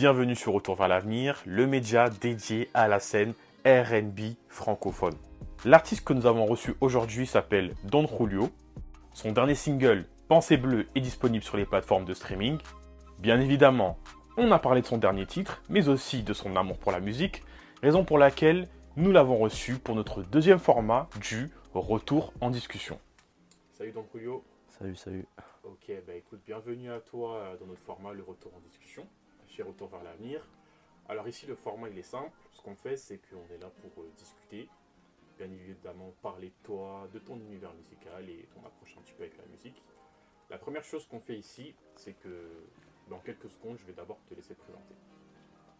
Bienvenue 0.00 0.34
sur 0.34 0.54
Retour 0.54 0.76
vers 0.76 0.88
l'avenir, 0.88 1.42
le 1.44 1.66
média 1.66 2.08
dédié 2.08 2.70
à 2.72 2.88
la 2.88 3.00
scène 3.00 3.34
RB 3.66 4.34
francophone. 4.48 5.12
L'artiste 5.66 6.06
que 6.06 6.14
nous 6.14 6.24
avons 6.24 6.46
reçu 6.46 6.74
aujourd'hui 6.80 7.26
s'appelle 7.26 7.74
Don 7.84 8.06
Julio. 8.06 8.48
Son 9.12 9.32
dernier 9.32 9.54
single, 9.54 10.06
Pensée 10.26 10.56
bleue, 10.56 10.86
est 10.94 11.02
disponible 11.02 11.44
sur 11.44 11.58
les 11.58 11.66
plateformes 11.66 12.06
de 12.06 12.14
streaming. 12.14 12.56
Bien 13.18 13.38
évidemment, 13.42 13.98
on 14.38 14.50
a 14.52 14.58
parlé 14.58 14.80
de 14.80 14.86
son 14.86 14.96
dernier 14.96 15.26
titre, 15.26 15.62
mais 15.68 15.90
aussi 15.90 16.22
de 16.22 16.32
son 16.32 16.56
amour 16.56 16.78
pour 16.78 16.92
la 16.92 17.00
musique, 17.00 17.42
raison 17.82 18.02
pour 18.02 18.16
laquelle 18.16 18.68
nous 18.96 19.12
l'avons 19.12 19.36
reçu 19.36 19.74
pour 19.74 19.96
notre 19.96 20.22
deuxième 20.22 20.60
format 20.60 21.10
du 21.20 21.50
Retour 21.74 22.32
en 22.40 22.48
discussion. 22.48 22.98
Salut 23.74 23.92
Don 23.92 24.06
Julio. 24.14 24.42
Salut, 24.78 24.96
salut. 24.96 25.26
Ok, 25.62 25.92
bah 26.06 26.14
écoute, 26.14 26.40
bienvenue 26.46 26.90
à 26.90 27.00
toi 27.00 27.36
euh, 27.36 27.56
dans 27.58 27.66
notre 27.66 27.82
format, 27.82 28.14
le 28.14 28.22
Retour 28.22 28.50
en 28.56 28.60
discussion, 28.60 29.06
chez 29.50 29.62
Retour 29.62 29.88
vers 29.88 30.02
l'avenir. 30.02 30.46
Alors 31.08 31.26
ici, 31.28 31.46
le 31.46 31.54
format, 31.54 31.88
il 31.88 31.98
est 31.98 32.02
simple. 32.02 32.36
Ce 32.52 32.62
qu'on 32.62 32.74
fait, 32.74 32.96
c'est 32.96 33.18
qu'on 33.18 33.52
est 33.52 33.58
là 33.58 33.70
pour 33.82 34.02
euh, 34.02 34.10
discuter, 34.16 34.68
bien 35.36 35.50
évidemment 35.50 36.12
parler 36.22 36.48
de 36.48 36.62
toi, 36.62 37.08
de 37.12 37.18
ton 37.18 37.36
univers 37.36 37.74
musical 37.74 38.28
et 38.28 38.48
ton 38.54 38.64
approche 38.66 38.96
un 38.96 39.02
petit 39.02 39.12
peu 39.14 39.24
avec 39.24 39.36
la 39.36 39.46
musique. 39.46 39.82
La 40.50 40.58
première 40.58 40.84
chose 40.84 41.06
qu'on 41.06 41.20
fait 41.20 41.36
ici, 41.36 41.74
c'est 41.96 42.12
que 42.12 42.64
dans 43.08 43.18
quelques 43.18 43.50
secondes, 43.50 43.76
je 43.78 43.84
vais 43.86 43.92
d'abord 43.92 44.18
te 44.28 44.34
laisser 44.34 44.54
présenter. 44.54 44.94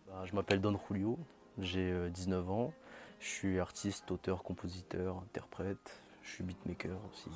Bah, 0.07 0.25
je 0.25 0.35
m'appelle 0.35 0.61
Don 0.61 0.77
Julio, 0.89 1.19
j'ai 1.59 2.11
19 2.11 2.45
euh, 2.45 2.51
ans, 2.51 2.75
je 3.21 3.29
suis 3.29 3.61
artiste, 3.61 4.11
auteur, 4.11 4.43
compositeur, 4.43 5.19
interprète, 5.19 6.03
je 6.23 6.31
suis 6.31 6.45
beatmaker 6.45 6.99
aussi, 7.13 7.31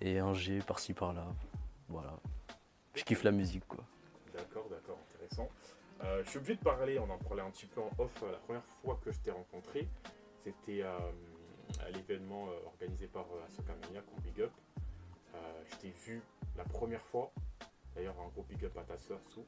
et 0.00 0.18
un 0.18 0.34
G 0.34 0.58
par-ci 0.66 0.92
par-là. 0.92 1.26
Voilà. 1.88 2.18
Je 2.94 3.04
kiffe 3.04 3.22
la 3.22 3.32
musique 3.32 3.66
quoi. 3.66 3.84
D'accord, 4.36 4.68
d'accord, 4.68 4.98
intéressant. 5.10 5.48
Euh, 6.04 6.22
je 6.24 6.28
suis 6.28 6.38
obligé 6.38 6.56
de 6.56 6.60
parler, 6.62 6.98
on 6.98 7.08
en 7.08 7.16
parlait 7.16 7.42
un 7.42 7.50
petit 7.50 7.66
peu 7.66 7.80
en 7.80 7.90
off 7.98 8.22
euh, 8.22 8.32
la 8.32 8.38
première 8.38 8.64
fois 8.82 9.00
que 9.02 9.10
je 9.10 9.18
t'ai 9.20 9.30
rencontré. 9.30 9.88
C'était 10.44 10.82
euh, 10.82 10.98
à 11.80 11.90
l'événement 11.90 12.48
organisé 12.66 13.06
par 13.06 13.24
Asoka 13.46 13.74
Mania, 13.82 14.02
Big 14.22 14.42
Up. 14.42 14.52
je 15.70 15.76
t'ai 15.76 15.90
vu 15.90 16.22
la 16.56 16.64
première 16.64 17.04
fois. 17.06 17.32
D'ailleurs, 17.94 18.14
un 18.20 18.28
gros 18.28 18.42
big 18.42 18.62
up 18.66 18.76
à 18.76 18.82
ta 18.82 18.98
soeur 18.98 19.18
Sou. 19.24 19.44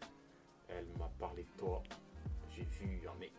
Elle 0.68 0.86
m'a 0.98 1.10
parlé 1.18 1.42
de 1.42 1.58
toi. 1.58 1.82
J'ai 2.50 2.62
vu 2.62 3.06
un 3.06 3.18
mec 3.18 3.32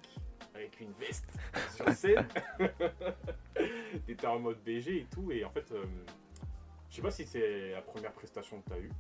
avec 0.54 0.80
une 0.80 0.92
veste 0.94 1.28
sur 1.76 1.90
scène. 1.90 2.28
T'étais 4.06 4.28
en 4.28 4.40
mode 4.40 4.64
BG 4.64 5.00
et 5.00 5.06
tout. 5.06 5.32
Et 5.32 5.44
en 5.44 5.50
fait, 5.50 5.74
je 6.90 6.96
sais 6.96 7.02
pas 7.02 7.12
si 7.12 7.26
c'est 7.26 7.72
la 7.72 7.82
première 7.82 8.14
prestation 8.14 8.62
que 8.62 8.70
tu 8.70 8.74
as 8.74 8.80
eue. 8.80 8.92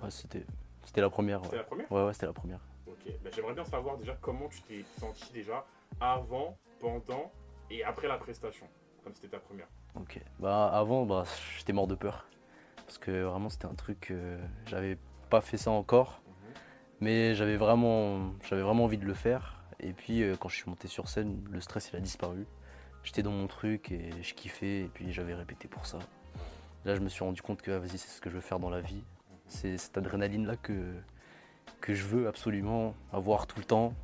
Ouais, 0.00 0.10
c'était, 0.10 0.46
c'était 0.88 1.02
la 1.02 1.10
première. 1.10 1.44
C'était 1.44 1.58
la 1.58 1.64
première 1.64 1.92
Ouais, 1.92 2.04
ouais, 2.06 2.12
c'était 2.14 2.24
la 2.24 2.32
première. 2.32 2.60
Ok, 2.86 3.12
bah, 3.22 3.28
j'aimerais 3.34 3.52
bien 3.52 3.64
savoir 3.64 3.98
déjà 3.98 4.16
comment 4.22 4.48
tu 4.48 4.62
t'es 4.62 4.84
senti 4.98 5.30
déjà 5.34 5.66
avant, 6.00 6.56
pendant 6.80 7.30
et 7.70 7.84
après 7.84 8.08
la 8.08 8.16
prestation, 8.16 8.66
comme 9.04 9.14
c'était 9.14 9.28
ta 9.28 9.38
première. 9.38 9.66
Ok, 10.00 10.18
bah 10.38 10.68
avant, 10.68 11.04
bah, 11.04 11.24
j'étais 11.58 11.74
mort 11.74 11.88
de 11.88 11.94
peur. 11.94 12.26
Parce 12.86 12.96
que 12.96 13.24
vraiment, 13.24 13.50
c'était 13.50 13.66
un 13.66 13.74
truc, 13.74 14.08
euh, 14.10 14.42
j'avais 14.64 14.96
pas 15.28 15.42
fait 15.42 15.58
ça 15.58 15.70
encore, 15.70 16.22
mhm. 16.26 16.54
mais 17.02 17.34
j'avais 17.34 17.58
vraiment, 17.58 18.32
j'avais 18.48 18.62
vraiment 18.62 18.84
envie 18.84 18.96
de 18.96 19.04
le 19.04 19.12
faire. 19.12 19.62
Et 19.80 19.92
puis, 19.92 20.22
euh, 20.22 20.36
quand 20.40 20.48
je 20.48 20.56
suis 20.56 20.70
monté 20.70 20.88
sur 20.88 21.08
scène, 21.08 21.46
le 21.50 21.60
stress 21.60 21.90
il 21.92 21.96
a 21.96 22.00
disparu. 22.00 22.46
J'étais 23.02 23.22
dans 23.22 23.30
mon 23.30 23.46
truc 23.46 23.92
et 23.92 24.10
je 24.22 24.32
kiffais, 24.32 24.84
et 24.84 24.88
puis 24.88 25.12
j'avais 25.12 25.34
répété 25.34 25.68
pour 25.68 25.84
ça. 25.84 25.98
Là, 26.86 26.94
je 26.94 27.00
me 27.00 27.10
suis 27.10 27.22
rendu 27.22 27.42
compte 27.42 27.60
que 27.60 27.72
ah, 27.72 27.78
vas-y, 27.78 27.98
c'est 27.98 28.08
ce 28.08 28.22
que 28.22 28.30
je 28.30 28.36
veux 28.36 28.40
faire 28.40 28.58
dans 28.58 28.70
la 28.70 28.80
vie. 28.80 29.04
C'est 29.48 29.78
cette 29.78 29.96
adrénaline-là 29.98 30.56
que, 30.56 30.94
que 31.80 31.94
je 31.94 32.04
veux 32.04 32.28
absolument 32.28 32.94
avoir 33.12 33.46
tout 33.46 33.58
le 33.58 33.64
temps. 33.64 33.94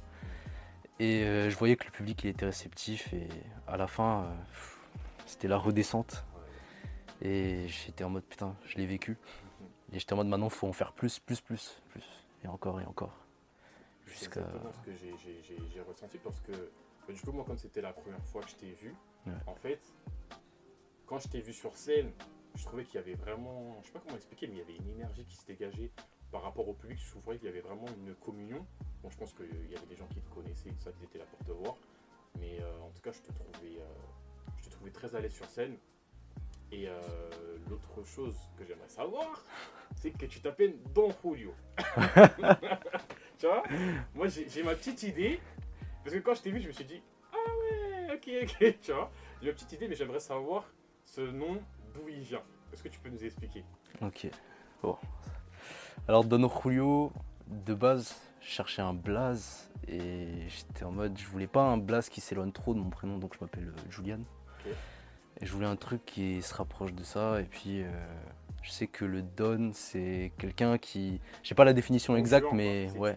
Et 1.01 1.25
euh, 1.25 1.51
je 1.51 1.57
voyais 1.57 1.77
que 1.77 1.85
le 1.85 1.91
public 1.91 2.23
il 2.25 2.31
était 2.31 2.47
réceptif 2.47 3.13
et 3.13 3.29
à 3.67 3.77
la 3.77 3.87
fin, 3.87 4.23
euh, 4.23 4.35
c'était 5.27 5.49
la 5.49 5.57
redescente. 5.57 6.25
Et 7.23 7.67
j'étais 7.69 8.05
en 8.05 8.11
mode 8.11 8.25
putain, 8.25 8.55
je 8.67 8.77
l'ai 8.77 8.87
vécu. 8.87 9.17
Et 9.93 9.99
j'étais 9.99 10.13
en 10.13 10.17
mode 10.17 10.29
maintenant, 10.29 10.47
il 10.47 10.53
faut 10.53 10.67
en 10.67 10.73
faire 10.73 10.93
plus, 10.93 11.19
plus, 11.19 11.41
plus, 11.41 11.81
plus. 11.91 12.05
Et 12.45 12.49
encore 12.49 12.81
et 12.81 12.87
encore. 12.87 13.17
Jusqu'à. 14.07 14.41
ce 14.73 14.91
que 14.91 14.93
j'ai 14.95 15.81
ressenti 15.81 16.19
parce 16.19 16.41
que 16.41 16.53
bah, 17.07 17.13
du 17.13 17.21
coup, 17.21 17.33
moi, 17.33 17.45
quand 17.47 17.59
c'était 17.59 17.81
la 17.81 17.93
première 17.93 18.25
fois 18.25 18.43
que 18.43 18.51
je 18.51 18.57
t'ai 18.57 18.73
vu, 18.73 18.95
en 19.47 19.55
fait, 19.55 19.81
quand 21.07 21.19
je 21.19 21.29
t'ai 21.29 21.41
vu 21.41 21.53
sur 21.53 21.77
scène, 21.77 22.11
je 22.55 22.65
trouvais 22.65 22.85
qu'il 22.85 22.97
y 22.97 22.99
avait 22.99 23.15
vraiment, 23.15 23.77
je 23.83 23.87
sais 23.87 23.93
pas 23.93 24.01
comment 24.01 24.17
expliquer, 24.17 24.47
mais 24.47 24.55
il 24.55 24.59
y 24.59 24.63
avait 24.63 24.77
une 24.77 24.91
énergie 24.91 25.25
qui 25.25 25.37
se 25.37 25.47
dégageait 25.47 25.91
par 26.31 26.43
rapport 26.43 26.69
au 26.69 26.75
public. 26.75 26.99
Je 26.99 27.11
trouvais 27.11 27.37
qu'il 27.37 27.47
y 27.47 27.51
avait 27.51 27.61
vraiment 27.61 27.87
une 27.99 28.15
communion. 28.17 28.67
Bon, 29.03 29.11
je 29.11 29.17
pense 29.17 29.33
qu'il 29.33 29.71
y 29.71 29.77
avait 29.77 29.87
des 29.87 29.97
gens 29.97 30.07
qui 30.07 30.21
te 30.21 30.35
connaissaient, 30.35 30.73
ça, 30.79 30.91
qui 30.93 31.05
étaient 31.05 31.19
là 31.19 31.27
pour 31.27 31.45
te 31.47 31.53
voir. 31.53 31.77
Mais 32.39 32.59
euh, 32.61 32.81
en 32.81 32.91
tout 32.91 33.03
cas, 33.03 33.13
je 33.13 33.21
te 33.21 33.33
trouvais, 33.33 33.79
euh, 33.81 33.95
je 34.59 34.65
te 34.65 34.71
trouvais 34.71 34.91
très 34.91 35.15
à 35.15 35.21
l'aise 35.21 35.35
sur 35.35 35.47
scène. 35.47 35.77
Et 36.73 36.89
euh, 36.89 37.01
l'autre 37.69 38.05
chose 38.05 38.37
que 38.57 38.65
j'aimerais 38.65 38.89
savoir, 38.89 39.45
c'est 39.97 40.11
que 40.11 40.27
tu 40.27 40.41
t'appelles 40.41 40.77
Don 40.95 41.11
Julio. 41.23 41.55
tu 43.39 43.47
vois? 43.47 43.63
Moi, 44.15 44.29
j'ai 44.29 44.63
ma 44.63 44.75
petite 44.75 45.03
idée. 45.03 45.41
Parce 46.03 46.17
que 46.17 46.21
quand 46.21 46.35
je 46.35 46.43
t'ai 46.43 46.51
vu, 46.51 46.61
je 46.61 46.69
me 46.69 46.73
suis 46.73 46.85
dit, 46.85 47.03
ah 47.33 47.37
ouais, 47.37 48.15
ok, 48.15 48.29
ok, 48.43 48.79
tu 48.83 48.93
vois. 48.93 49.11
J'ai 49.41 49.49
ma 49.49 49.55
petite 49.55 49.73
idée, 49.73 49.89
mais 49.89 49.95
j'aimerais 49.95 50.21
savoir 50.21 50.69
ce 51.05 51.21
nom 51.21 51.63
d'où 51.95 52.09
il 52.09 52.21
vient. 52.21 52.43
Est-ce 52.73 52.83
que 52.83 52.89
tu 52.89 52.99
peux 53.01 53.09
nous 53.09 53.25
expliquer 53.25 53.65
Ok. 54.03 54.29
Bon. 54.83 54.97
Alors, 56.09 56.25
Don 56.25 56.49
Julio, 56.49 57.13
de 57.47 57.75
base, 57.75 58.15
je 58.41 58.49
cherchais 58.49 58.83
un 58.83 58.95
blaze 58.95 59.71
et 59.89 60.49
j'étais 60.49 60.85
en 60.85 60.93
mode, 60.93 61.17
je 61.17 61.27
voulais 61.27 61.47
pas 61.47 61.63
un 61.63 61.79
blaze 61.79 62.09
qui 62.09 62.21
s'éloigne 62.21 62.53
trop 62.53 62.75
de 62.75 62.81
mon 62.81 62.91
prénom, 62.91 63.19
donc 63.19 63.35
je 63.35 63.41
m'appelle 63.41 63.69
euh, 63.69 63.91
Julian. 63.91 64.21
Et 65.41 65.47
je 65.47 65.53
voulais 65.53 65.67
un 65.67 65.77
truc 65.77 66.05
qui 66.05 66.43
se 66.43 66.55
rapproche 66.55 66.93
de 66.93 67.03
ça. 67.03 67.41
Et 67.41 67.45
puis, 67.45 67.83
euh, 67.83 67.91
je 68.65 68.71
sais 68.71 68.87
que 68.87 69.05
le 69.05 69.21
Don, 69.21 69.73
c'est 69.75 70.33
quelqu'un 70.39 70.79
qui. 70.79 71.21
Je 71.43 71.51
sais 71.51 71.55
pas 71.55 71.67
la 71.67 71.75
définition 71.75 72.17
exacte, 72.17 72.47
mais 72.53 72.89
ouais. 72.97 73.17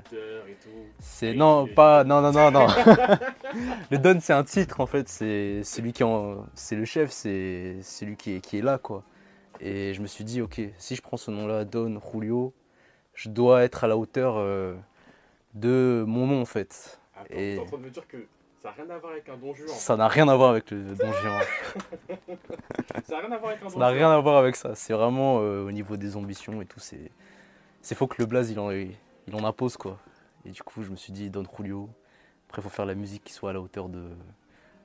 C'est 1.00 1.34
non, 1.34 1.68
pas 1.68 2.03
non 2.03 2.22
non 2.22 2.34
non 2.34 2.52
non. 2.52 2.68
le 3.91 3.97
Don, 3.97 4.19
c'est 4.19 4.34
un 4.34 4.44
titre 4.44 4.81
en 4.81 4.85
fait. 4.88 5.08
C'est 5.08 5.63
celui 5.63 5.94
qui 5.94 6.03
en... 6.03 6.46
c'est 6.53 6.75
le 6.75 6.84
chef, 6.84 7.12
c'est 7.12 7.78
celui 7.81 8.18
qui 8.18 8.35
est 8.35 8.41
qui 8.41 8.58
est 8.58 8.62
là 8.62 8.78
quoi. 8.78 9.03
Et 9.62 9.94
je 9.94 10.02
me 10.02 10.08
suis 10.08 10.25
dit 10.25 10.41
ok, 10.41 10.59
si 10.78 10.96
je 10.97 11.02
prends 11.02 11.18
ce 11.18 11.31
nom-là, 11.31 11.64
Don 11.64 11.97
Julio, 12.12 12.53
je 13.14 13.29
dois 13.29 13.64
être 13.64 13.85
à 13.85 13.88
la 13.88 13.96
hauteur 13.96 14.35
euh, 14.38 14.75
de 15.53 16.03
mon 16.06 16.28
nom 16.28 16.41
en 16.41 16.46
fait. 16.46 17.00
Attends, 17.16 17.34
et... 17.34 17.56
es 17.56 17.59
en 17.59 17.66
train 17.66 17.78
de 17.78 17.84
me 17.84 17.90
dire 17.90 18.06
que 18.06 18.18
ça 18.59 18.69
n'a 18.69 18.75
rien 18.75 18.90
à 18.90 18.97
voir 18.97 19.12
avec 19.13 19.29
un 19.29 19.38
Don 19.38 19.53
Juan. 19.53 19.68
Ça 19.69 19.95
n'a 19.97 20.07
rien 20.07 20.28
à 20.28 20.35
voir 20.35 20.50
avec 20.51 20.72
le 20.72 20.95
Don 20.95 21.12
Juan. 21.12 21.41
ça 23.03 23.16
n'a 23.16 23.19
rien 23.22 23.31
à 23.31 23.38
voir 23.38 23.51
avec 23.51 23.62
un 23.62 23.66
Don 23.66 23.69
Ça 23.69 23.79
n'a 23.79 23.88
rien 23.88 24.12
à 24.12 24.19
voir 24.19 24.38
avec 24.38 24.56
ça. 24.56 24.75
C'est 24.75 24.94
vraiment 24.94 25.40
euh, 25.41 25.66
au 25.66 25.72
niveau 25.72 25.97
des 25.97 26.16
ambitions 26.18 26.62
et 26.62 26.66
tout. 26.66 26.79
C'est, 26.79 27.12
c'est 27.81 27.96
faut 27.96 28.07
que 28.07 28.16
le 28.19 28.25
blaze 28.25 28.50
il 28.51 28.59
en, 28.59 28.72
il 28.72 28.96
en 29.34 29.44
impose 29.44 29.78
quoi. 29.78 30.00
Et 30.46 30.51
du 30.51 30.63
coup, 30.63 30.81
je 30.81 30.90
me 30.90 30.96
suis 30.96 31.13
dit 31.13 31.29
Don 31.29 31.44
Julio. 31.57 31.90
Après, 32.47 32.62
il 32.62 32.63
faut 32.63 32.69
faire 32.69 32.85
la 32.85 32.96
musique 32.96 33.23
qui 33.23 33.34
soit 33.34 33.50
à 33.50 33.53
la 33.53 33.62
hauteur 33.62 33.90
de, 33.90 34.09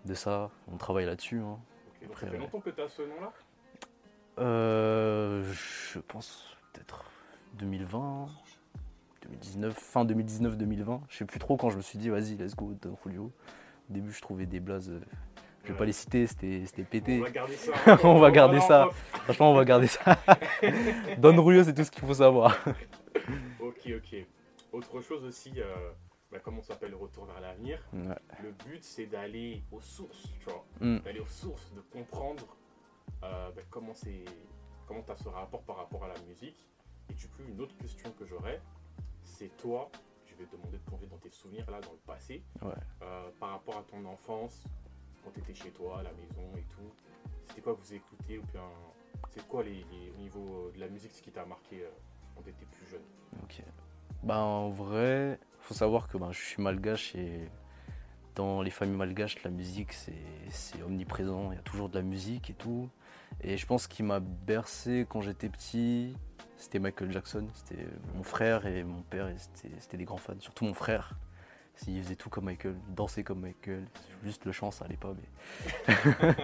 de 0.05 0.15
ça. 0.15 0.51
On 0.73 0.77
travaille 0.77 1.07
là-dessus. 1.07 1.39
Hein. 1.41 1.59
donc 2.07 2.19
ça 2.19 2.27
fait 2.27 2.39
longtemps 2.39 2.61
que 2.61 2.71
tu 2.71 2.81
as 2.81 2.89
ce 2.89 3.03
nom-là? 3.03 3.33
Euh, 4.39 5.45
Je 5.93 5.99
pense 6.01 6.57
peut-être 6.73 7.05
2020. 7.55 8.29
2019, 9.23 9.75
fin 9.75 10.05
2019-2020, 10.05 11.01
je 11.09 11.17
sais 11.19 11.25
plus 11.25 11.39
trop 11.39 11.57
quand 11.57 11.71
je 11.71 11.77
me 11.77 11.83
suis 11.83 11.97
dit 11.97 12.09
vas-y 12.09 12.35
let's 12.37 12.57
go 12.57 12.75
Don 12.83 12.97
Julio. 13.05 13.31
Au 13.93 13.95
début, 13.95 14.11
je 14.11 14.23
trouvais 14.23 14.47
des 14.47 14.59
blazes. 14.59 14.89
Euh, 14.89 15.01
je 15.65 15.73
vais 15.73 15.79
pas 15.79 15.85
les 15.85 15.93
citer, 15.93 16.27
c'était 16.27 16.83
pété. 16.83 17.19
On 17.19 17.25
va 17.25 17.31
garder 17.31 17.57
ça. 17.57 17.99
on 18.05 18.19
va 18.19 18.31
garder 18.31 18.61
ça. 18.61 18.89
Franchement, 19.25 19.53
on 19.53 19.55
va 19.55 19.67
garder 19.67 19.87
ça. 19.87 20.17
Don 21.19 21.45
Rulio, 21.45 21.63
c'est 21.63 21.75
tout 21.75 21.85
ce 21.85 21.91
qu'il 21.91 22.03
faut 22.03 22.15
savoir. 22.15 22.59
ok, 23.61 23.91
ok. 23.99 24.27
Autre 24.73 25.03
chose 25.03 25.25
aussi, 25.25 25.53
euh, 25.59 25.91
bah, 26.31 26.39
comme 26.39 26.59
on 26.59 26.63
s'appelle 26.63 26.95
Retour 26.95 27.27
vers 27.27 27.43
l'avenir, 27.43 27.87
le 27.93 28.53
but 28.65 28.83
c'est 28.83 29.05
d'aller 29.05 29.63
aux 29.71 29.83
sources, 29.83 30.23
tu 30.41 30.47
vois. 30.47 30.65
Mm. 30.81 31.01
D'aller 31.01 31.21
aux 31.21 31.27
sources, 31.27 31.71
de 31.75 31.83
comprendre 31.83 32.57
euh, 33.23 33.51
bah, 33.55 33.63
comment 33.69 33.93
c'est, 33.93 34.25
comment 34.87 35.03
tu 35.03 35.11
as 35.11 35.17
ce 35.17 35.29
rapport 35.29 35.65
par 35.65 35.77
rapport 35.77 36.03
à 36.05 36.09
la 36.09 36.19
musique. 36.27 36.67
Et 37.11 37.13
du 37.13 37.29
coup, 37.29 37.43
une 37.47 37.61
autre 37.61 37.77
question 37.77 38.11
que 38.19 38.25
j'aurais, 38.25 38.63
c'est 39.23 39.55
toi, 39.59 39.91
vais 40.43 40.57
demander 40.57 40.79
de 40.79 40.83
plonger 40.83 41.07
dans 41.07 41.19
tes 41.19 41.31
souvenirs 41.31 41.71
là, 41.71 41.81
dans 41.81 41.93
le 41.93 41.99
passé, 41.99 42.43
euh, 42.63 43.31
par 43.39 43.51
rapport 43.51 43.77
à 43.79 43.83
ton 43.83 44.05
enfance, 44.05 44.65
quand 45.25 45.31
tu 45.31 45.41
étais 45.41 45.55
chez 45.55 45.71
toi, 45.71 46.01
à 46.01 46.03
la 46.03 46.13
maison 46.13 46.57
et 46.57 46.65
tout. 46.75 46.91
C'était 47.47 47.61
quoi 47.61 47.75
que 47.75 47.81
vous 47.81 47.95
écoutiez 47.95 48.39
ou 48.39 48.43
bien 48.53 48.69
c'est 49.31 49.47
quoi 49.47 49.63
les, 49.63 49.85
au 50.17 50.21
niveau 50.21 50.71
de 50.75 50.81
la 50.81 50.89
musique 50.89 51.13
ce 51.13 51.23
qui 51.23 51.31
t'a 51.31 51.45
marqué 51.45 51.83
euh, 51.83 51.91
quand 52.35 52.43
tu 52.43 52.51
étais 52.51 52.67
plus 52.67 52.87
jeune? 52.87 53.03
Ok. 53.43 53.63
Bah 54.23 54.39
en 54.39 54.69
vrai, 54.69 55.39
faut 55.61 55.75
savoir 55.75 56.09
que 56.09 56.17
ben, 56.17 56.31
je 56.33 56.41
suis 56.41 56.63
malgache 56.63 57.15
et 57.15 57.49
dans 58.35 58.63
les 58.63 58.71
familles 58.71 58.97
malgaches, 58.97 59.43
la 59.43 59.51
musique 59.51 59.93
c'est 59.93 60.83
omniprésent. 60.85 61.53
Il 61.53 61.57
y 61.57 61.59
a 61.59 61.63
toujours 61.63 61.89
de 61.89 61.99
la 61.99 62.05
musique 62.05 62.51
et 62.51 62.55
tout. 62.55 62.89
Et 63.41 63.57
je 63.57 63.67
pense 63.67 63.87
qu'il 63.87 64.05
m'a 64.05 64.21
bercé 64.21 65.07
quand 65.09 65.21
j'étais 65.21 65.49
petit, 65.49 66.15
c'était 66.63 66.79
Michael 66.79 67.11
Jackson. 67.11 67.47
C'était 67.55 67.85
mon 68.15 68.23
frère 68.23 68.67
et 68.67 68.85
mon 68.85 69.03
père, 69.03 69.29
c'était 69.81 69.97
des 69.97 70.05
grands 70.05 70.17
fans. 70.17 70.35
Surtout 70.39 70.65
mon 70.65 70.75
frère. 70.75 71.15
Il 71.89 72.01
faisait 72.03 72.15
tout 72.15 72.31
comme 72.31 72.45
Michael, 72.45 72.77
danser 72.91 73.25
comme 73.25 73.41
Michael. 73.41 73.85
Juste 74.23 74.45
le 74.45 74.53
chant, 74.53 74.71
ça 74.71 74.85
allait 74.85 74.97
pas. 74.97 75.13
Mais, 75.89 75.95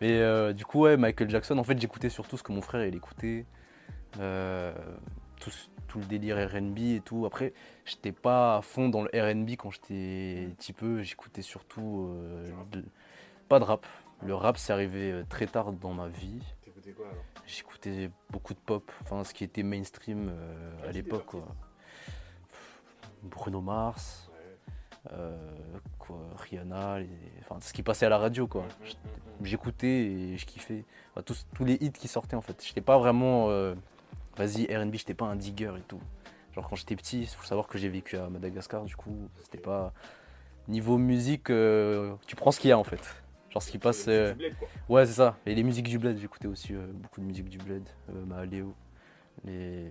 mais 0.00 0.18
euh, 0.18 0.52
du 0.52 0.66
coup, 0.66 0.80
ouais, 0.80 0.98
Michael 0.98 1.30
Jackson, 1.30 1.56
en 1.56 1.64
fait, 1.64 1.80
j'écoutais 1.80 2.10
surtout 2.10 2.36
ce 2.36 2.42
que 2.42 2.52
mon 2.52 2.60
frère 2.60 2.84
il 2.84 2.94
écoutait. 2.94 3.46
Euh, 4.20 4.74
tout, 5.40 5.50
tout, 5.88 6.00
le 6.00 6.04
délire 6.04 6.36
RB 6.36 6.78
et 6.78 7.00
tout. 7.02 7.24
Après, 7.24 7.54
j'étais 7.86 8.12
pas 8.12 8.58
à 8.58 8.62
fond 8.62 8.90
dans 8.90 9.02
le 9.02 9.08
RB 9.08 9.50
quand 9.56 9.70
j'étais 9.70 10.48
petit 10.58 10.74
peu. 10.74 11.02
J'écoutais 11.02 11.42
surtout. 11.42 12.10
Euh, 12.10 12.50
pas 13.48 13.58
de 13.58 13.64
rap. 13.64 13.86
Le 14.22 14.34
rap, 14.34 14.58
c'est 14.58 14.72
arrivé 14.72 15.22
très 15.30 15.46
tard 15.46 15.72
dans 15.72 15.94
ma 15.94 16.08
vie. 16.08 16.42
J'écoutais 17.46 18.10
beaucoup 18.30 18.54
de 18.54 18.58
pop, 18.58 18.90
enfin 19.02 19.22
ce 19.24 19.34
qui 19.34 19.44
était 19.44 19.62
mainstream 19.62 20.32
à 20.86 20.92
l'époque. 20.92 21.36
Bruno 23.22 23.60
Mars, 23.60 24.30
euh, 25.12 25.36
quoi, 25.98 26.16
Rihanna, 26.36 26.98
enfin, 27.40 27.60
ce 27.60 27.72
qui 27.72 27.82
passait 27.82 28.06
à 28.06 28.08
la 28.08 28.18
radio. 28.18 28.46
quoi. 28.46 28.64
J'écoutais 29.42 29.86
et 29.86 30.36
je 30.36 30.46
kiffais. 30.46 30.84
tous, 31.24 31.46
tous, 31.54 31.64
les 31.64 31.74
hits 31.74 31.92
qui 31.92 32.08
sortaient 32.08 32.36
en 32.36 32.40
fait. 32.40 32.62
J'étais 32.64 32.80
pas 32.80 32.98
vraiment. 32.98 33.50
Euh, 33.50 33.74
vas-y, 34.36 34.74
RB, 34.74 34.94
j'étais 34.94 35.14
pas 35.14 35.26
un 35.26 35.36
digger 35.36 35.72
et 35.76 35.82
tout. 35.82 36.00
Genre 36.54 36.68
quand 36.68 36.76
j'étais 36.76 36.96
petit, 36.96 37.22
il 37.22 37.26
faut 37.26 37.44
savoir 37.44 37.66
que 37.66 37.78
j'ai 37.78 37.88
vécu 37.88 38.16
à 38.16 38.28
Madagascar, 38.28 38.84
du 38.84 38.96
coup, 38.96 39.28
c'était 39.42 39.58
pas. 39.58 39.92
Niveau 40.66 40.96
musique, 40.96 41.50
euh, 41.50 42.14
tu 42.26 42.36
prends 42.36 42.50
ce 42.50 42.58
qu'il 42.58 42.70
y 42.70 42.72
a 42.72 42.78
en 42.78 42.84
fait. 42.84 43.22
Genre 43.54 43.62
ce 43.62 43.70
qui 43.70 43.78
passe. 43.78 44.06
ouais, 44.06 45.06
c'est 45.06 45.12
ça. 45.12 45.38
Et 45.46 45.54
les 45.54 45.62
musiques 45.62 45.88
du 45.88 45.98
bled, 45.98 46.18
j'écoutais 46.18 46.48
aussi 46.48 46.74
beaucoup 46.74 47.20
de 47.20 47.26
musique 47.26 47.48
du 47.48 47.58
bled. 47.58 47.88
Mahaléo. 48.26 48.74
Les 49.44 49.90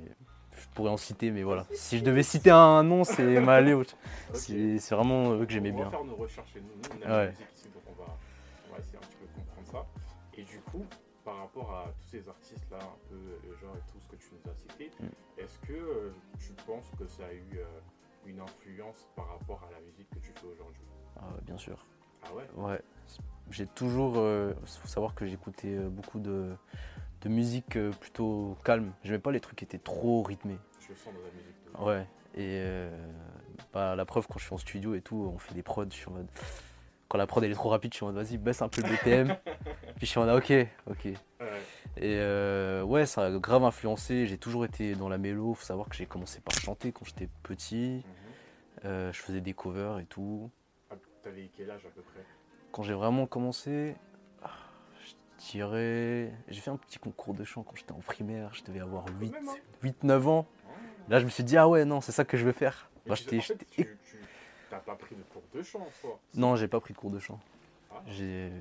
je 0.60 0.68
pourrais 0.76 0.90
en 0.90 0.98
citer, 0.98 1.32
mais 1.32 1.44
voilà. 1.44 1.66
Si 1.74 1.98
je 1.98 2.04
devais 2.04 2.24
citer 2.24 2.52
un 2.52 2.84
nom, 2.84 3.04
c'est 3.04 3.24
Maléo. 3.42 3.84
C'est 4.34 4.92
vraiment 4.92 5.34
eux 5.34 5.46
que 5.46 5.52
j'aimais 5.52 5.72
bien. 5.72 5.88
On 5.88 5.90
va 5.90 5.98
faire 5.98 6.06
nos 6.06 6.16
recherches 6.16 6.56
et 6.56 6.62
nous, 6.62 6.68
nous 6.68 7.06
on 7.06 7.10
a 7.10 7.18
ouais. 7.18 7.26
la 7.26 7.32
musique 7.32 7.48
ici, 7.56 7.70
donc 7.70 7.84
on 7.88 8.04
va, 8.04 8.18
on 8.70 8.74
va 8.74 8.80
essayer 8.80 8.98
un 8.98 9.02
petit 9.02 9.18
peu 9.18 9.26
de 9.28 9.46
comprendre 9.46 9.68
ça. 9.72 9.86
Et 10.38 10.44
du 10.44 10.60
coup, 10.60 10.86
par 11.24 11.38
rapport 11.38 11.72
à 11.72 11.86
tous 12.00 12.08
ces 12.08 12.30
artistes-là, 12.30 12.80
un 12.80 13.10
peu 13.10 13.16
le 13.48 13.56
genre 13.56 13.76
et 13.76 13.92
tout 13.92 14.00
ce 14.00 14.08
que 14.08 14.16
tu 14.16 14.30
nous 14.32 14.52
as 14.52 14.56
cité, 14.56 14.92
mm. 15.00 15.42
est-ce 15.42 15.60
que 15.60 15.74
euh, 15.74 16.14
tu 16.40 16.54
penses 16.66 16.90
que 16.98 17.08
ça 17.08 17.24
a 17.26 17.34
eu 17.34 17.58
euh, 17.58 17.66
une 18.26 18.40
influence 18.40 19.08
par 19.16 19.28
rapport 19.28 19.62
à 19.68 19.72
la 19.72 19.80
musique 19.82 20.10
que 20.10 20.20
tu 20.20 20.32
fais 20.36 20.48
aujourd'hui? 20.48 20.84
Ah, 21.18 21.30
Bien 21.46 21.58
sûr. 21.58 21.86
Ah 22.26 22.36
ouais 22.36 22.48
Ouais. 22.56 22.82
J'ai 23.52 23.68
toujours. 23.68 24.14
Il 24.16 24.20
euh, 24.20 24.54
faut 24.66 24.88
savoir 24.88 25.16
que 25.16 25.26
j'écoutais 25.26 25.76
beaucoup 25.76 26.20
de 26.20 26.56
de 27.24 27.30
musique 27.30 27.78
euh, 27.78 27.92
plutôt 27.92 28.58
calme. 28.64 28.92
J'aimais 29.04 29.20
pas 29.20 29.32
les 29.32 29.40
trucs 29.40 29.58
qui 29.58 29.66
étaient 29.66 29.78
trop 29.78 30.24
rythmés. 30.24 30.60
Je 30.80 30.94
sens 30.94 31.14
dans 31.14 31.22
la 31.22 31.32
musique. 31.32 31.80
Ouais. 31.80 32.08
Et 32.36 32.60
euh, 32.62 32.90
bah, 33.74 33.96
la 33.96 34.06
preuve, 34.06 34.28
quand 34.28 34.40
je 34.40 34.46
suis 34.46 34.54
en 34.54 34.58
studio 34.58 34.96
et 34.96 35.02
tout, 35.02 35.32
on 35.34 35.38
fait 35.38 35.54
des 35.54 35.64
prods, 35.64 35.86
je 35.90 35.96
suis 35.96 36.08
en 36.08 36.14
mode. 36.14 36.28
Quand 37.08 37.18
la 37.18 37.28
prod 37.28 37.44
elle 37.44 37.52
est 37.52 37.56
trop 37.56 37.70
rapide, 37.70 37.94
je 37.94 37.98
suis 37.98 38.06
en 38.06 38.12
mode 38.12 38.24
vas-y, 38.26 38.38
baisse 38.38 38.62
un 38.62 38.70
peu 38.70 38.82
le 38.82 38.90
BPM. 38.90 39.36
Puis 39.98 40.02
je 40.02 40.06
suis 40.08 40.20
en 40.20 40.26
mode 40.26 40.36
ok, 40.36 40.54
ok. 40.90 41.06
Et 41.06 42.18
euh, 42.18 42.82
ouais, 42.84 43.06
ça 43.06 43.26
a 43.26 43.32
grave 43.32 43.64
influencé. 43.64 44.26
J'ai 44.26 44.38
toujours 44.38 44.66
été 44.66 44.96
dans 44.96 45.10
la 45.10 45.18
mélo. 45.18 45.54
Faut 45.54 45.66
savoir 45.66 45.88
que 45.88 45.96
j'ai 45.96 46.08
commencé 46.08 46.42
par 46.42 46.56
chanter 46.56 46.92
quand 46.92 47.06
j'étais 47.06 47.30
petit. 47.44 48.04
Mhm. 48.84 49.12
je 49.12 49.20
faisais 49.20 49.42
des 49.42 49.54
covers 49.54 50.00
et 50.00 50.06
tout. 50.06 50.50
Ah, 51.24 51.30
T'avais 51.30 51.50
quel 51.56 51.72
âge 51.72 51.86
à 51.86 51.90
peu 51.90 52.02
près? 52.02 52.26
Quand 52.72 52.84
j'ai 52.84 52.94
vraiment 52.94 53.26
commencé, 53.28 53.96
j'ai 55.52 56.62
fait 56.62 56.70
un 56.70 56.78
petit 56.78 57.00
concours 57.00 57.34
de 57.34 57.44
chant 57.44 57.64
quand 57.64 57.76
j'étais 57.76 57.92
en 57.92 58.00
primaire, 58.00 58.54
je 58.54 58.64
devais 58.64 58.80
avoir 58.80 59.06
8, 59.20 59.34
8 59.84 60.04
9 60.04 60.28
ans. 60.28 60.48
Là, 61.10 61.20
je 61.20 61.26
me 61.26 61.30
suis 61.30 61.44
dit, 61.44 61.58
ah 61.58 61.68
ouais, 61.68 61.86
non, 61.86 62.02
c'est 62.02 62.12
ça 62.12 62.24
que 62.24 62.38
je 62.38 62.46
veux 62.46 62.54
faire. 62.54 62.90
Bah, 63.06 63.16
tu, 63.16 63.36
n'as 64.72 64.80
pas 64.80 64.96
pris 64.96 65.16
de 65.16 65.22
cours 65.24 65.44
de 65.54 65.62
chant 65.62 65.82
en 65.82 65.92
soi 65.92 66.20
Non, 66.36 66.56
j'ai 66.56 66.68
pas 66.68 66.80
pris 66.80 66.94
de 66.94 66.98
cours 66.98 67.12
de 67.12 67.20
chant. 67.20 67.40
Ah. 67.92 68.02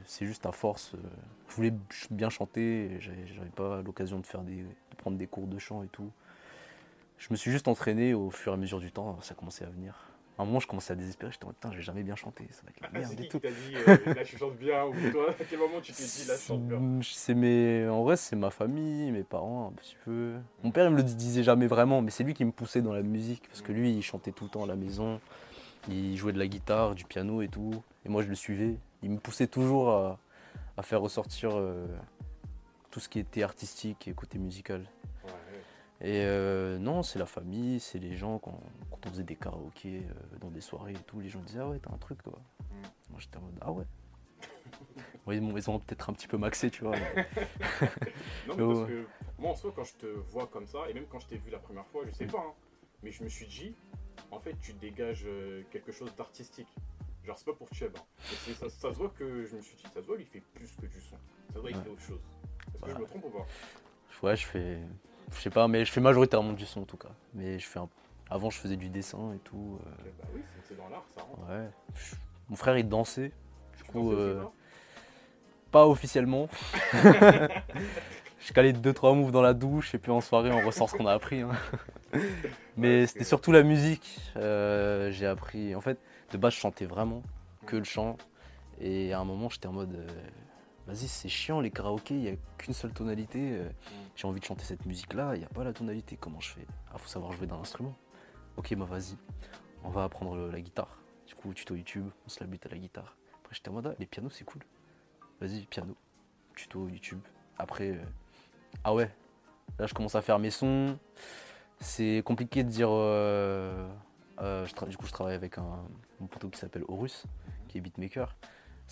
C'est 0.04 0.26
juste 0.26 0.44
à 0.44 0.52
force. 0.52 0.94
Euh, 0.94 0.98
je 1.48 1.54
voulais 1.54 1.72
bien 2.10 2.28
chanter, 2.28 2.98
j'avais 3.00 3.50
pas 3.54 3.82
l'occasion 3.82 4.18
de, 4.18 4.26
faire 4.26 4.42
des, 4.42 4.62
de 4.62 4.96
prendre 4.98 5.16
des 5.16 5.26
cours 5.26 5.46
de 5.46 5.58
chant 5.58 5.82
et 5.84 5.88
tout. 5.88 6.10
Je 7.18 7.28
me 7.30 7.36
suis 7.36 7.52
juste 7.52 7.68
entraîné 7.68 8.14
au 8.14 8.30
fur 8.30 8.52
et 8.52 8.54
à 8.54 8.58
mesure 8.58 8.80
du 8.80 8.90
temps, 8.90 9.20
ça 9.20 9.34
commençait 9.34 9.64
à 9.64 9.68
venir 9.70 10.11
un 10.38 10.44
moment, 10.44 10.60
je 10.60 10.66
commençais 10.66 10.92
à 10.92 10.96
désespérer. 10.96 11.30
J'étais 11.30 11.44
en 11.44 11.52
putain, 11.52 11.70
je 11.72 11.76
vais 11.76 11.82
jamais 11.82 12.02
bien 12.02 12.16
chanter. 12.16 12.46
Ça 12.50 12.62
va 12.64 12.70
être 12.70 12.80
la 12.80 12.88
ah, 12.88 12.98
merde 12.98 13.20
et 13.20 13.28
tout. 13.28 13.40
Qui 13.40 13.48
dit, 13.48 13.76
euh, 13.76 14.14
là, 14.14 14.24
je 14.24 14.36
chante 14.36 14.56
bien 14.56 14.84
Ou 14.84 15.10
toi, 15.10 15.30
à 15.30 15.44
quel 15.44 15.58
moment 15.58 15.80
tu 15.80 15.92
t'es 15.92 16.04
dit, 16.04 16.24
là, 16.26 16.34
je 16.36 16.42
chante 16.42 16.62
bien 16.62 17.00
c'est 17.02 17.34
mes... 17.34 17.86
En 17.88 18.02
vrai, 18.02 18.16
c'est 18.16 18.36
ma 18.36 18.50
famille, 18.50 19.10
mes 19.12 19.24
parents, 19.24 19.68
un 19.68 19.72
petit 19.72 19.96
peu. 20.04 20.34
Mon 20.62 20.70
père, 20.70 20.86
il 20.86 20.92
me 20.92 20.96
le 20.96 21.02
disait 21.02 21.42
jamais 21.42 21.66
vraiment, 21.66 22.02
mais 22.02 22.10
c'est 22.10 22.24
lui 22.24 22.34
qui 22.34 22.44
me 22.44 22.52
poussait 22.52 22.82
dans 22.82 22.92
la 22.92 23.02
musique. 23.02 23.46
Parce 23.48 23.62
que 23.62 23.72
lui, 23.72 23.92
il 23.92 24.02
chantait 24.02 24.32
tout 24.32 24.44
le 24.44 24.50
temps 24.50 24.64
à 24.64 24.66
la 24.66 24.76
maison. 24.76 25.20
Il 25.88 26.16
jouait 26.16 26.32
de 26.32 26.38
la 26.38 26.46
guitare, 26.46 26.94
du 26.94 27.04
piano 27.04 27.42
et 27.42 27.48
tout. 27.48 27.82
Et 28.04 28.08
moi, 28.08 28.22
je 28.22 28.28
le 28.28 28.34
suivais. 28.34 28.78
Il 29.02 29.10
me 29.10 29.18
poussait 29.18 29.48
toujours 29.48 29.90
à, 29.90 30.18
à 30.76 30.82
faire 30.82 31.00
ressortir 31.00 31.50
euh, 31.54 31.86
tout 32.90 33.00
ce 33.00 33.08
qui 33.08 33.18
était 33.18 33.42
artistique 33.42 34.08
et 34.08 34.12
côté 34.12 34.38
musical. 34.38 34.86
Et 36.04 36.24
euh, 36.24 36.78
non, 36.78 37.04
c'est 37.04 37.20
la 37.20 37.26
famille, 37.26 37.78
c'est 37.78 38.00
les 38.00 38.16
gens, 38.16 38.40
quand, 38.40 38.58
on 38.90 39.08
faisait 39.08 39.22
des 39.22 39.36
karaokés 39.36 40.02
euh, 40.08 40.38
dans 40.40 40.50
des 40.50 40.60
soirées 40.60 40.94
et 40.94 41.04
tout, 41.06 41.20
les 41.20 41.28
gens 41.28 41.40
disaient 41.40 41.60
Ah 41.60 41.68
ouais, 41.68 41.78
t'as 41.78 41.92
un 41.92 41.98
truc 41.98 42.20
quoi. 42.22 42.40
Mm. 42.58 42.82
Moi 43.10 43.20
j'étais 43.20 43.36
en 43.36 43.42
mode 43.42 43.58
Ah 43.60 43.70
ouais. 43.70 43.84
ils, 45.28 45.70
ont 45.70 45.78
peut-être 45.78 46.10
un 46.10 46.12
petit 46.12 46.26
peu 46.26 46.36
maxé, 46.38 46.70
tu 46.70 46.82
vois. 46.82 46.96
non, 48.48 48.56
mais 48.56 48.56
parce 48.56 48.88
que 48.88 49.06
moi 49.38 49.50
en 49.52 49.54
soi, 49.54 49.72
quand 49.76 49.84
je 49.84 49.94
te 49.94 50.06
vois 50.06 50.48
comme 50.48 50.66
ça, 50.66 50.90
et 50.90 50.94
même 50.94 51.06
quand 51.08 51.20
je 51.20 51.28
t'ai 51.28 51.36
vu 51.36 51.50
la 51.50 51.60
première 51.60 51.86
fois, 51.86 52.02
je 52.04 52.10
sais 52.10 52.26
pas, 52.26 52.40
hein, 52.40 52.52
mais 53.04 53.12
je 53.12 53.22
me 53.22 53.28
suis 53.28 53.46
dit, 53.46 53.76
en 54.32 54.40
fait, 54.40 54.56
tu 54.60 54.72
dégages 54.72 55.24
euh, 55.26 55.62
quelque 55.70 55.92
chose 55.92 56.12
d'artistique. 56.16 56.68
Genre, 57.24 57.38
c'est 57.38 57.44
pas 57.44 57.52
pour 57.52 57.72
Cheb. 57.72 57.96
Hein. 57.96 58.54
Ça, 58.68 58.68
se 58.68 58.98
voit 58.98 59.10
que 59.10 59.44
je 59.44 59.54
me 59.54 59.60
suis 59.60 59.76
dit, 59.76 59.84
ça 59.84 60.00
se 60.00 60.06
voit, 60.06 60.16
il 60.18 60.26
fait 60.26 60.42
plus 60.52 60.74
que 60.74 60.86
du 60.86 61.00
son. 61.00 61.14
Ça 61.50 61.54
se 61.54 61.58
voit, 61.60 61.70
il 61.70 61.76
fait 61.76 61.90
autre 61.90 62.02
chose. 62.02 62.20
Est-ce 62.74 62.82
que 62.82 62.90
je 62.90 62.98
me 62.98 63.06
trompe 63.06 63.24
ou 63.26 63.30
pas? 63.30 63.46
Ouais, 64.24 64.36
je 64.36 64.46
fais 64.46 64.80
je 65.36 65.40
sais 65.40 65.50
pas, 65.50 65.68
mais 65.68 65.84
je 65.84 65.92
fais 65.92 66.00
majoritairement 66.00 66.52
du 66.52 66.66
son 66.66 66.82
en 66.82 66.84
tout 66.84 66.96
cas. 66.96 67.10
Mais 67.34 67.58
je 67.58 67.66
fais 67.66 67.78
un... 67.78 67.88
Avant, 68.30 68.50
je 68.50 68.58
faisais 68.58 68.76
du 68.76 68.88
dessin 68.88 69.32
et 69.34 69.38
tout. 69.38 69.78
Euh. 69.80 70.10
Bah 70.18 70.28
oui, 70.34 70.40
c'est 70.66 70.76
dans 70.76 70.88
l'art, 70.88 71.04
ça. 71.14 71.22
Ouais. 71.52 71.68
Mon 72.48 72.56
frère, 72.56 72.78
il 72.78 72.88
dansait. 72.88 73.32
Du 73.76 73.84
coup, 73.84 74.12
euh, 74.12 74.42
pas 75.70 75.86
officiellement. 75.86 76.48
je 76.92 78.52
calais 78.54 78.72
2-3 78.72 79.16
moves 79.16 79.32
dans 79.32 79.42
la 79.42 79.52
douche 79.52 79.94
et 79.94 79.98
puis 79.98 80.10
en 80.10 80.20
soirée, 80.20 80.50
on 80.50 80.64
ressort 80.64 80.88
ce 80.88 80.96
qu'on 80.96 81.06
a 81.06 81.12
appris. 81.12 81.42
Hein. 81.42 81.50
mais 82.76 83.06
c'était 83.06 83.24
surtout 83.24 83.52
la 83.52 83.62
musique. 83.62 84.18
Euh, 84.36 85.10
j'ai 85.10 85.26
appris. 85.26 85.74
En 85.74 85.80
fait, 85.80 85.98
de 86.32 86.38
base, 86.38 86.54
je 86.54 86.58
chantais 86.58 86.86
vraiment 86.86 87.22
que 87.66 87.76
le 87.76 87.84
chant. 87.84 88.16
Et 88.80 89.12
à 89.12 89.20
un 89.20 89.24
moment, 89.24 89.50
j'étais 89.50 89.66
en 89.66 89.72
mode 89.72 90.06
vas-y, 90.92 91.08
c'est 91.08 91.28
chiant 91.28 91.60
les 91.60 91.70
karaokés, 91.70 92.14
il 92.14 92.20
n'y 92.20 92.28
a 92.28 92.36
qu'une 92.58 92.74
seule 92.74 92.92
tonalité. 92.92 93.38
Euh, 93.40 93.68
mm. 93.68 93.92
J'ai 94.14 94.26
envie 94.26 94.40
de 94.40 94.44
chanter 94.44 94.64
cette 94.64 94.84
musique-là, 94.84 95.34
il 95.34 95.38
n'y 95.40 95.44
a 95.44 95.48
pas 95.48 95.64
la 95.64 95.72
tonalité. 95.72 96.16
Comment 96.20 96.40
je 96.40 96.50
fais? 96.50 96.66
Ah, 96.92 96.98
faut 96.98 97.08
savoir 97.08 97.32
jouer 97.32 97.46
d'un 97.46 97.56
instrument. 97.56 97.96
Ok, 98.56 98.74
bah 98.74 98.84
vas-y, 98.84 99.16
on 99.82 99.88
va 99.88 100.04
apprendre 100.04 100.36
la 100.36 100.60
guitare. 100.60 100.98
Du 101.26 101.34
coup, 101.34 101.54
tuto 101.54 101.74
YouTube, 101.74 102.08
on 102.26 102.28
se 102.28 102.40
la 102.40 102.46
bute 102.46 102.66
à 102.66 102.68
la 102.68 102.76
guitare. 102.76 103.16
Après, 103.40 103.54
j'étais 103.54 103.70
en 103.70 103.72
mode, 103.72 103.86
ah, 103.86 103.94
les 103.98 104.06
pianos, 104.06 104.30
c'est 104.30 104.44
cool. 104.44 104.62
Vas-y, 105.40 105.64
piano, 105.66 105.96
tuto 106.54 106.86
YouTube. 106.88 107.20
Après, 107.58 107.92
euh, 107.92 108.04
ah 108.84 108.94
ouais, 108.94 109.10
là, 109.78 109.86
je 109.86 109.94
commence 109.94 110.14
à 110.14 110.20
faire 110.20 110.38
mes 110.38 110.50
sons. 110.50 110.98
C'est 111.80 112.22
compliqué 112.24 112.62
de 112.62 112.68
dire. 112.68 112.88
Euh, 112.90 113.88
du 114.88 114.96
coup, 114.96 115.06
je 115.06 115.12
travaille 115.12 115.34
avec 115.34 115.56
un, 115.56 115.84
mon 116.20 116.26
poteau 116.26 116.48
qui 116.48 116.58
s'appelle 116.58 116.84
Horus, 116.88 117.24
qui 117.68 117.78
est 117.78 117.80
beatmaker 117.80 118.36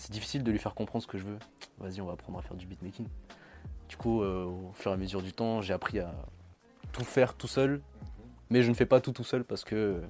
c'est 0.01 0.11
difficile 0.11 0.43
de 0.43 0.51
lui 0.51 0.57
faire 0.57 0.73
comprendre 0.73 1.03
ce 1.03 1.07
que 1.07 1.19
je 1.19 1.23
veux. 1.23 1.37
Vas-y, 1.77 2.01
on 2.01 2.07
va 2.07 2.13
apprendre 2.13 2.39
à 2.39 2.41
faire 2.41 2.57
du 2.57 2.65
beatmaking. 2.65 3.05
Du 3.87 3.97
coup, 3.97 4.23
euh, 4.23 4.45
au 4.45 4.71
fur 4.73 4.89
et 4.89 4.93
à 4.95 4.97
mesure 4.97 5.21
du 5.21 5.31
temps, 5.31 5.61
j'ai 5.61 5.73
appris 5.73 5.99
à 5.99 6.11
tout 6.91 7.03
faire 7.03 7.35
tout 7.35 7.47
seul. 7.47 7.81
Mais 8.49 8.63
je 8.63 8.69
ne 8.69 8.73
fais 8.73 8.87
pas 8.87 8.99
tout 8.99 9.11
tout 9.11 9.23
seul 9.23 9.43
parce 9.43 9.63
que 9.63 10.01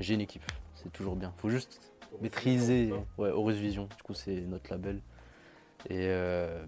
j'ai 0.00 0.14
une 0.14 0.22
équipe. 0.22 0.50
C'est 0.74 0.90
toujours 0.90 1.14
bien. 1.14 1.30
Il 1.36 1.40
faut 1.42 1.50
juste 1.50 1.92
maîtriser. 2.22 2.90
Ouais, 3.18 3.28
Horus 3.28 3.56
Vision. 3.56 3.84
Du 3.98 4.02
coup, 4.02 4.14
c'est 4.14 4.40
notre 4.40 4.70
label. 4.70 5.02
Et 5.90 6.06
euh, 6.06 6.64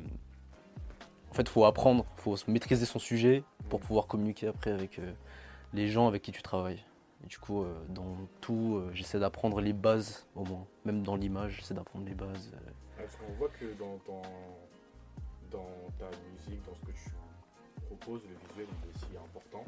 en 1.30 1.34
fait, 1.34 1.42
il 1.42 1.48
faut 1.48 1.64
apprendre, 1.64 2.04
il 2.18 2.20
faut 2.20 2.36
maîtriser 2.46 2.84
son 2.84 2.98
sujet 2.98 3.42
pour 3.70 3.80
pouvoir 3.80 4.06
communiquer 4.06 4.48
après 4.48 4.70
avec 4.70 4.98
euh, 4.98 5.10
les 5.72 5.88
gens 5.88 6.08
avec 6.08 6.20
qui 6.20 6.30
tu 6.30 6.42
travailles 6.42 6.84
du 7.26 7.38
coup, 7.38 7.62
euh, 7.62 7.74
dans 7.88 8.16
tout, 8.40 8.76
euh, 8.76 8.90
j'essaie 8.92 9.18
d'apprendre 9.18 9.60
les 9.60 9.72
bases 9.72 10.26
au 10.34 10.44
moins. 10.44 10.66
Même 10.84 11.02
dans 11.02 11.16
l'image, 11.16 11.56
j'essaie 11.56 11.74
d'apprendre 11.74 12.06
les 12.06 12.14
bases. 12.14 12.52
Euh. 12.54 12.70
Parce 12.96 13.16
qu'on 13.16 13.32
voit 13.34 13.48
que 13.48 13.72
dans, 13.74 13.98
dans 15.50 15.66
ta 15.98 16.06
musique, 16.32 16.64
dans 16.64 16.74
ce 16.74 16.80
que 16.80 16.92
tu 16.92 17.10
proposes, 17.86 18.22
le 18.24 18.34
visuel 18.34 18.66
est 18.66 18.96
aussi 18.96 19.16
important. 19.16 19.64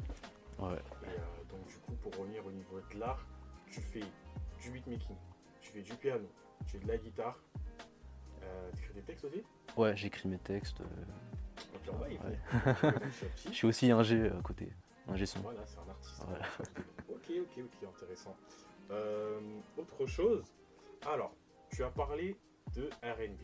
Ouais. 0.59 0.79
Et 1.03 1.51
donc 1.51 1.67
du 1.67 1.75
coup, 1.77 1.93
pour 2.01 2.15
revenir 2.19 2.45
au 2.45 2.51
niveau 2.51 2.79
de 2.93 2.99
l'art, 2.99 3.25
tu 3.69 3.81
fais 3.81 4.03
du 4.61 4.71
beatmaking, 4.71 5.15
tu 5.61 5.71
fais 5.71 5.81
du 5.81 5.93
piano, 5.95 6.27
tu 6.65 6.77
fais 6.77 6.79
de 6.79 6.87
la 6.87 6.97
guitare. 6.97 7.37
tu 8.75 8.79
écris 8.79 8.93
des 8.93 9.01
textes 9.01 9.25
aussi? 9.25 9.43
Ouais, 9.77 9.95
j'écris 9.95 10.29
mes 10.29 10.37
textes. 10.37 10.81
Je 13.45 13.51
suis 13.51 13.67
aussi 13.67 13.91
un 13.91 14.03
G 14.03 14.27
à 14.27 14.41
côté, 14.41 14.71
son. 15.25 15.41
Voilà, 15.41 15.65
c'est 15.65 15.79
un 15.79 15.89
artiste. 15.89 16.23
ok, 17.09 17.31
ok, 17.41 17.63
ok, 17.65 17.89
intéressant. 17.95 18.35
Euh, 18.91 19.39
autre 19.77 20.05
chose, 20.05 20.43
alors, 21.05 21.33
tu 21.69 21.83
as 21.83 21.89
parlé 21.89 22.37
de 22.75 22.89
RB. 23.03 23.39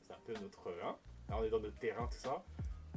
C'est 0.00 0.12
un 0.12 0.18
peu 0.26 0.34
notre. 0.34 0.68
Hein 0.84 0.96
on 1.32 1.44
est 1.44 1.50
dans 1.50 1.60
notre 1.60 1.78
terrain, 1.78 2.06
tout 2.06 2.18
ça. 2.18 2.44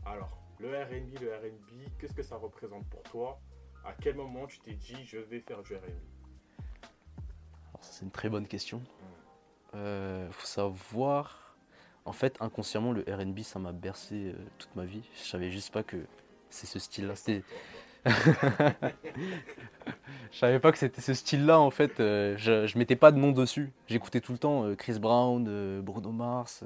Alors, 0.05 0.37
le 0.59 0.69
RB, 0.69 1.19
le 1.19 1.35
RB, 1.35 1.89
qu'est-ce 1.99 2.13
que 2.13 2.23
ça 2.23 2.37
représente 2.37 2.85
pour 2.89 3.03
toi? 3.03 3.39
À 3.83 3.93
quel 3.93 4.15
moment 4.15 4.47
tu 4.47 4.59
t'es 4.59 4.73
dit 4.73 5.05
je 5.05 5.17
vais 5.17 5.39
faire 5.39 5.61
du 5.63 5.75
RB 5.75 5.83
Alors, 5.83 7.83
ça, 7.83 7.91
c'est 7.91 8.05
une 8.05 8.11
très 8.11 8.29
bonne 8.29 8.47
question. 8.47 8.81
Il 9.73 9.79
euh, 9.79 10.31
faut 10.31 10.47
savoir. 10.47 11.55
En 12.03 12.13
fait, 12.13 12.41
inconsciemment, 12.41 12.93
le 12.93 13.01
RB, 13.01 13.41
ça 13.41 13.59
m'a 13.59 13.71
bercé 13.71 14.33
euh, 14.33 14.45
toute 14.57 14.75
ma 14.75 14.85
vie. 14.85 15.03
Je 15.13 15.29
savais 15.29 15.51
juste 15.51 15.71
pas 15.71 15.83
que 15.83 15.97
c'est 16.51 16.67
ce 16.67 16.79
style-là. 16.79 17.15
C'était. 17.15 17.43
je 18.05 18.11
savais 20.37 20.59
pas 20.59 20.71
que 20.71 20.77
c'était 20.77 21.01
ce 21.01 21.13
style-là 21.13 21.59
en 21.59 21.69
fait. 21.71 21.99
Euh, 21.99 22.35
je, 22.37 22.65
je 22.65 22.77
mettais 22.77 22.95
pas 22.95 23.11
de 23.11 23.17
nom 23.17 23.31
dessus. 23.31 23.71
J'écoutais 23.87 24.21
tout 24.21 24.31
le 24.31 24.37
temps 24.37 24.75
Chris 24.75 24.99
Brown, 24.99 25.81
Bruno 25.81 26.11
Mars. 26.11 26.63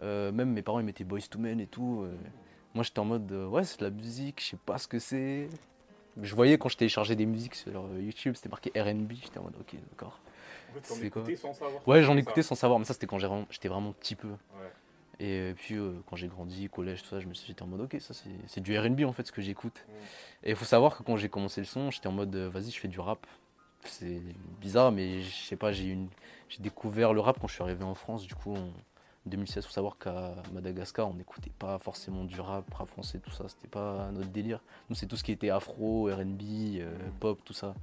même 0.00 0.52
mes 0.52 0.62
parents 0.62 0.80
ils 0.80 0.86
mettaient 0.86 1.04
Boys 1.04 1.20
to 1.30 1.38
Men 1.38 1.60
et 1.60 1.66
tout. 1.66 2.06
moi 2.74 2.84
j'étais 2.84 2.98
en 3.00 3.04
mode 3.04 3.32
ouais 3.32 3.64
c'est 3.64 3.80
de 3.80 3.84
la 3.84 3.90
musique, 3.90 4.40
je 4.42 4.50
sais 4.50 4.58
pas 4.64 4.78
ce 4.78 4.86
que 4.88 4.98
c'est. 4.98 5.48
Je 6.20 6.34
voyais 6.34 6.58
quand 6.58 6.68
je 6.68 6.76
téléchargeais 6.76 7.16
des 7.16 7.26
musiques 7.26 7.54
sur 7.54 7.84
YouTube, 7.98 8.34
c'était 8.36 8.48
marqué 8.50 8.70
RB. 8.76 9.12
J'étais 9.22 9.38
en 9.38 9.44
mode 9.44 9.56
ok 9.58 9.74
d'accord. 9.90 10.20
C'est 10.82 11.10
quoi 11.10 11.24
sans 11.36 11.52
savoir. 11.52 11.86
Ouais, 11.88 12.02
j'en 12.02 12.16
écoutais 12.16 12.42
sans 12.42 12.54
savoir, 12.54 12.78
mais 12.78 12.84
ça 12.84 12.94
c'était 12.94 13.06
quand 13.06 13.18
j'étais 13.50 13.68
vraiment 13.68 13.92
petit 13.92 14.14
peu. 14.14 14.28
Et 15.18 15.38
euh, 15.38 15.54
puis 15.54 15.76
euh, 15.76 15.92
quand 16.06 16.16
j'ai 16.16 16.28
grandi, 16.28 16.68
collège, 16.68 17.02
tout 17.02 17.08
ça, 17.08 17.20
je 17.20 17.26
me 17.26 17.34
suis 17.34 17.46
j'étais 17.46 17.62
en 17.62 17.66
mode 17.66 17.82
ok, 17.82 17.96
ça 18.00 18.14
c'est 18.46 18.60
du 18.60 18.78
RB 18.78 19.02
en 19.04 19.12
fait 19.12 19.26
ce 19.26 19.32
que 19.32 19.42
j'écoute. 19.42 19.84
Mm. 19.86 19.92
Et 20.44 20.50
il 20.50 20.56
faut 20.56 20.64
savoir 20.64 20.96
que 20.96 21.02
quand 21.02 21.16
j'ai 21.16 21.28
commencé 21.28 21.60
le 21.60 21.66
son, 21.66 21.90
j'étais 21.90 22.06
en 22.06 22.12
mode 22.12 22.34
euh, 22.34 22.48
vas-y, 22.48 22.70
je 22.70 22.80
fais 22.80 22.88
du 22.88 23.00
rap. 23.00 23.26
C'est 23.84 24.22
bizarre, 24.60 24.92
mais 24.92 25.22
je 25.22 25.44
sais 25.44 25.56
pas, 25.56 25.72
j'ai 25.72 25.98
découvert 26.60 27.12
le 27.12 27.20
rap 27.20 27.38
quand 27.40 27.48
je 27.48 27.54
suis 27.54 27.62
arrivé 27.62 27.82
en 27.82 27.96
France. 27.96 28.24
Du 28.26 28.34
coup, 28.34 28.54
en 28.54 28.70
2016, 29.26 29.64
il 29.64 29.66
faut 29.66 29.72
savoir 29.72 29.98
qu'à 29.98 30.36
Madagascar, 30.52 31.08
on 31.08 31.14
n'écoutait 31.14 31.50
pas 31.58 31.78
forcément 31.78 32.24
du 32.24 32.40
rap, 32.40 32.72
rap 32.72 32.88
français, 32.88 33.18
tout 33.18 33.32
ça, 33.32 33.48
c'était 33.48 33.66
pas 33.66 34.08
notre 34.12 34.30
délire. 34.30 34.60
Nous, 34.88 34.94
c'est 34.94 35.06
tout 35.06 35.16
ce 35.16 35.24
qui 35.24 35.32
était 35.32 35.50
afro, 35.50 36.04
RB, 36.04 36.42
mm. 36.42 36.82
pop, 37.18 37.40
tout 37.44 37.52
ça. 37.52 37.74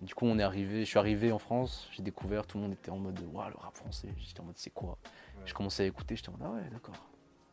Du 0.00 0.14
coup, 0.14 0.24
on 0.24 0.38
est 0.38 0.42
arrivé, 0.42 0.80
je 0.80 0.88
suis 0.88 0.98
arrivé 0.98 1.30
en 1.30 1.38
France, 1.38 1.86
j'ai 1.92 2.02
découvert, 2.02 2.46
tout 2.46 2.56
le 2.56 2.62
monde 2.64 2.72
était 2.72 2.90
en 2.90 2.98
mode 2.98 3.20
waouh, 3.34 3.50
le 3.50 3.56
rap 3.56 3.76
français. 3.76 4.08
J'étais 4.18 4.40
en 4.40 4.44
mode 4.44 4.56
c'est 4.56 4.70
quoi? 4.70 4.96
Je 5.44 5.54
commençais 5.54 5.84
à 5.84 5.86
écouter, 5.86 6.16
j'étais 6.16 6.28
en 6.28 6.32
mode 6.32 6.42
ah 6.44 6.50
ouais, 6.52 6.70
d'accord. 6.70 6.94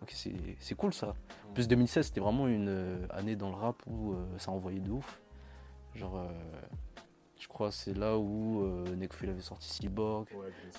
Ok, 0.02 0.14
c'est 0.60 0.76
cool 0.76 0.94
ça. 0.94 1.16
En 1.50 1.54
plus 1.54 1.68
2016, 1.68 2.08
c'était 2.08 2.20
vraiment 2.20 2.48
une 2.48 2.70
euh, 2.70 3.08
année 3.10 3.36
dans 3.36 3.50
le 3.50 3.56
rap 3.56 3.82
où 3.88 4.14
euh, 4.14 4.38
ça 4.38 4.52
envoyait 4.52 4.80
de 4.80 4.92
ouf. 4.92 5.20
Genre, 5.96 6.18
euh, 6.18 6.30
je 7.40 7.48
crois 7.48 7.72
c'est 7.72 7.96
là 7.96 8.18
où 8.18 8.64
Nekfeu 8.96 9.30
avait 9.30 9.42
sorti 9.42 9.70
Cyborg, 9.70 10.28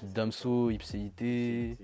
Damso, 0.02 0.70
Ipséité, 0.70 1.76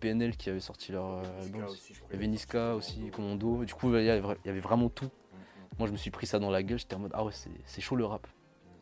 PNL 0.00 0.36
qui 0.36 0.50
avait 0.50 0.60
sorti 0.60 0.92
leur 0.92 1.22
album. 1.40 1.66
Il 2.10 2.12
y 2.12 2.16
avait 2.16 2.26
Niska 2.26 2.74
aussi, 2.74 3.10
Commando. 3.10 3.64
Du 3.64 3.74
coup, 3.74 3.94
il 3.94 4.04
y 4.04 4.10
avait 4.10 4.60
vraiment 4.60 4.90
tout. 4.90 5.06
Mm, 5.06 5.08
mm. 5.08 5.78
Moi, 5.78 5.88
je 5.88 5.92
me 5.92 5.96
suis 5.96 6.10
pris 6.10 6.26
ça 6.26 6.38
dans 6.38 6.50
la 6.50 6.62
gueule, 6.62 6.78
j'étais 6.78 6.96
en 6.96 7.00
mode 7.00 7.12
ah 7.14 7.24
ouais, 7.24 7.32
c'est 7.64 7.80
chaud 7.80 7.96
le 7.96 8.04
rap. 8.04 8.26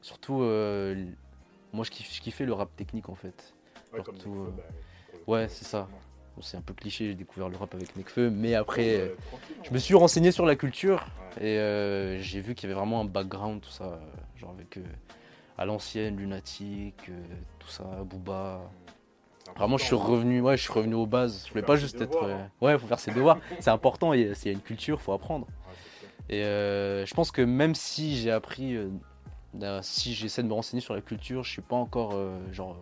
Surtout, 0.07 0.43
euh, 0.43 1.05
moi 1.73 1.85
je, 1.85 1.91
kiffe, 1.91 2.15
je 2.15 2.21
kiffais 2.21 2.45
le 2.45 2.53
rap 2.53 2.75
technique 2.77 3.09
en 3.09 3.17
fait. 3.17 3.55
Ouais, 3.93 3.99
euh, 3.99 4.51
bah, 4.57 4.63
ouais 5.27 5.47
c'est 5.49 5.65
ça. 5.65 5.89
c'est 6.41 6.57
un 6.57 6.61
peu 6.61 6.75
cliché, 6.75 7.07
j'ai 7.07 7.15
découvert 7.15 7.49
le 7.49 7.57
rap 7.57 7.75
avec 7.75 7.97
Nekfeu, 7.97 8.31
mais 8.31 8.55
après, 8.55 9.01
euh, 9.01 9.09
je 9.63 9.73
me 9.73 9.79
suis 9.79 9.95
renseigné 9.95 10.33
sur 10.33 10.47
la 10.47 10.57
culture 10.57 11.07
et 11.41 12.19
j'ai 12.21 12.41
vu 12.41 12.55
qu'il 12.55 12.69
y 12.69 12.73
avait 12.73 12.79
vraiment 12.79 13.01
un 13.01 13.05
background, 13.05 13.61
tout 13.61 13.71
ça, 13.71 14.01
genre 14.37 14.51
avec 14.51 14.79
à 15.59 15.65
l'ancienne, 15.65 16.17
Lunatic, 16.17 17.11
tout 17.59 17.69
ça, 17.69 17.85
Booba. 18.05 18.61
Vraiment, 19.57 19.79
je 19.79 19.85
suis 19.85 19.95
revenu, 19.95 20.41
ouais, 20.41 20.57
je 20.57 20.63
suis 20.63 20.73
revenu 20.73 20.95
aux 20.95 21.07
bases. 21.07 21.45
Je 21.47 21.53
voulais 21.53 21.65
pas 21.65 21.77
juste 21.77 22.01
être. 22.01 22.25
Hein. 22.25 22.51
Ouais, 22.61 22.77
faut 22.79 22.87
faire 22.87 22.99
ses 22.99 23.13
devoirs. 23.13 23.39
c'est 23.61 23.71
important. 23.71 24.13
S'il 24.13 24.47
y 24.47 24.49
a 24.49 24.53
une 24.53 24.61
culture, 24.61 25.01
faut 25.01 25.13
apprendre. 25.13 25.47
Et 26.29 26.43
je 26.43 27.15
pense 27.15 27.31
que 27.31 27.43
même 27.43 27.75
si 27.75 28.17
j'ai 28.17 28.31
appris 28.31 28.77
si 29.83 30.15
j'essaie 30.15 30.43
de 30.43 30.49
me 30.49 30.55
renseigner 30.55 30.81
sur 30.81 30.95
la 30.95 31.01
culture, 31.01 31.43
je 31.43 31.51
suis 31.51 31.63
pas 31.63 31.77
encore 31.77 32.13
euh, 32.15 32.39
genre 32.53 32.77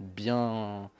bien. 0.00 0.90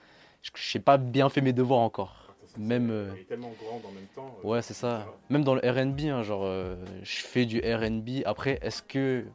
Je 0.55 0.71
sais 0.71 0.79
pas 0.79 0.97
bien 0.97 1.29
fait 1.29 1.41
mes 1.41 1.53
devoirs 1.53 1.79
encore. 1.79 2.35
même. 2.57 2.89
Euh, 2.89 3.13
tellement 3.27 3.53
grande 3.61 3.85
en 3.85 3.91
même 3.91 4.07
temps. 4.15 4.37
Euh, 4.43 4.47
ouais, 4.47 4.61
c'est 4.61 4.73
ça. 4.73 5.05
Même 5.29 5.43
dans 5.43 5.55
le 5.55 5.61
RB, 5.61 5.99
hein, 6.01 6.23
genre, 6.23 6.45
je 7.03 7.21
fais 7.21 7.45
du 7.45 7.59
RB. 7.59 8.23
Après, 8.25 8.59
est-ce 8.61 8.81
que 8.81 9.25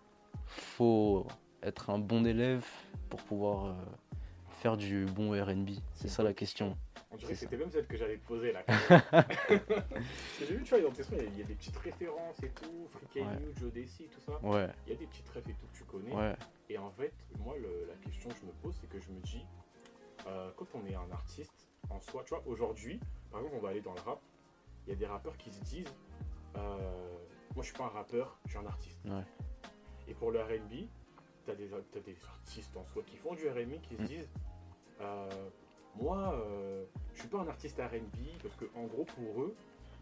faut 0.47 1.27
être 1.63 1.91
un 1.91 1.99
bon 1.99 2.27
élève 2.27 2.67
pour 3.09 3.21
pouvoir 3.23 3.77
faire 4.51 4.77
du 4.77 5.07
bon 5.07 5.31
RB 5.33 5.71
C'est 5.95 6.09
ça 6.09 6.23
la 6.23 6.33
question. 6.33 6.77
On 7.13 7.17
dirait 7.17 7.33
que 7.33 7.39
c'était 7.39 7.59
même 7.59 7.71
celle 7.71 7.87
que 7.87 7.97
j'allais 7.97 8.17
te 8.17 8.27
poser 8.27 8.53
là. 8.53 8.65
j'ai 10.41 10.47
vu, 10.47 10.63
tu 10.63 10.71
vois, 10.71 10.81
dans 10.81 10.91
tes 10.93 11.03
sons, 11.03 11.17
il 11.19 11.39
y, 11.39 11.43
a 11.43 11.45
des 11.45 11.55
petites 11.55 11.77
références 11.77 12.43
et 12.43 12.49
tout, 12.49 12.89
Freaky 12.89 13.21
ouais. 13.21 13.37
New, 13.37 13.55
Joe 13.55 13.71
Desi, 13.71 14.09
tout 14.09 14.21
ça. 14.21 14.33
Ouais. 14.43 14.69
Il 14.87 14.95
y 14.95 14.97
a 14.97 14.99
des 14.99 15.07
petites 15.07 15.29
refs 15.29 15.47
et 15.47 15.53
tout 15.53 15.67
que 15.67 15.77
tu 15.77 15.85
connais. 15.85 16.11
Ouais. 16.11 16.35
Et 16.71 16.79
en 16.79 16.91
fait, 16.93 17.13
moi, 17.39 17.55
la 17.59 17.95
question 17.97 18.31
que 18.31 18.37
je 18.41 18.47
me 18.47 18.53
pose, 18.63 18.75
c'est 18.81 18.89
que 18.89 18.99
je 18.99 19.11
me 19.11 19.21
dis, 19.21 19.45
euh, 20.27 20.51
quand 20.57 20.67
on 20.75 20.87
est 20.87 20.95
un 20.95 21.11
artiste 21.11 21.69
en 21.91 22.01
soi, 22.01 22.23
tu 22.25 22.35
vois, 22.35 22.43
aujourd'hui, 22.47 23.01
par 23.31 23.41
exemple, 23.41 23.57
on 23.59 23.63
va 23.63 23.71
aller 23.71 23.81
dans 23.81 23.95
le 23.95 24.01
rap, 24.01 24.21
il 24.87 24.91
y 24.91 24.93
a 24.93 24.97
des 24.97 25.07
rappeurs 25.07 25.37
qui 25.37 25.51
se 25.51 25.63
disent, 25.63 25.93
euh, 26.57 27.19
moi 27.55 27.63
je 27.63 27.69
suis 27.69 27.77
pas 27.77 27.85
un 27.85 27.89
rappeur, 27.89 28.39
je 28.47 28.51
suis 28.51 28.59
un 28.59 28.67
artiste. 28.67 29.01
Ouais. 29.05 29.25
Et 30.09 30.15
pour 30.15 30.31
le 30.31 30.41
RB, 30.41 30.89
tu 31.45 31.51
as, 31.51 31.55
des 31.55 31.73
artistes 32.25 32.77
en 32.77 32.85
soi 32.85 33.03
qui 33.05 33.17
font 33.17 33.35
du 33.35 33.49
RB 33.49 33.81
qui 33.83 33.97
se 33.97 34.03
mm. 34.03 34.07
disent, 34.07 34.29
euh, 35.01 35.29
moi, 35.97 36.35
je 37.13 37.21
suis 37.21 37.29
pas 37.29 37.41
un 37.41 37.49
artiste 37.49 37.79
RB 37.79 38.43
parce 38.43 38.57
que, 38.57 38.65
en 38.75 38.85
gros, 38.85 39.05
pour 39.05 39.43
eux, 39.43 39.55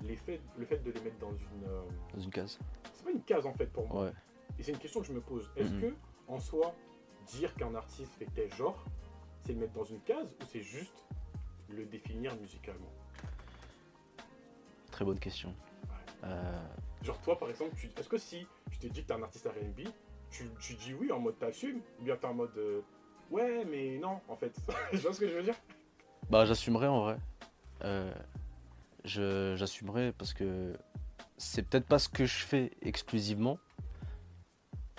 les 0.02 0.16
faits, 0.16 0.40
le 0.56 0.64
fait 0.64 0.78
de 0.78 0.92
les 0.92 1.00
mettre 1.00 1.18
dans 1.18 1.34
une. 1.34 1.66
Dans 2.14 2.20
une 2.20 2.30
case. 2.30 2.58
C'est 2.92 3.04
pas 3.04 3.10
une 3.10 3.22
case 3.22 3.44
en 3.44 3.52
fait 3.52 3.66
pour 3.66 3.88
moi. 3.88 4.04
Ouais. 4.04 4.12
Et 4.58 4.62
c'est 4.62 4.72
une 4.72 4.78
question 4.78 5.00
que 5.00 5.06
je 5.06 5.12
me 5.12 5.20
pose. 5.20 5.50
Est-ce 5.56 5.72
mhm. 5.72 5.80
que, 5.80 5.94
en 6.28 6.38
soi, 6.38 6.74
dire 7.26 7.54
qu'un 7.54 7.74
artiste 7.74 8.12
fait 8.14 8.28
tel 8.34 8.52
genre, 8.54 8.84
c'est 9.44 9.52
le 9.52 9.58
mettre 9.58 9.72
dans 9.72 9.84
une 9.84 10.00
case 10.00 10.34
ou 10.40 10.44
c'est 10.44 10.62
juste 10.62 11.04
le 11.68 11.84
définir 11.86 12.34
musicalement? 12.36 12.92
Très 14.90 15.04
bonne 15.04 15.18
question. 15.18 15.54
Euh, 16.24 16.66
Genre, 17.02 17.18
toi, 17.20 17.38
par 17.38 17.48
exemple, 17.48 17.74
est-ce 17.96 18.08
que 18.08 18.18
si 18.18 18.46
je 18.70 18.78
te 18.78 18.86
dis 18.86 19.02
que 19.02 19.06
t'es 19.08 19.14
un 19.14 19.22
artiste 19.22 19.46
RB, 19.46 19.88
tu, 20.30 20.44
tu 20.60 20.74
dis 20.74 20.94
oui 20.94 21.10
en 21.12 21.18
mode 21.18 21.38
t'assumes 21.38 21.80
ou 21.98 22.04
bien 22.04 22.16
t'es 22.16 22.26
en 22.26 22.34
mode 22.34 22.58
ouais, 23.30 23.64
mais 23.64 23.98
non, 23.98 24.20
en 24.28 24.36
fait? 24.36 24.54
je 24.92 24.98
vois 24.98 25.12
ce 25.12 25.20
que 25.20 25.28
je 25.28 25.34
veux 25.36 25.42
dire? 25.42 25.56
Bah, 26.28 26.44
j'assumerai 26.44 26.86
en 26.88 27.00
vrai. 27.00 27.16
Euh, 27.82 28.12
j'assumerai 29.04 30.12
parce 30.12 30.34
que 30.34 30.76
c'est 31.38 31.62
peut-être 31.62 31.86
pas 31.86 31.98
ce 31.98 32.08
que 32.08 32.26
je 32.26 32.44
fais 32.44 32.70
exclusivement, 32.82 33.58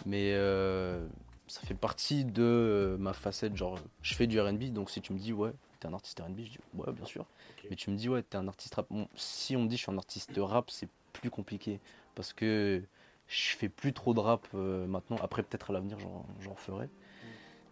mais 0.05 0.33
euh, 0.33 1.07
ça 1.51 1.61
fait 1.61 1.75
partie 1.75 2.23
de 2.23 2.95
ma 2.97 3.11
facette. 3.11 3.57
Genre, 3.57 3.77
je 4.01 4.15
fais 4.15 4.25
du 4.25 4.39
RB, 4.39 4.71
donc 4.71 4.89
si 4.89 5.01
tu 5.01 5.11
me 5.11 5.19
dis, 5.19 5.33
ouais, 5.33 5.51
t'es 5.79 5.87
un 5.87 5.93
artiste 5.93 6.19
RB, 6.19 6.37
je 6.37 6.51
dis, 6.51 6.59
ouais, 6.75 6.93
bien 6.93 7.05
sûr. 7.05 7.25
Mais 7.69 7.75
tu 7.75 7.89
me 7.91 7.97
dis, 7.97 8.07
ouais, 8.07 8.23
t'es 8.23 8.37
un 8.37 8.47
artiste 8.47 8.75
rap. 8.75 8.87
si 9.15 9.57
on 9.57 9.63
me 9.63 9.67
dit, 9.67 9.75
je 9.75 9.81
suis 9.83 9.91
un 9.91 9.97
artiste 9.97 10.31
rap, 10.37 10.71
c'est 10.71 10.87
plus 11.11 11.29
compliqué 11.29 11.81
parce 12.15 12.31
que 12.31 12.81
je 13.27 13.55
fais 13.57 13.67
plus 13.67 13.91
trop 13.91 14.13
de 14.13 14.19
rap 14.21 14.47
euh, 14.55 14.87
maintenant. 14.87 15.17
Après, 15.21 15.43
peut-être 15.43 15.71
à 15.71 15.73
l'avenir, 15.73 15.97
j'en 16.39 16.55
ferai. 16.55 16.89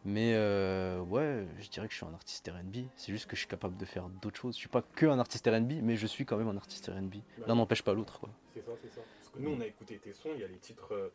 Mais 0.05 0.33
euh, 0.33 0.99
ouais, 1.01 1.45
je 1.59 1.69
dirais 1.69 1.87
que 1.87 1.93
je 1.93 1.97
suis 1.97 2.05
un 2.05 2.13
artiste 2.13 2.49
RB. 2.49 2.85
C'est 2.95 3.11
juste 3.13 3.27
que 3.27 3.35
je 3.35 3.41
suis 3.41 3.49
capable 3.49 3.77
de 3.77 3.85
faire 3.85 4.09
d'autres 4.21 4.39
choses. 4.39 4.55
Je 4.55 4.59
suis 4.59 4.69
pas 4.69 4.81
que 4.81 5.05
un 5.05 5.19
artiste 5.19 5.47
RB, 5.47 5.81
mais 5.81 5.95
je 5.95 6.07
suis 6.07 6.25
quand 6.25 6.37
même 6.37 6.47
un 6.47 6.57
artiste 6.57 6.87
RB. 6.87 7.15
L'un 7.47 7.55
n'empêche 7.55 7.81
pas 7.81 7.93
l'autre. 7.93 8.21
C'est 8.53 8.61
ça, 8.61 8.71
c'est 8.81 8.89
ça. 8.89 9.01
Parce 9.19 9.29
que 9.29 9.39
nous, 9.39 9.51
on 9.51 9.61
a 9.61 9.65
écouté 9.65 9.97
tes 9.99 10.13
sons, 10.13 10.29
il 10.33 10.41
y 10.41 10.43
a 10.43 10.47
les 10.47 10.57
titres 10.57 10.93
euh, 10.93 10.95
euh, 11.05 11.09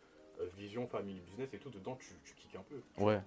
Vision, 0.57 0.87
Family, 0.87 1.21
Business 1.21 1.49
et 1.53 1.59
tout. 1.59 1.71
Dedans, 1.71 1.97
tu, 1.97 2.15
tu 2.25 2.35
kicks 2.35 2.57
un 2.57 2.63
peu. 2.63 2.81
Ouais. 3.03 3.21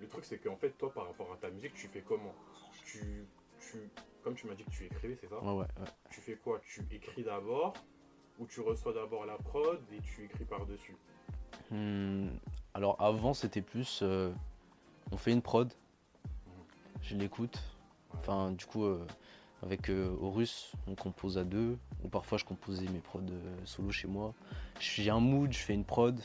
Le 0.00 0.08
truc, 0.08 0.24
c'est 0.24 0.38
qu'en 0.38 0.56
fait, 0.56 0.70
toi, 0.70 0.92
par 0.92 1.06
rapport 1.06 1.32
à 1.32 1.36
ta 1.36 1.50
musique, 1.50 1.74
tu 1.74 1.88
fais 1.88 2.02
comment? 2.02 2.34
Tu, 2.84 3.26
tu, 3.60 3.78
Comme 4.22 4.34
tu 4.34 4.46
m'as 4.46 4.54
dit 4.54 4.64
que 4.64 4.70
tu 4.70 4.84
écrivais, 4.84 5.16
c'est 5.20 5.28
ça? 5.28 5.38
Ouais, 5.42 5.52
ouais. 5.60 5.66
Tu 6.10 6.20
fais 6.20 6.36
quoi? 6.36 6.60
Tu 6.66 6.86
écris 6.90 7.22
d'abord 7.24 7.74
où 8.38 8.46
tu 8.46 8.60
reçois 8.60 8.92
d'abord 8.92 9.26
la 9.26 9.36
prod 9.36 9.80
et 9.92 10.00
tu 10.00 10.24
écris 10.24 10.44
par-dessus? 10.44 10.96
Hmm, 11.70 12.28
Alors 12.74 13.00
avant 13.00 13.32
c'était 13.32 13.62
plus 13.62 14.00
euh, 14.02 14.32
on 15.12 15.16
fait 15.16 15.32
une 15.32 15.40
prod, 15.40 15.72
je 17.00 17.14
l'écoute. 17.16 17.62
Enfin 18.14 18.50
du 18.50 18.66
coup 18.66 18.84
euh, 18.84 19.06
avec 19.64 19.90
euh, 19.90 20.14
Horus 20.20 20.72
on 20.86 20.94
compose 20.94 21.38
à 21.38 21.44
deux, 21.44 21.78
ou 22.02 22.08
parfois 22.08 22.38
je 22.38 22.44
composais 22.44 22.86
mes 22.88 23.00
prods 23.00 23.20
solo 23.64 23.90
chez 23.90 24.08
moi. 24.08 24.34
J'ai 24.78 25.10
un 25.10 25.20
mood, 25.20 25.52
je 25.52 25.58
fais 25.58 25.74
une 25.74 25.84
prod 25.84 26.20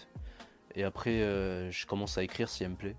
et 0.76 0.84
après 0.84 1.20
je 1.72 1.86
commence 1.86 2.18
à 2.18 2.24
écrire 2.24 2.50
si 2.50 2.64
elle 2.64 2.72
me 2.72 2.76
plaît. 2.76 2.96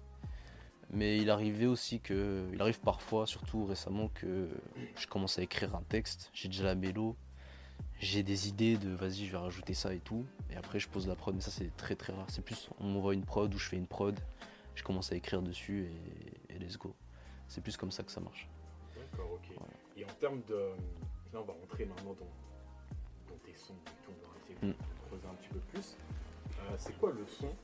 Mais 0.92 1.18
il 1.18 1.30
arrivait 1.30 1.66
aussi 1.66 2.00
que. 2.00 2.48
Il 2.52 2.60
arrive 2.60 2.80
parfois, 2.80 3.26
surtout 3.26 3.64
récemment, 3.64 4.08
que 4.08 4.48
je 4.96 5.06
commence 5.06 5.38
à 5.38 5.42
écrire 5.42 5.74
un 5.76 5.82
texte, 5.82 6.30
j'ai 6.34 6.48
déjà 6.48 6.64
la 6.64 6.74
mélo, 6.74 7.16
j'ai 8.00 8.22
des 8.22 8.48
idées 8.48 8.76
de 8.76 8.90
vas-y, 8.90 9.26
je 9.26 9.30
vais 9.30 9.38
rajouter 9.38 9.74
ça 9.74 9.94
et 9.94 10.00
tout. 10.00 10.26
Et 10.50 10.56
après, 10.56 10.80
je 10.80 10.88
pose 10.88 11.06
la 11.06 11.14
prod, 11.14 11.34
mais 11.34 11.40
ça, 11.40 11.50
c'est 11.50 11.74
très 11.76 11.94
très 11.94 12.12
rare. 12.12 12.26
C'est 12.28 12.44
plus, 12.44 12.68
on 12.80 12.86
m'envoie 12.86 13.14
une 13.14 13.24
prod 13.24 13.52
ou 13.54 13.58
je 13.58 13.68
fais 13.68 13.76
une 13.76 13.86
prod, 13.86 14.18
je 14.74 14.82
commence 14.82 15.12
à 15.12 15.16
écrire 15.16 15.42
dessus 15.42 15.88
et, 16.48 16.58
let's 16.58 16.76
go. 16.76 16.94
C'est 17.46 17.60
plus 17.60 17.76
comme 17.76 17.90
ça 17.92 18.02
que 18.02 18.10
ça 18.10 18.20
marche. 18.20 18.48
D'accord, 18.96 19.32
ok. 19.32 19.56
Et 20.00 20.04
en 20.04 20.14
termes 20.18 20.40
de. 20.48 20.54
Là, 21.32 21.40
on 21.40 21.44
va 21.44 21.52
rentrer 21.52 21.84
maintenant 21.84 22.14
dans, 22.14 23.36
tes 23.44 23.54
sons 23.54 23.74
et 23.86 24.04
tout, 24.04 24.10
on 24.10 24.28
va 24.28 24.34
essayer 24.42 24.58
de 24.60 24.66
mm. 24.68 24.74
creuser 25.06 25.26
un 25.26 25.34
petit 25.34 25.48
peu 25.50 25.58
plus. 25.60 25.96
Euh, 26.58 26.74
c'est 26.78 26.98
quoi 26.98 27.12
le 27.12 27.24
son 27.26 27.54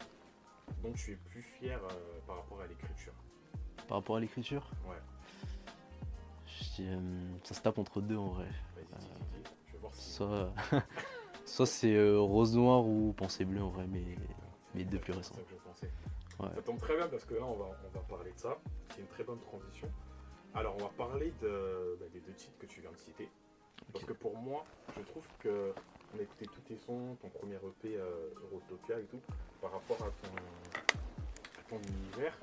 dont 0.82 0.92
tu 0.92 1.12
es 1.12 1.16
plus 1.16 1.42
fier 1.42 1.80
euh, 1.82 2.20
par 2.26 2.36
rapport 2.36 2.60
à 2.60 2.66
l'écriture? 2.66 3.14
Par 3.88 3.98
rapport 3.98 4.16
à 4.16 4.20
l'écriture? 4.20 4.70
Ouais. 4.86 4.96
Euh, 6.80 7.36
ça 7.42 7.54
se 7.54 7.60
tape 7.62 7.78
entre 7.78 8.00
deux 8.00 8.16
en 8.16 8.28
vrai. 8.28 8.48
Soit, 9.92 10.52
soit 11.46 11.66
c'est 11.66 12.16
Rose 12.16 12.54
Noire 12.54 12.86
ou 12.86 13.14
Pensée 13.16 13.44
Bleue 13.46 13.62
en 13.62 13.70
vrai, 13.70 13.86
mais 13.86 14.04
mes 14.74 14.84
deux 14.84 14.98
plus 14.98 15.14
récents. 15.14 15.36
Ouais. 16.38 16.48
Ça 16.54 16.62
tombe 16.62 16.78
très 16.78 16.96
bien 16.96 17.08
parce 17.08 17.24
que 17.24 17.34
là 17.34 17.44
on 17.44 17.56
va, 17.56 17.64
on 17.64 17.98
va 17.98 18.04
parler 18.04 18.32
de 18.32 18.38
ça. 18.38 18.58
C'est 18.90 19.00
une 19.00 19.06
très 19.06 19.24
bonne 19.24 19.40
transition. 19.40 19.88
Alors 20.56 20.74
on 20.76 20.84
va 20.84 20.90
parler 20.96 21.34
de, 21.42 21.98
bah, 22.00 22.06
des 22.14 22.20
deux 22.20 22.32
titres 22.32 22.58
que 22.58 22.64
tu 22.64 22.80
viens 22.80 22.90
de 22.90 22.96
citer. 22.96 23.28
Parce 23.92 24.06
que 24.06 24.14
pour 24.14 24.36
moi, 24.38 24.64
je 24.96 25.02
trouve 25.02 25.24
que 25.38 25.74
on 26.14 26.18
a 26.18 26.22
écouté 26.22 26.46
tous 26.46 26.62
tes 26.62 26.78
sons, 26.78 27.16
ton 27.20 27.28
premier 27.28 27.56
EP 27.56 27.96
euh, 27.96 28.30
Eurotopia 28.42 28.98
et 28.98 29.04
tout, 29.04 29.20
par 29.60 29.72
rapport 29.72 29.98
à 30.02 30.10
ton, 31.68 31.76
univers. 31.76 32.38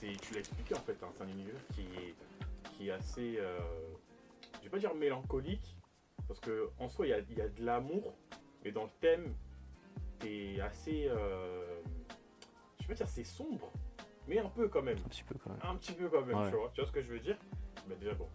tu 0.00 0.34
l'as 0.34 0.40
expliqué 0.40 0.74
en 0.74 0.80
fait, 0.80 0.96
hein, 1.02 1.08
c'est 1.14 1.22
un 1.22 1.28
univers 1.28 1.60
qui 1.74 1.82
est, 1.82 2.14
qui 2.72 2.88
est 2.88 2.90
assez, 2.90 3.36
euh, 3.38 3.58
je 4.58 4.64
vais 4.64 4.70
pas 4.70 4.78
dire 4.78 4.94
mélancolique, 4.94 5.76
parce 6.26 6.40
que 6.40 6.70
en 6.80 6.88
soi 6.88 7.06
il 7.06 7.10
y 7.10 7.40
a, 7.40 7.48
de 7.48 7.64
l'amour, 7.64 8.16
mais 8.64 8.72
dans 8.72 8.84
le 8.84 8.90
thème, 9.00 9.34
t'es 10.18 10.58
assez, 10.60 11.06
euh, 11.06 11.80
je 12.80 12.84
vais 12.84 12.94
pas 12.94 12.94
dire 12.94 13.08
c'est 13.08 13.24
sombre, 13.24 13.70
mais 14.28 14.38
un 14.38 14.48
peu 14.48 14.68
quand 14.68 14.82
même. 14.82 14.98
Un 14.98 15.08
petit 15.08 15.24
peu 15.24 15.34
quand 15.42 15.50
même. 15.50 15.60
Un 15.62 15.76
petit 15.76 15.92
peu 15.92 16.08
quand 16.08 16.24
même, 16.24 16.50
tu 16.50 16.56
vois. 16.56 16.70
Tu 16.74 16.80
vois 16.80 16.88
ce 16.88 16.92
que 16.92 17.02
je 17.02 17.12
veux 17.12 17.20
dire? 17.20 17.36
Mais 17.88 17.96
déjà 17.96 18.14
bon, 18.14 18.28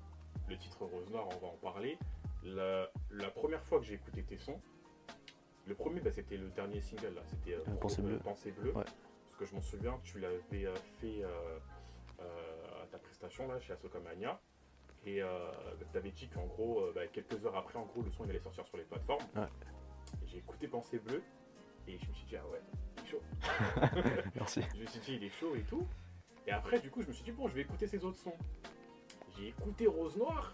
le 0.49 0.57
titre 0.57 0.85
Rose 0.85 1.09
Noire, 1.09 1.27
on 1.27 1.37
va 1.45 1.47
en 1.47 1.57
parler. 1.57 1.97
La, 2.43 2.89
première 3.33 3.63
fois 3.63 3.79
que 3.79 3.85
j'ai 3.85 3.95
écouté 3.95 4.23
tes 4.23 4.37
sons, 4.37 4.59
le 5.65 5.73
premier, 5.73 5.99
bah, 5.99 6.11
c'était 6.11 6.37
le 6.37 6.49
dernier 6.49 6.79
single, 6.79 7.15
là. 7.15 7.21
C'était 7.25 7.55
euh, 7.55 7.75
Pensée 7.81 8.01
Bleue. 8.01 8.19
Pensée 8.19 8.51
Bleue. 8.51 8.71
Parce 8.71 9.35
que 9.37 9.45
je 9.45 9.55
m'en 9.55 9.61
souviens, 9.61 9.99
tu 10.03 10.19
l'avais 10.19 10.65
euh, 10.65 10.75
fait 10.99 11.23
euh, 11.23 11.57
à 12.83 12.85
ta 12.91 12.99
prestation, 12.99 13.47
là, 13.47 13.59
chez 13.59 13.73
Asoka 13.73 13.99
Mania. 13.99 14.39
Et 15.07 15.21
bah, 15.21 15.85
tu 15.91 15.97
avais 15.97 16.11
dit 16.11 16.27
qu'en 16.29 16.45
gros, 16.45 16.83
bah, 16.93 17.05
quelques 17.07 17.45
heures 17.45 17.55
après, 17.55 17.77
en 17.77 17.85
gros, 17.85 18.01
le 18.01 18.09
son 18.09 18.25
il 18.25 18.31
allait 18.31 18.39
sortir 18.39 18.65
sur 18.65 18.77
les 18.77 18.83
plateformes. 18.83 19.23
J'ai 20.25 20.37
écouté 20.37 20.67
Pensée 20.67 20.97
Bleue 20.99 21.23
et 21.87 21.97
je 21.99 22.07
me 22.07 22.13
suis 22.13 22.25
dit, 22.25 22.35
ah 22.37 22.47
ouais, 22.47 22.61
chaud. 23.05 23.21
Merci. 24.35 24.61
je 24.75 24.81
me 24.81 24.85
suis 24.85 24.99
dit, 24.99 25.13
il 25.15 25.23
est 25.23 25.29
chaud 25.29 25.55
et 25.55 25.61
tout. 25.61 25.87
Et 26.47 26.51
après, 26.51 26.79
du 26.79 26.89
coup, 26.89 27.01
je 27.01 27.07
me 27.07 27.13
suis 27.13 27.23
dit, 27.23 27.31
bon, 27.31 27.47
je 27.47 27.55
vais 27.55 27.61
écouter 27.61 27.87
ses 27.87 28.03
autres 28.03 28.17
sons. 28.17 28.37
J'ai 29.37 29.47
écouté 29.47 29.87
Rose 29.87 30.15
Noire 30.17 30.51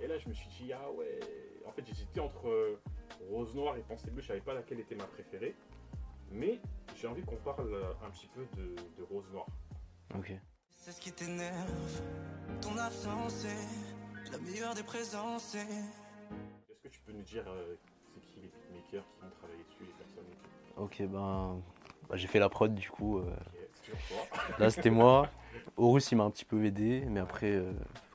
et 0.00 0.06
là, 0.06 0.18
je 0.18 0.28
me 0.28 0.34
suis 0.34 0.48
dit, 0.48 0.72
ah 0.72 0.90
ouais. 0.92 1.20
En 1.66 1.72
fait, 1.72 1.84
j'hésitais 1.86 2.20
entre 2.20 2.48
euh, 2.48 2.80
Rose 3.30 3.54
Noire 3.54 3.76
et 3.76 3.80
Pensée 3.80 4.10
Bleue. 4.10 4.22
Je 4.22 4.28
savais 4.28 4.40
pas 4.40 4.54
laquelle 4.54 4.80
était 4.80 4.94
ma 4.94 5.06
préférée. 5.06 5.54
Mais 6.30 6.60
j'ai 6.96 7.06
envie 7.06 7.22
qu'on 7.22 7.36
parle 7.36 7.72
euh, 7.72 7.92
un 8.04 8.10
petit 8.10 8.28
peu 8.28 8.46
de, 8.56 8.74
Rose 9.10 9.30
Noire. 9.32 9.46
Ok. 10.14 10.32
C'est 10.76 10.92
ce 10.92 11.00
qui 11.00 11.12
t'énerve. 11.12 12.02
Ton 12.60 12.76
absence 12.76 13.44
est 13.46 14.30
la 14.30 14.38
meilleure 14.38 14.74
des 14.74 14.82
présences. 14.82 15.54
Est-ce 15.54 16.80
que 16.82 16.88
tu 16.88 17.00
peux 17.00 17.12
nous 17.12 17.22
dire 17.22 17.44
euh, 17.48 17.76
c'est 18.14 18.20
qui 18.20 18.40
les 18.40 18.48
beatmakers 18.48 19.04
qui 19.04 19.24
ont 19.24 19.30
travaillé 19.38 19.64
dessus, 19.64 19.84
les 19.84 20.04
personnes 20.04 20.26
et 20.30 20.36
tout? 20.36 20.82
Ok, 20.82 21.02
ben. 21.02 21.62
Bah, 22.14 22.18
j'ai 22.18 22.28
fait 22.28 22.38
la 22.38 22.48
prod 22.48 22.72
du 22.72 22.88
coup. 22.90 23.20
c'est 23.82 24.58
Là, 24.60 24.70
c'était 24.70 24.90
moi. 24.90 25.28
Horus, 25.76 26.12
il 26.12 26.14
m'a 26.14 26.22
un 26.22 26.30
petit 26.30 26.44
peu 26.44 26.64
aidé, 26.64 27.02
mais 27.08 27.18
après, 27.18 27.60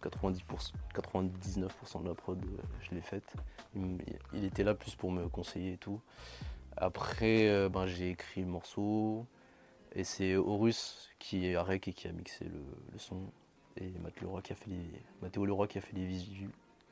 90%, 0.01 0.71
99% 0.95 2.03
de 2.03 2.07
la 2.07 2.15
prod, 2.15 2.41
euh, 2.41 2.61
je 2.79 2.95
l'ai 2.95 3.01
faite. 3.01 3.33
Il, 3.75 4.45
était 4.45 4.63
là 4.63 4.73
plus 4.73 4.95
pour 4.95 5.11
me 5.11 5.27
conseiller 5.27 5.73
et 5.73 5.77
tout. 5.77 5.99
Après, 6.77 7.49
euh, 7.49 7.67
ben, 7.67 7.87
j'ai 7.87 8.11
écrit 8.11 8.39
le 8.39 8.47
morceau, 8.47 9.25
et 9.93 10.05
c'est 10.05 10.37
Horus 10.37 11.09
qui 11.19 11.47
est 11.47 11.55
à 11.55 11.63
rec 11.63 11.89
et 11.89 11.91
qui 11.91 12.07
a 12.07 12.13
mixé 12.13 12.45
le, 12.45 12.97
son. 12.97 13.17
Et 13.75 13.89
Matt 13.99 14.21
Leroy 14.21 14.41
qui 14.41 14.53
a 14.53 14.55
fait 14.55 14.69
les, 14.69 15.01
Mathéo 15.21 15.45
Leroy 15.45 15.67
qui 15.67 15.77
a 15.77 15.81
fait 15.81 15.97
les 15.97 16.05
visuels. 16.05 16.47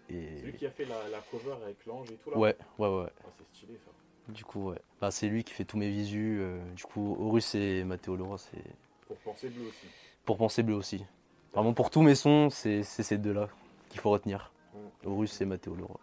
Et... 0.10 0.28
C'est 0.39 0.46
lui 0.46 0.54
qui 0.58 0.65
a 0.65 0.72
fait 0.72 0.86
la, 0.86 1.20
cover 1.32 1.56
avec 1.63 1.86
l'ange 1.86 2.12
et 2.12 2.15
tout 2.15 2.32
là? 2.32 2.38
Ouais, 2.38 2.58
ouais, 2.80 2.88
ouais. 2.89 3.10
Ah, 3.24 3.30
c'est 3.38 3.48
stylé 3.56 3.78
ça. 3.78 3.91
Du 4.29 4.43
coup, 4.43 4.69
ouais. 4.69 4.81
Bah, 4.99 5.11
c'est 5.11 5.27
lui 5.27 5.43
qui 5.43 5.53
fait 5.53 5.65
tous 5.65 5.77
mes 5.77 5.89
visus. 5.89 6.39
Euh, 6.41 6.59
du 6.73 6.83
coup, 6.83 7.15
Horus 7.19 7.55
et 7.55 7.83
Mathéo 7.83 8.15
Leroy, 8.15 8.37
c'est. 8.37 8.63
Pour 9.07 9.17
penser 9.17 9.49
bleu 9.49 9.67
aussi. 9.67 9.87
Pour 10.25 10.37
penser 10.37 10.63
bleu 10.63 10.75
aussi. 10.75 11.05
Vraiment, 11.53 11.73
pour 11.73 11.89
tous 11.89 12.01
mes 12.01 12.15
sons, 12.15 12.49
c'est 12.49 12.83
ces 12.83 13.17
deux-là 13.17 13.47
qu'il 13.89 13.99
faut 13.99 14.09
retenir. 14.09 14.51
Mm. 14.73 15.07
Horus 15.07 15.41
et 15.41 15.45
Mathéo 15.45 15.75
Leroy. 15.75 15.99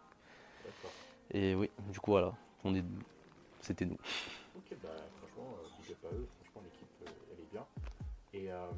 Et 1.32 1.54
oui, 1.54 1.70
du 1.90 2.00
coup, 2.00 2.12
voilà. 2.12 2.32
On 2.64 2.74
est... 2.74 2.84
C'était 3.60 3.84
nous. 3.84 3.98
Ok, 4.56 4.76
bah 4.82 4.88
franchement, 5.18 5.56
euh, 5.58 5.94
pas 6.02 6.14
eux. 6.14 6.26
Franchement, 6.40 6.62
l'équipe, 6.64 6.88
euh, 7.02 7.32
elle 7.32 7.40
est 7.40 7.50
bien. 7.50 7.66
Et 8.32 8.52
euh, 8.52 8.70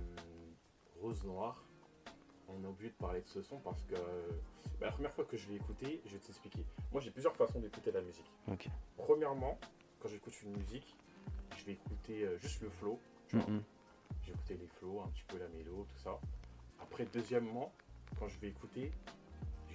Rose 1.00 1.22
Noire, 1.24 1.62
on 2.48 2.64
a 2.64 2.68
oublié 2.68 2.90
de 2.90 2.96
parler 2.96 3.20
de 3.20 3.26
ce 3.26 3.42
son 3.42 3.58
parce 3.58 3.82
que 3.82 3.94
bah, 3.94 4.86
la 4.86 4.92
première 4.92 5.12
fois 5.12 5.24
que 5.24 5.36
je 5.36 5.48
l'ai 5.48 5.56
écouté, 5.56 6.00
je 6.04 6.12
vais 6.12 6.18
t'expliquer. 6.18 6.64
Moi, 6.92 7.00
j'ai 7.00 7.10
plusieurs 7.10 7.34
façons 7.34 7.60
d'écouter 7.60 7.90
la 7.92 8.00
musique. 8.00 8.30
Premièrement, 8.96 9.58
quand 10.00 10.08
j'écoute 10.08 10.34
une 10.42 10.56
musique, 10.56 10.96
je 11.58 11.64
vais 11.64 11.72
écouter 11.72 12.28
juste 12.38 12.60
le 12.62 12.70
flow. 12.70 13.00
Mm 13.32 13.58
J'ai 14.22 14.32
écouté 14.32 14.54
les 14.54 14.66
flows, 14.66 15.00
un 15.02 15.08
petit 15.08 15.24
peu 15.28 15.38
la 15.38 15.48
mélo, 15.48 15.86
tout 15.88 15.98
ça. 15.98 16.18
Après, 16.80 17.06
deuxièmement, 17.06 17.72
quand 18.18 18.28
je 18.28 18.38
vais 18.38 18.48
écouter, 18.48 18.92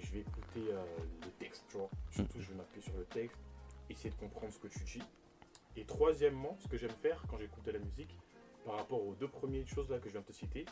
je 0.02 0.12
vais 0.12 0.20
écouter 0.20 0.72
euh, 0.72 0.84
le 1.22 1.30
texte, 1.38 1.64
tu 1.68 1.76
vois. 1.76 1.90
Surtout, 2.10 2.40
je 2.40 2.48
vais 2.48 2.54
m'appuyer 2.54 2.82
sur 2.82 2.96
le 2.96 3.04
texte, 3.04 3.38
essayer 3.88 4.10
de 4.10 4.16
comprendre 4.16 4.52
ce 4.52 4.58
que 4.58 4.68
tu 4.68 4.84
dis. 4.84 5.02
Et 5.76 5.84
troisièmement, 5.84 6.56
ce 6.60 6.68
que 6.68 6.76
j'aime 6.76 6.90
faire 7.02 7.24
quand 7.28 7.38
j'écoute 7.38 7.64
de 7.64 7.72
la 7.72 7.78
musique, 7.78 8.16
par 8.64 8.76
rapport 8.76 9.04
aux 9.04 9.14
deux 9.14 9.28
premières 9.28 9.66
choses 9.66 9.90
là 9.90 9.98
que 9.98 10.06
je 10.06 10.12
viens 10.12 10.20
de 10.20 10.26
te 10.26 10.32
citer, 10.32 10.64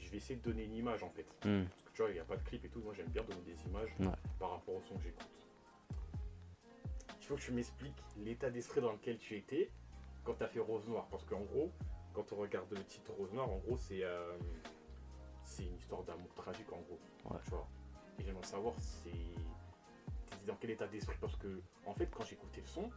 je 0.00 0.10
vais 0.10 0.16
essayer 0.18 0.36
de 0.36 0.42
donner 0.42 0.64
une 0.64 0.74
image 0.74 1.02
en 1.02 1.10
fait. 1.10 1.26
Hmm. 1.44 1.64
Parce 1.64 1.82
que 1.82 1.90
tu 1.92 2.02
vois, 2.02 2.10
il 2.10 2.14
n'y 2.14 2.20
a 2.20 2.24
pas 2.24 2.36
de 2.36 2.42
clip 2.42 2.64
et 2.64 2.68
tout, 2.68 2.80
moi 2.80 2.92
j'aime 2.94 3.08
bien 3.08 3.22
donner 3.22 3.42
des 3.42 3.62
images 3.66 3.94
par 4.38 4.50
rapport 4.52 4.74
au 4.74 4.82
son 4.82 4.96
que 4.96 5.02
j'écoute. 5.02 5.26
Il 7.20 7.24
faut 7.26 7.36
que 7.36 7.42
tu 7.42 7.52
m'expliques 7.52 8.02
l'état 8.16 8.48
d'esprit 8.48 8.80
dans 8.80 8.92
lequel 8.92 9.18
tu 9.18 9.36
étais 9.36 9.70
quand 10.24 10.34
tu 10.34 10.44
as 10.44 10.48
fait 10.48 10.60
Rose 10.60 10.86
Noire. 10.88 11.06
Parce 11.10 11.24
qu'en 11.24 11.40
gros, 11.40 11.70
quand 12.14 12.32
on 12.32 12.36
regarde 12.36 12.70
le 12.70 12.82
titre 12.84 13.12
Rose 13.12 13.32
Noire, 13.32 13.50
en 13.50 13.58
gros, 13.58 13.76
c'est 13.76 14.02
euh, 14.02 14.38
c'est 15.44 15.64
une 15.64 15.76
histoire 15.76 16.02
d'amour 16.04 16.32
tragique 16.34 16.72
en 16.72 16.80
gros. 16.80 16.98
Tu 17.44 17.50
vois. 17.50 17.68
Et 18.18 18.24
j'aimerais 18.24 18.46
savoir 18.46 18.74
c'est 18.78 19.10
dans 20.46 20.56
quel 20.56 20.70
état 20.70 20.86
d'esprit? 20.86 21.16
Parce 21.20 21.36
que 21.36 21.60
en 21.86 21.94
fait 21.94 22.06
quand 22.06 22.24
j'écoutais 22.24 22.60
le 22.60 22.66
son, 22.66 22.90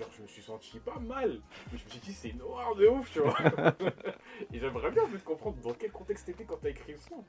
genre 0.00 0.10
je 0.16 0.22
me 0.22 0.26
suis 0.26 0.42
senti 0.42 0.78
pas 0.78 0.98
mal. 0.98 1.40
Mais 1.72 1.78
je 1.78 1.84
me 1.84 1.90
suis 1.90 2.00
dit 2.00 2.12
c'est 2.12 2.32
noir 2.34 2.74
de 2.74 2.86
ouf, 2.88 3.10
tu 3.12 3.20
vois. 3.20 3.36
et 4.52 4.58
j'aimerais 4.58 4.90
bien 4.90 5.04
en 5.04 5.06
fait 5.06 5.22
comprendre 5.24 5.56
dans 5.62 5.72
quel 5.72 5.92
contexte 5.92 6.26
t'étais 6.26 6.44
quand 6.44 6.58
t'as 6.60 6.70
écrit 6.70 6.92
le 6.92 6.98
son. 6.98 7.24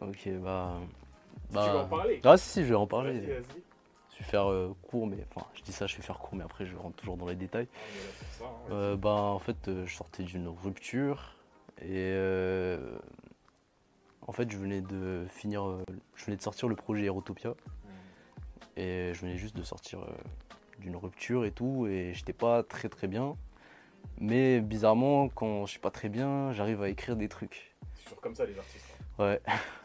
Ok 0.00 0.28
bah. 0.40 0.80
tu 1.48 1.54
vas 1.54 1.84
en 1.84 1.88
parler 1.88 2.20
Ah 2.24 2.36
si 2.36 2.48
si 2.48 2.62
je 2.62 2.68
vais 2.68 2.74
en 2.74 2.86
parler. 2.86 3.20
Vas-y, 3.20 3.26
vas-y. 3.26 3.62
Je 4.12 4.18
vais 4.20 4.24
faire 4.24 4.48
euh, 4.48 4.72
court, 4.82 5.08
mais 5.08 5.26
enfin, 5.34 5.44
je 5.54 5.62
dis 5.62 5.72
ça, 5.72 5.88
je 5.88 5.96
vais 5.96 6.02
faire 6.02 6.20
court, 6.20 6.36
mais 6.36 6.44
après, 6.44 6.66
je 6.66 6.76
rentre 6.76 6.94
toujours 6.94 7.16
dans 7.16 7.26
les 7.26 7.34
détails. 7.34 7.66
Ah, 8.40 8.44
hein, 8.44 8.48
euh, 8.70 8.96
bah, 8.96 9.10
en 9.10 9.40
fait, 9.40 9.66
euh, 9.66 9.84
je 9.86 9.96
sortais 9.96 10.22
d'une 10.22 10.46
rupture 10.46 11.34
et 11.82 12.14
en 14.26 14.32
fait, 14.32 14.50
je 14.50 14.56
venais 14.56 14.80
de 14.80 15.26
finir, 15.28 15.68
euh, 15.68 15.84
je 16.14 16.24
venais 16.24 16.36
de 16.36 16.42
sortir 16.42 16.68
le 16.68 16.76
projet 16.76 17.04
Erotopia. 17.04 17.50
Mm. 17.50 18.78
Et 18.78 19.14
je 19.14 19.20
venais 19.20 19.36
juste 19.36 19.56
de 19.56 19.62
sortir 19.62 20.00
euh, 20.00 20.12
d'une 20.80 20.96
rupture 20.96 21.44
et 21.44 21.50
tout, 21.50 21.86
et 21.86 22.12
j'étais 22.14 22.32
pas 22.32 22.62
très 22.62 22.88
très 22.88 23.06
bien. 23.06 23.36
Mais 24.18 24.60
bizarrement, 24.60 25.28
quand 25.28 25.66
je 25.66 25.72
suis 25.72 25.80
pas 25.80 25.90
très 25.90 26.08
bien, 26.08 26.52
j'arrive 26.52 26.82
à 26.82 26.88
écrire 26.88 27.16
des 27.16 27.28
trucs. 27.28 27.74
C'est 27.94 28.04
toujours 28.04 28.20
comme 28.20 28.34
ça 28.34 28.44
les 28.44 28.58
artistes. 28.58 28.86
Hein. 29.18 29.24
Ouais. 29.24 29.40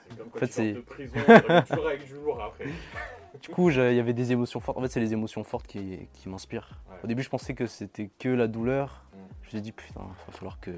C'est 0.10 0.18
comme 0.18 0.30
quand 0.30 0.38
en 0.38 0.40
fait, 0.40 0.52
c'est 0.52 0.74
de 0.74 0.80
prison, 0.82 1.16
avec 1.86 2.06
du 2.06 2.14
lourd 2.16 2.42
après. 2.42 2.66
Du 3.44 3.50
coup, 3.50 3.70
il 3.70 3.76
y 3.76 4.00
avait 4.00 4.14
des 4.14 4.32
émotions 4.32 4.60
fortes. 4.60 4.80
En 4.80 4.82
fait, 4.82 4.90
c'est 4.90 5.00
les 5.00 5.14
émotions 5.14 5.44
fortes 5.44 5.68
qui, 5.68 6.10
qui 6.14 6.28
m'inspirent. 6.28 6.82
Au 7.04 7.08
début, 7.08 7.22
je 7.22 7.30
pensais 7.30 7.54
que 7.54 7.68
c'était 7.68 8.10
que 8.18 8.28
la 8.28 8.48
douleur. 8.48 9.06
Mm. 9.14 9.18
Je 9.44 9.46
me 9.46 9.50
suis 9.52 9.62
dit, 9.62 9.72
putain, 9.72 10.02
il 10.02 10.26
va 10.26 10.34
falloir 10.34 10.60
que 10.60 10.72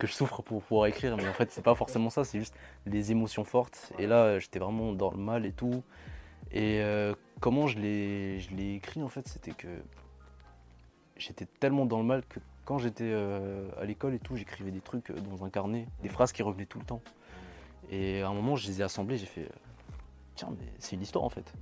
que 0.00 0.06
je 0.06 0.12
souffre 0.12 0.42
pour 0.42 0.62
pouvoir 0.62 0.86
écrire, 0.86 1.16
mais 1.16 1.28
en 1.28 1.32
fait, 1.32 1.52
c'est 1.52 1.62
pas 1.62 1.76
forcément 1.76 2.10
ça, 2.10 2.24
c'est 2.24 2.40
juste 2.40 2.56
les 2.86 3.12
émotions 3.12 3.44
fortes. 3.44 3.92
Et 3.98 4.06
là, 4.06 4.40
j'étais 4.40 4.58
vraiment 4.58 4.92
dans 4.92 5.10
le 5.10 5.18
mal 5.18 5.46
et 5.46 5.52
tout. 5.52 5.84
Et 6.52 6.80
euh, 6.80 7.14
comment 7.40 7.66
je 7.66 7.78
l'ai 7.78 8.74
écrit, 8.74 9.02
en 9.02 9.08
fait, 9.08 9.28
c'était 9.28 9.52
que 9.52 9.68
j'étais 11.16 11.46
tellement 11.46 11.86
dans 11.86 11.98
le 11.98 12.04
mal 12.04 12.24
que 12.26 12.40
quand 12.64 12.78
j'étais 12.78 13.12
à 13.12 13.84
l'école 13.84 14.14
et 14.14 14.20
tout, 14.20 14.36
j'écrivais 14.36 14.70
des 14.70 14.80
trucs 14.80 15.10
dans 15.10 15.44
un 15.44 15.50
carnet, 15.50 15.86
des 16.02 16.08
phrases 16.08 16.30
qui 16.30 16.42
revenaient 16.42 16.66
tout 16.66 16.78
le 16.78 16.84
temps. 16.84 17.02
Et 17.90 18.22
à 18.22 18.28
un 18.28 18.34
moment, 18.34 18.54
je 18.54 18.68
les 18.68 18.80
ai 18.80 18.84
assemblées, 18.84 19.16
j'ai 19.16 19.26
fait 19.26 19.48
tiens, 20.36 20.50
mais 20.56 20.66
c'est 20.78 20.94
une 20.94 21.02
histoire 21.02 21.24
en 21.24 21.30
fait. 21.30 21.52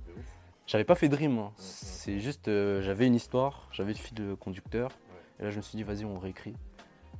J'avais 0.67 0.83
pas 0.83 0.93
fait 0.93 1.09
de 1.09 1.15
rime, 1.15 1.39
hein. 1.39 1.51
c'est 1.57 2.19
juste, 2.19 2.45
j'avais 2.45 3.07
une 3.07 3.15
histoire, 3.15 3.67
j'avais 3.71 3.93
le 3.93 3.97
fil 3.97 4.35
conducteur, 4.39 4.91
et 5.39 5.43
là 5.43 5.49
je 5.49 5.57
me 5.57 5.61
suis 5.63 5.77
dit, 5.77 5.83
vas-y, 5.83 6.05
on 6.05 6.19
réécrit. 6.19 6.53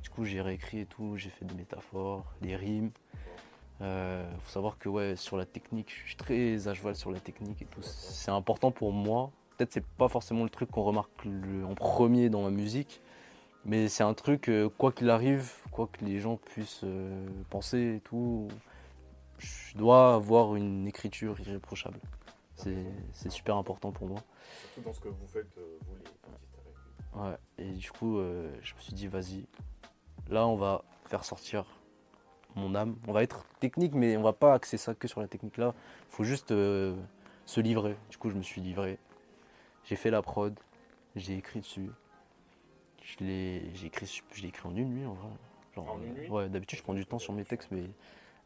Du 0.02 0.08
coup, 0.08 0.24
j'ai 0.24 0.40
réécrit 0.40 0.80
et 0.80 0.86
tout, 0.86 1.16
j'ai 1.16 1.30
fait 1.30 1.44
des 1.44 1.54
métaphores, 1.54 2.24
des 2.40 2.56
rimes. 2.56 2.90
Il 3.80 3.86
euh, 3.86 4.30
faut 4.40 4.50
savoir 4.50 4.78
que 4.78 4.90
ouais, 4.90 5.16
sur 5.16 5.38
la 5.38 5.46
technique, 5.46 5.90
je 6.02 6.08
suis 6.08 6.16
très 6.16 6.68
à 6.68 6.74
cheval 6.74 6.94
sur 6.94 7.10
la 7.10 7.18
technique 7.18 7.62
et 7.62 7.64
tout. 7.64 7.80
C'est 7.80 8.30
important 8.30 8.70
pour 8.70 8.92
moi. 8.92 9.30
Peut-être 9.56 9.72
c'est 9.72 9.86
pas 9.86 10.08
forcément 10.08 10.44
le 10.44 10.50
truc 10.50 10.70
qu'on 10.70 10.82
remarque 10.82 11.10
en 11.66 11.74
premier 11.74 12.28
dans 12.28 12.42
ma 12.42 12.50
musique, 12.50 13.00
mais 13.64 13.88
c'est 13.88 14.02
un 14.02 14.12
truc, 14.12 14.50
euh, 14.50 14.68
quoi 14.68 14.92
qu'il 14.92 15.08
arrive, 15.08 15.50
quoi 15.70 15.86
que 15.86 16.04
les 16.04 16.20
gens 16.20 16.36
puissent 16.36 16.82
euh, 16.84 17.26
penser 17.48 17.96
et 17.96 18.00
tout, 18.00 18.48
je 19.38 19.76
dois 19.78 20.14
avoir 20.14 20.56
une 20.56 20.86
écriture 20.86 21.40
irréprochable. 21.40 22.00
C'est 22.56 23.30
super 23.30 23.56
important 23.56 23.92
pour 23.92 24.06
moi. 24.06 24.22
Surtout 24.74 24.88
dans 24.88 24.92
ce 24.92 25.00
que 25.00 25.08
vous 25.08 25.26
faites, 25.26 25.58
vous 25.86 25.94
les 25.96 27.18
Ouais, 27.18 27.36
et 27.56 27.72
du 27.72 27.90
coup, 27.90 28.18
je 28.18 28.74
me 28.74 28.80
suis 28.80 28.92
dit, 28.92 29.08
vas-y, 29.08 29.46
là 30.28 30.46
on 30.46 30.56
va 30.56 30.84
faire 31.06 31.24
sortir 31.24 31.64
mon 32.56 32.74
âme. 32.74 32.96
On 33.06 33.12
va 33.12 33.22
être 33.22 33.44
technique, 33.60 33.94
mais 33.94 34.16
on 34.16 34.22
va 34.22 34.32
pas 34.32 34.54
axer 34.54 34.76
ça 34.76 34.94
que 34.94 35.08
sur 35.08 35.20
la 35.20 35.28
technique 35.28 35.56
là. 35.56 35.74
Il 36.08 36.14
faut 36.14 36.24
juste 36.24 36.52
euh, 36.52 36.94
se 37.46 37.60
livrer. 37.60 37.96
Du 38.10 38.16
coup, 38.16 38.30
je 38.30 38.36
me 38.36 38.42
suis 38.42 38.60
livré. 38.60 38.98
J'ai 39.84 39.96
fait 39.96 40.10
la 40.10 40.22
prod, 40.22 40.58
j'ai 41.16 41.36
écrit 41.36 41.60
dessus. 41.60 41.90
Je 43.02 43.24
l'ai, 43.24 43.62
j'ai 43.74 43.86
écrit, 43.86 44.06
je 44.06 44.46
écrit 44.46 44.68
en 44.68 44.76
une 44.76 44.90
nuit 44.90 45.06
en 45.06 45.14
vrai. 45.14 45.28
Genre, 45.74 45.90
en 45.90 46.00
une 46.00 46.14
nuit? 46.14 46.28
ouais, 46.28 46.48
d'habitude 46.48 46.78
je 46.78 46.82
prends 46.82 46.94
du 46.94 47.06
temps 47.06 47.18
sur 47.18 47.32
mes 47.32 47.44
textes, 47.44 47.70
mais 47.70 47.84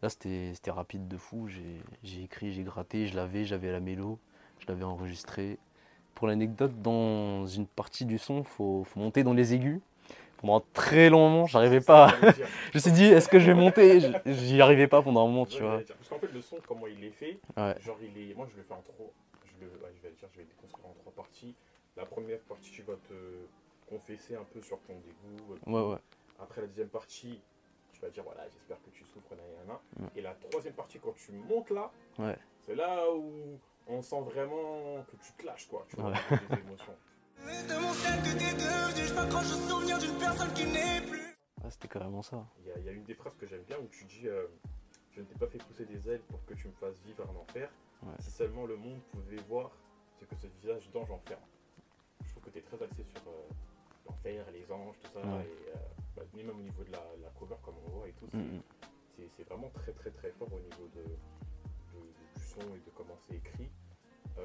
là 0.03 0.09
c'était, 0.09 0.53
c'était 0.55 0.71
rapide 0.71 1.09
de 1.09 1.17
fou. 1.17 1.49
J'ai, 1.49 2.23
écrit, 2.23 2.53
j'ai 2.53 2.63
gratté, 2.63 3.07
je 3.07 3.17
l'avais, 3.17 3.45
j'avais 3.45 3.73
la 3.73 3.81
mélo, 3.81 4.19
je 4.61 4.67
l'avais 4.69 4.85
enregistré. 4.85 5.59
Pour 6.15 6.29
l'anecdote, 6.29 6.81
dans 6.81 7.47
une 7.47 7.67
partie 7.67 8.05
du 8.05 8.19
son, 8.19 8.45
faut, 8.45 8.85
faut 8.85 9.01
monter 9.01 9.25
dans 9.25 9.35
les 9.35 9.53
aigus 9.53 9.81
pendant 10.45 10.65
très 10.73 11.09
long 11.09 11.29
moment, 11.29 11.47
j'arrivais 11.47 11.81
pas. 11.81 12.09
je 12.21 12.75
me 12.75 12.79
suis 12.79 12.93
dit, 12.93 13.05
est-ce 13.05 13.29
que 13.29 13.39
je 13.39 13.47
vais 13.47 13.55
monter? 13.55 14.13
J'y 14.27 14.61
arrivais 14.61 14.89
pas 14.89 15.01
pendant 15.01 15.25
un 15.25 15.27
moment, 15.27 15.47
tu 15.47 15.63
vois. 15.63 15.81
Parce 15.87 16.09
qu'en 16.09 16.19
fait, 16.19 16.33
le 16.33 16.43
son, 16.43 16.59
comment 16.67 16.87
il 16.87 17.03
est 17.03 17.11
fait, 17.11 17.39
genre, 17.57 17.99
il 18.03 18.31
est. 18.31 18.35
Moi, 18.35 18.47
je 18.51 18.57
le 18.57 18.63
fais 18.63 18.75
en 18.75 18.83
trois. 18.83 19.07
Je, 19.45 19.65
le... 19.65 19.71
je 19.71 20.03
vais 20.03 20.15
dire, 20.15 20.29
je 20.33 20.37
vais 20.37 20.43
le 20.43 20.49
déconstruire 20.49 20.87
en 20.87 20.95
trois 20.95 21.13
parties. 21.13 21.55
La 21.97 22.05
première 22.05 22.41
partie, 22.41 22.71
tu 22.71 22.83
vas 22.83 22.95
te 22.95 23.15
confesser 23.89 24.35
un 24.37 24.45
peu 24.45 24.61
sur 24.61 24.79
ton 24.81 24.95
dégoût. 24.95 25.57
Ouais, 25.67 25.93
ouais. 25.93 25.99
Après, 26.41 26.61
la 26.61 26.67
deuxième 26.67 26.89
partie, 26.89 27.41
tu 27.93 28.01
vas 28.01 28.11
dire, 28.11 28.25
voilà, 28.25 28.43
j'espère 28.53 28.83
que 28.83 28.91
tu 28.91 29.05
souffres, 29.05 29.35
là, 29.35 29.81
Et 30.17 30.21
la 30.21 30.35
troisième 30.35 30.75
partie, 30.75 30.99
quand 30.99 31.15
tu 31.15 31.33
montes 31.33 31.71
là, 31.71 31.91
c'est 32.67 32.75
là 32.75 33.11
où 33.11 33.59
on 33.87 34.03
sent 34.03 34.21
vraiment 34.21 35.05
que 35.11 35.17
tu 35.17 35.33
te 35.39 35.47
lâches, 35.47 35.69
quoi. 35.69 35.87
Tu 35.89 35.97
vois, 35.97 36.11
des 36.11 36.59
émotions. 36.59 36.97
Ah, 41.65 41.71
c'était 41.71 41.89
carrément 41.89 42.23
ça. 42.23 42.47
Il 42.61 42.85
y, 42.85 42.89
a 42.89 42.93
une 42.93 43.05
des 43.05 43.15
phrases 43.15 43.35
que 43.37 43.47
j'aime 43.47 43.63
bien 43.63 43.79
où 43.79 43.89
tu 43.89 44.05
dis 44.05 44.29
euh, 44.29 44.47
Je 45.13 45.21
ne 45.21 45.27
t'ai 45.27 45.35
pas 45.35 45.47
fait 45.47 45.59
pousser 45.59 45.87
des 45.87 46.09
ailes 46.11 46.23
pour 46.29 46.45
que 46.45 46.55
tu 46.55 46.69
me 46.69 46.75
fasses 46.75 47.01
vivre 47.07 47.27
un 47.31 47.37
enfer. 47.37 47.71
Si 48.19 48.31
seulement 48.31 48.67
le 48.67 48.77
monde 48.77 49.01
pouvait 49.13 49.41
voir 49.49 49.71
ce 50.21 50.27
que 50.27 50.35
ce 50.37 50.47
visage 50.47 50.91
d'ange 50.91 51.11
enferme. 51.11 51.41
Je 52.23 52.31
trouve 52.33 52.43
que 52.45 52.51
tu 52.51 52.59
es 52.59 52.63
très 52.63 52.83
axé 52.83 53.03
sur 53.03 53.23
euh, 53.29 53.49
l'enfer, 54.07 54.45
les 54.53 54.71
anges, 54.71 54.97
tout 55.03 55.11
ça. 55.13 55.21
Et 55.21 55.23
euh, 55.23 55.75
bah, 56.15 56.23
même 56.35 56.51
au 56.51 56.63
niveau 56.63 56.85
de 56.85 56.93
la, 56.93 57.31
cover, 57.39 57.57
comme 57.63 57.77
on 57.87 57.91
voit 57.91 58.09
et 58.09 58.13
tout, 58.13 58.29
c'est 59.37 59.45
vraiment 59.45 59.71
très 59.71 59.93
très 59.93 60.11
très 60.11 60.33
fort 60.33 60.53
au 60.53 60.61
niveau 60.61 60.89
de, 60.89 61.03
du 61.03 62.43
son 62.43 62.61
et 62.75 62.81
de 62.81 62.91
comment 62.95 63.17
c'est 63.27 63.37
écrit. 63.37 63.71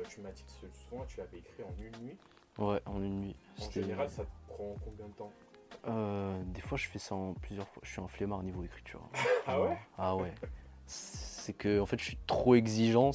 tu 0.08 0.22
m'as 0.22 0.32
dit 0.32 0.44
que 0.44 0.52
ce 0.52 0.68
son, 0.90 1.04
tu 1.06 1.18
l'avais 1.18 1.40
écrit 1.40 1.64
en 1.64 1.76
une 1.78 2.06
nuit. 2.06 2.18
Ouais, 2.60 2.82
en 2.86 3.02
une 3.02 3.22
nuit. 3.22 3.36
En 3.62 3.72
général, 3.72 4.10
ça 4.10 4.24
te 4.24 4.54
prend 4.54 4.76
combien 4.84 5.08
de 5.08 5.14
temps 5.14 5.32
euh, 5.88 6.42
Des 6.48 6.62
fois, 6.62 6.78
je 6.78 6.88
fais 6.88 7.00
ça 7.00 7.16
en 7.16 7.34
plusieurs 7.34 7.68
fois. 7.70 7.82
Je 7.86 7.92
suis 7.92 8.02
un 8.02 8.08
flemmard 8.08 8.44
niveau 8.44 8.64
écriture. 8.64 9.02
ah 9.48 9.62
ouais? 9.62 9.78
Ah 9.98 10.16
ouais. 10.16 10.34
C'est 10.86 11.54
que, 11.54 11.80
en 11.80 11.86
fait, 11.86 11.98
je 12.00 12.04
suis 12.06 12.18
trop 12.28 12.56
exigeant. 12.56 13.12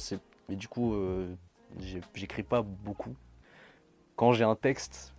Mais 0.49 0.55
du 0.55 0.67
coup, 0.67 0.95
euh, 0.95 1.35
j'écris 2.15 2.41
pas 2.41 2.63
beaucoup. 2.63 3.15
Quand 4.15 4.33
j'ai 4.33 4.43
un 4.43 4.55
texte, 4.55 5.13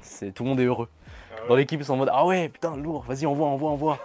c'est 0.00 0.32
tout 0.32 0.42
le 0.42 0.48
monde 0.48 0.60
est 0.60 0.64
heureux. 0.64 0.88
Ah 1.32 1.48
Dans 1.48 1.54
l'équipe, 1.54 1.80
ils 1.80 1.84
sont 1.84 1.94
en 1.94 1.98
mode 1.98 2.10
Ah 2.12 2.26
ouais, 2.26 2.48
putain, 2.48 2.76
lourd, 2.76 3.02
vas-y, 3.02 3.26
envoie, 3.26 3.46
envoie, 3.46 3.70
envoie. 3.70 4.00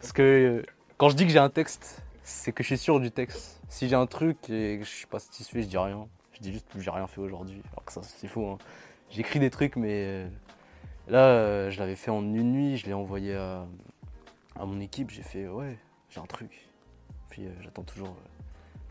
Parce 0.00 0.12
que 0.12 0.22
euh, 0.22 0.62
quand 0.96 1.08
je 1.08 1.16
dis 1.16 1.24
que 1.24 1.32
j'ai 1.32 1.38
un 1.38 1.50
texte, 1.50 2.02
c'est 2.22 2.52
que 2.52 2.62
je 2.62 2.68
suis 2.68 2.78
sûr 2.78 3.00
du 3.00 3.10
texte. 3.10 3.60
Si 3.68 3.88
j'ai 3.88 3.96
un 3.96 4.06
truc 4.06 4.48
et 4.48 4.78
que 4.78 4.84
je 4.84 4.90
suis 4.90 5.06
pas 5.06 5.18
satisfait, 5.18 5.62
je 5.62 5.68
dis 5.68 5.78
rien. 5.78 6.06
Je 6.32 6.40
dis 6.40 6.52
juste 6.52 6.68
que 6.72 6.78
j'ai 6.78 6.90
rien 6.90 7.06
fait 7.06 7.20
aujourd'hui. 7.20 7.62
Alors 7.72 7.84
que 7.84 7.92
ça, 7.92 8.02
c'est 8.02 8.28
faux. 8.28 8.46
Hein. 8.50 8.58
J'écris 9.12 9.38
des 9.38 9.50
trucs, 9.50 9.76
mais 9.76 10.04
euh, 10.06 10.28
là, 11.06 11.26
euh, 11.26 11.70
je 11.70 11.78
l'avais 11.78 11.96
fait 11.96 12.10
en 12.10 12.22
une 12.22 12.50
nuit, 12.50 12.78
je 12.78 12.86
l'ai 12.86 12.94
envoyé 12.94 13.34
à, 13.34 13.66
mon 14.58 14.80
équipe, 14.80 15.10
j'ai 15.10 15.22
fait 15.22 15.48
ouais, 15.48 15.76
j'ai 16.08 16.18
un 16.18 16.24
truc. 16.24 16.66
Puis 17.28 17.44
euh, 17.44 17.50
j'attends 17.60 17.82
toujours, 17.82 18.16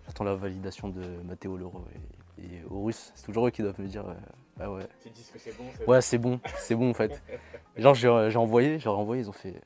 j'attends 0.05 0.23
la 0.23 0.35
validation 0.35 0.89
de 0.89 1.01
Mathéo 1.23 1.57
Leroy 1.57 1.81
et, 2.37 2.43
et 2.43 2.61
Horus. 2.69 3.11
C'est 3.15 3.25
toujours 3.25 3.47
eux 3.47 3.49
qui 3.49 3.63
doivent 3.63 3.81
me 3.81 3.87
dire 3.87 4.05
ah 4.59 4.71
ouais. 4.71 4.87
Tu 5.01 5.09
dis 5.09 5.27
que 5.33 5.39
c'est 5.39 5.57
bon 5.57 5.65
Ouais, 5.87 6.01
c'est 6.01 6.19
bon, 6.19 6.39
c'est 6.55 6.75
bon 6.75 6.91
en 6.91 6.93
fait. 6.93 7.19
Genre 7.77 7.95
j'ai 7.95 8.37
envoyé, 8.37 8.77
j'ai 8.77 8.89
envoyé, 8.89 9.23
ils 9.23 9.29
ont 9.29 9.33
fait 9.33 9.59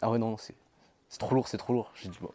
ah 0.00 0.10
ouais 0.10 0.18
non, 0.18 0.38
c'est 0.38 0.54
trop 1.18 1.34
lourd, 1.34 1.48
c'est 1.48 1.58
trop 1.58 1.74
lourd. 1.74 1.92
J'ai 1.96 2.08
dit 2.08 2.18
bon, 2.18 2.30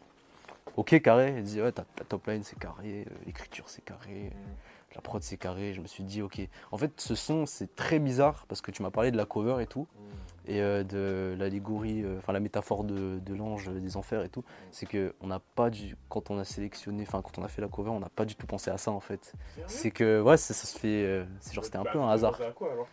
ok 0.76 1.00
carré. 1.02 1.34
Ils 1.38 1.42
disent 1.42 1.60
ouais 1.60 1.72
ta, 1.72 1.84
top 2.08 2.24
line 2.28 2.44
c'est 2.44 2.58
carré, 2.58 3.04
l'écriture 3.26 3.68
c'est 3.68 3.84
carré. 3.84 4.30
Mm 4.32 4.77
la 4.98 5.02
prod 5.02 5.22
c'est 5.22 5.36
carré, 5.36 5.74
je 5.74 5.80
me 5.80 5.86
suis 5.86 6.02
dit 6.02 6.22
ok. 6.22 6.40
En 6.72 6.76
fait 6.76 7.00
ce 7.00 7.14
son 7.14 7.46
c'est 7.46 7.76
très 7.76 8.00
bizarre 8.00 8.46
parce 8.48 8.60
que 8.60 8.72
tu 8.72 8.82
m'as 8.82 8.90
parlé 8.90 9.12
de 9.12 9.16
la 9.16 9.26
cover 9.26 9.62
et 9.62 9.66
tout, 9.66 9.82
mm. 9.82 10.50
et 10.50 10.60
euh, 10.60 10.82
de 10.82 11.36
l'allégorie, 11.38 12.02
euh, 12.02 12.18
enfin 12.18 12.32
la 12.32 12.40
métaphore 12.40 12.82
de, 12.82 13.20
l'ange 13.32 13.70
des 13.70 13.96
enfers 13.96 14.24
et 14.24 14.28
tout, 14.28 14.40
mm. 14.40 14.44
c'est 14.72 14.86
que 14.86 15.14
on 15.20 15.28
n'a 15.28 15.38
pas 15.54 15.70
du, 15.70 15.94
quand 16.08 16.32
on 16.32 16.38
a 16.40 16.44
sélectionné, 16.44 17.04
enfin 17.06 17.22
quand 17.22 17.38
on 17.38 17.44
a 17.44 17.48
fait 17.48 17.62
la 17.62 17.68
cover, 17.68 17.90
on 17.90 18.00
n'a 18.00 18.08
pas 18.08 18.24
du 18.24 18.34
tout 18.34 18.48
pensé 18.48 18.72
à 18.72 18.78
ça 18.78 18.90
en 18.90 18.98
fait. 18.98 19.34
C'est 19.68 19.92
que 19.92 20.20
ouais 20.20 20.36
ça, 20.36 20.52
se 20.52 20.76
fait, 20.76 21.04
euh, 21.04 21.24
c'est 21.38 21.54
genre 21.54 21.64
c'était 21.64 21.78
un 21.78 21.84
peu 21.84 22.00
un 22.00 22.10
hasard. 22.10 22.40
À 22.42 22.50
quoi, 22.50 22.72
alors? 22.72 22.88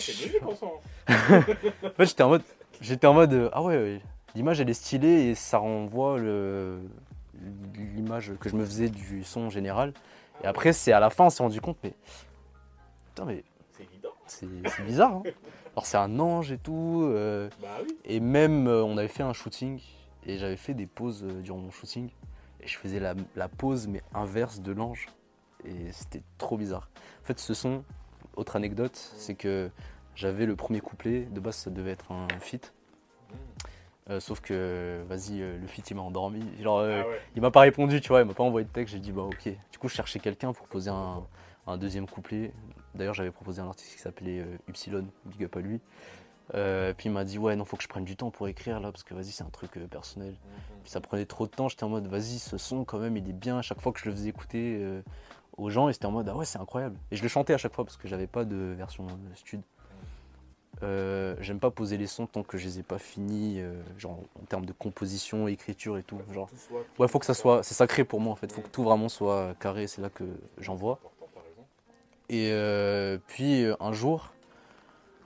C'est 0.00 0.42
en 0.44 0.54
fait 1.96 2.04
j'étais 2.04 2.22
en 2.22 2.28
mode, 2.28 2.42
j'étais 2.80 3.06
en 3.08 3.14
mode 3.14 3.50
ah 3.52 3.62
ouais, 3.62 4.00
l'image 4.36 4.60
elle 4.60 4.70
est 4.70 4.74
stylée 4.74 5.30
et 5.30 5.34
ça 5.34 5.58
renvoie 5.58 6.18
le 6.18 6.80
l'image 7.96 8.32
que 8.40 8.48
je 8.48 8.56
me 8.56 8.64
faisais 8.64 8.88
du 8.88 9.24
son 9.24 9.50
général 9.50 9.92
et 10.42 10.46
après, 10.46 10.72
c'est 10.72 10.92
à 10.92 11.00
la 11.00 11.10
fin, 11.10 11.26
on 11.26 11.30
s'est 11.30 11.42
rendu 11.42 11.60
compte, 11.60 11.78
mais. 11.82 11.94
Putain, 13.08 13.24
mais. 13.24 13.44
C'est 13.72 13.84
évident. 13.84 14.12
C'est 14.26 14.84
bizarre. 14.84 15.16
Hein. 15.16 15.22
Alors, 15.72 15.86
c'est 15.86 15.96
un 15.96 16.18
ange 16.18 16.52
et 16.52 16.58
tout. 16.58 17.02
Euh, 17.04 17.48
bah 17.60 17.68
oui. 17.82 17.96
Et 18.04 18.20
même, 18.20 18.66
euh, 18.66 18.82
on 18.82 18.96
avait 18.96 19.08
fait 19.08 19.22
un 19.22 19.32
shooting. 19.32 19.80
Et 20.26 20.38
j'avais 20.38 20.56
fait 20.56 20.74
des 20.74 20.86
pauses 20.86 21.24
euh, 21.24 21.40
durant 21.40 21.58
mon 21.58 21.70
shooting. 21.70 22.10
Et 22.60 22.66
je 22.66 22.76
faisais 22.76 23.00
la, 23.00 23.14
la 23.36 23.48
pause, 23.48 23.86
mais 23.86 24.02
inverse 24.14 24.60
de 24.60 24.72
l'ange. 24.72 25.06
Et 25.64 25.92
c'était 25.92 26.22
trop 26.38 26.56
bizarre. 26.56 26.88
En 27.22 27.26
fait, 27.26 27.38
ce 27.38 27.54
son, 27.54 27.84
autre 28.36 28.56
anecdote, 28.56 28.96
c'est 29.16 29.34
que 29.34 29.70
j'avais 30.14 30.46
le 30.46 30.56
premier 30.56 30.80
couplet. 30.80 31.22
De 31.26 31.40
base, 31.40 31.56
ça 31.56 31.70
devait 31.70 31.92
être 31.92 32.12
un 32.12 32.28
feat. 32.40 32.72
Euh, 34.10 34.20
sauf 34.20 34.40
que, 34.40 35.02
vas-y, 35.06 35.42
euh, 35.42 35.58
le 35.58 35.66
fit 35.66 35.82
il 35.82 35.96
m'a 35.96 36.02
endormi. 36.02 36.42
Genre, 36.62 36.78
euh, 36.78 37.02
ah 37.04 37.18
il 37.36 37.42
m'a 37.42 37.50
pas 37.50 37.60
répondu, 37.60 38.00
tu 38.00 38.08
vois, 38.08 38.20
il 38.20 38.26
m'a 38.26 38.34
pas 38.34 38.42
envoyé 38.42 38.64
de 38.64 38.72
texte. 38.72 38.94
J'ai 38.94 39.00
dit, 39.00 39.12
bah 39.12 39.22
ok. 39.22 39.48
Du 39.70 39.78
coup, 39.78 39.88
je 39.88 39.94
cherchais 39.94 40.18
quelqu'un 40.18 40.52
pour 40.52 40.66
poser 40.66 40.90
un, 40.90 41.76
deuxième 41.76 42.08
couplet. 42.08 42.52
D'ailleurs, 42.94 43.12
j'avais 43.12 43.30
proposé 43.30 43.60
un 43.60 43.68
artiste 43.68 43.94
qui 43.94 44.00
s'appelait 44.00 44.42
Upsilon, 44.68 45.06
big 45.26 45.44
up 45.44 45.56
à 45.56 45.60
lui. 45.60 45.80
puis 46.96 47.08
il 47.08 47.12
m'a 47.12 47.24
dit, 47.24 47.38
ouais, 47.38 47.54
non, 47.56 47.66
faut 47.66 47.76
que 47.76 47.82
je 47.82 47.88
prenne 47.88 48.06
du 48.06 48.16
temps 48.16 48.30
pour 48.30 48.48
écrire 48.48 48.80
là, 48.80 48.90
parce 48.90 49.04
que 49.04 49.12
vas-y, 49.12 49.32
c'est 49.32 49.44
un 49.44 49.50
truc 49.50 49.72
personnel. 49.90 50.30
Mhm. 50.30 50.80
Puis 50.82 50.90
ça 50.90 51.00
prenait 51.02 51.26
trop 51.26 51.46
de 51.46 51.50
temps. 51.52 51.68
J'étais 51.68 51.84
en 51.84 51.90
mode, 51.90 52.06
vas-y, 52.06 52.38
ce 52.38 52.56
son, 52.56 52.84
quand 52.84 52.98
même, 52.98 53.18
il 53.18 53.28
est 53.28 53.34
bien. 53.34 53.58
À 53.58 53.62
chaque 53.62 53.82
fois 53.82 53.92
que 53.92 54.00
je 54.00 54.06
le 54.06 54.12
faisais 54.12 54.30
écouter 54.30 54.80
aux 55.58 55.68
gens, 55.68 55.90
et 55.90 55.92
c'était 55.92 56.06
en 56.06 56.12
mode, 56.12 56.28
ah 56.30 56.34
ouais, 56.34 56.46
c'est 56.46 56.58
incroyable. 56.58 56.96
Et 57.10 57.16
je 57.16 57.22
le 57.22 57.28
chantais 57.28 57.52
à 57.52 57.58
chaque 57.58 57.74
fois 57.74 57.84
parce 57.84 57.98
que 57.98 58.08
j'avais 58.08 58.26
pas 58.26 58.46
de 58.46 58.56
version 58.56 59.06
stud. 59.34 59.60
Euh, 60.82 61.34
j'aime 61.40 61.58
pas 61.58 61.70
poser 61.70 61.96
les 61.96 62.06
sons 62.06 62.26
tant 62.26 62.42
que 62.42 62.56
je 62.56 62.66
les 62.66 62.78
ai 62.78 62.82
pas 62.82 62.98
finis, 62.98 63.60
euh, 63.60 63.82
genre 63.96 64.20
en 64.40 64.44
termes 64.44 64.66
de 64.66 64.72
composition, 64.72 65.48
écriture 65.48 65.98
et 65.98 66.02
tout. 66.02 66.20
Genre, 66.32 66.48
ouais, 66.98 67.08
faut 67.08 67.18
que 67.18 67.26
ça 67.26 67.34
soit, 67.34 67.62
c'est 67.62 67.74
sacré 67.74 68.04
pour 68.04 68.20
moi 68.20 68.32
en 68.32 68.36
fait. 68.36 68.52
Faut 68.52 68.60
que 68.60 68.68
tout 68.68 68.84
vraiment 68.84 69.08
soit 69.08 69.54
carré. 69.58 69.86
C'est 69.86 70.00
là 70.00 70.10
que 70.10 70.24
j'envoie. 70.58 71.00
Et 72.28 72.50
euh, 72.52 73.18
puis 73.26 73.64
un 73.80 73.92
jour, 73.92 74.32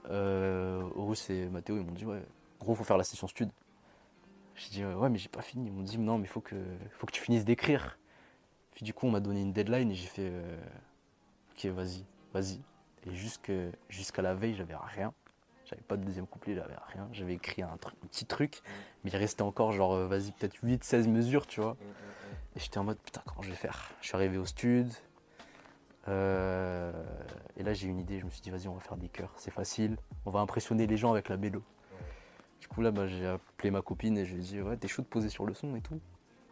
Horus 0.09 1.29
et 1.29 1.47
Mathéo 1.49 1.77
ils 1.77 1.85
m'ont 1.85 1.91
dit 1.91 2.05
ouais, 2.05 2.23
gros 2.59 2.75
faut 2.75 2.83
faire 2.83 2.97
la 2.97 3.03
session 3.03 3.27
stud. 3.27 3.49
J'ai 4.55 4.69
dit 4.69 4.85
ouais 4.85 5.09
mais 5.09 5.17
j'ai 5.19 5.29
pas 5.29 5.41
fini. 5.41 5.67
Ils 5.67 5.73
m'ont 5.73 5.83
dit 5.83 5.99
non 5.99 6.17
mais 6.17 6.27
faut 6.27 6.41
que, 6.41 6.55
faut 6.97 7.05
que 7.05 7.11
tu 7.11 7.21
finisses 7.21 7.45
d'écrire. 7.45 7.99
Puis 8.73 8.85
du 8.85 8.93
coup 8.93 9.05
on 9.05 9.11
m'a 9.11 9.19
donné 9.19 9.41
une 9.41 9.53
deadline 9.53 9.91
et 9.91 9.95
j'ai 9.95 10.07
fait 10.07 10.31
ok 11.55 11.65
vas-y, 11.65 12.05
vas-y. 12.33 12.59
Et 13.05 13.13
jusqu'à 13.13 14.21
la 14.21 14.33
veille 14.33 14.55
j'avais 14.55 14.75
rien. 14.75 15.13
J'avais 15.65 15.81
pas 15.81 15.97
de 15.97 16.03
deuxième 16.03 16.27
couplet, 16.27 16.55
j'avais 16.55 16.75
rien. 16.93 17.07
J'avais 17.11 17.33
écrit 17.33 17.61
un, 17.61 17.77
petit 18.09 18.25
truc, 18.25 18.61
mais 19.03 19.11
il 19.11 19.17
restait 19.17 19.41
encore 19.41 19.71
genre, 19.71 19.93
euh, 19.93 20.07
vas-y, 20.07 20.31
peut-être 20.31 20.57
8, 20.61 20.83
16 20.83 21.07
mesures, 21.07 21.47
tu 21.47 21.61
vois. 21.61 21.77
Et 22.55 22.59
j'étais 22.59 22.77
en 22.77 22.83
mode, 22.83 22.99
putain, 22.99 23.21
comment 23.25 23.41
je 23.41 23.49
vais 23.49 23.55
faire? 23.55 23.91
Je 24.01 24.07
suis 24.07 24.15
arrivé 24.15 24.37
au 24.37 24.45
stud. 24.45 24.91
Euh, 26.09 26.91
et 27.57 27.63
là, 27.63 27.73
j'ai 27.73 27.87
une 27.87 27.99
idée. 27.99 28.19
Je 28.19 28.25
me 28.25 28.29
suis 28.29 28.41
dit, 28.41 28.49
vas-y, 28.49 28.67
on 28.67 28.73
va 28.73 28.81
faire 28.81 28.97
des 28.97 29.07
chœurs. 29.07 29.33
C'est 29.37 29.51
facile. 29.51 29.97
On 30.25 30.31
va 30.31 30.41
impressionner 30.41 30.85
les 30.85 30.97
gens 30.97 31.11
avec 31.11 31.29
la 31.29 31.37
mélo. 31.37 31.63
Du 32.59 32.67
coup, 32.67 32.81
là, 32.81 32.91
bah, 32.91 33.07
j'ai 33.07 33.25
appelé 33.25 33.71
ma 33.71 33.81
copine 33.81 34.17
et 34.17 34.25
je 34.25 34.35
lui 34.35 34.41
ai 34.41 34.45
dit, 34.45 34.61
ouais, 34.61 34.77
t'es 34.77 34.87
chaud 34.87 35.01
de 35.01 35.07
poser 35.07 35.29
sur 35.29 35.45
le 35.45 35.53
son 35.53 35.75
et 35.75 35.81
tout? 35.81 35.99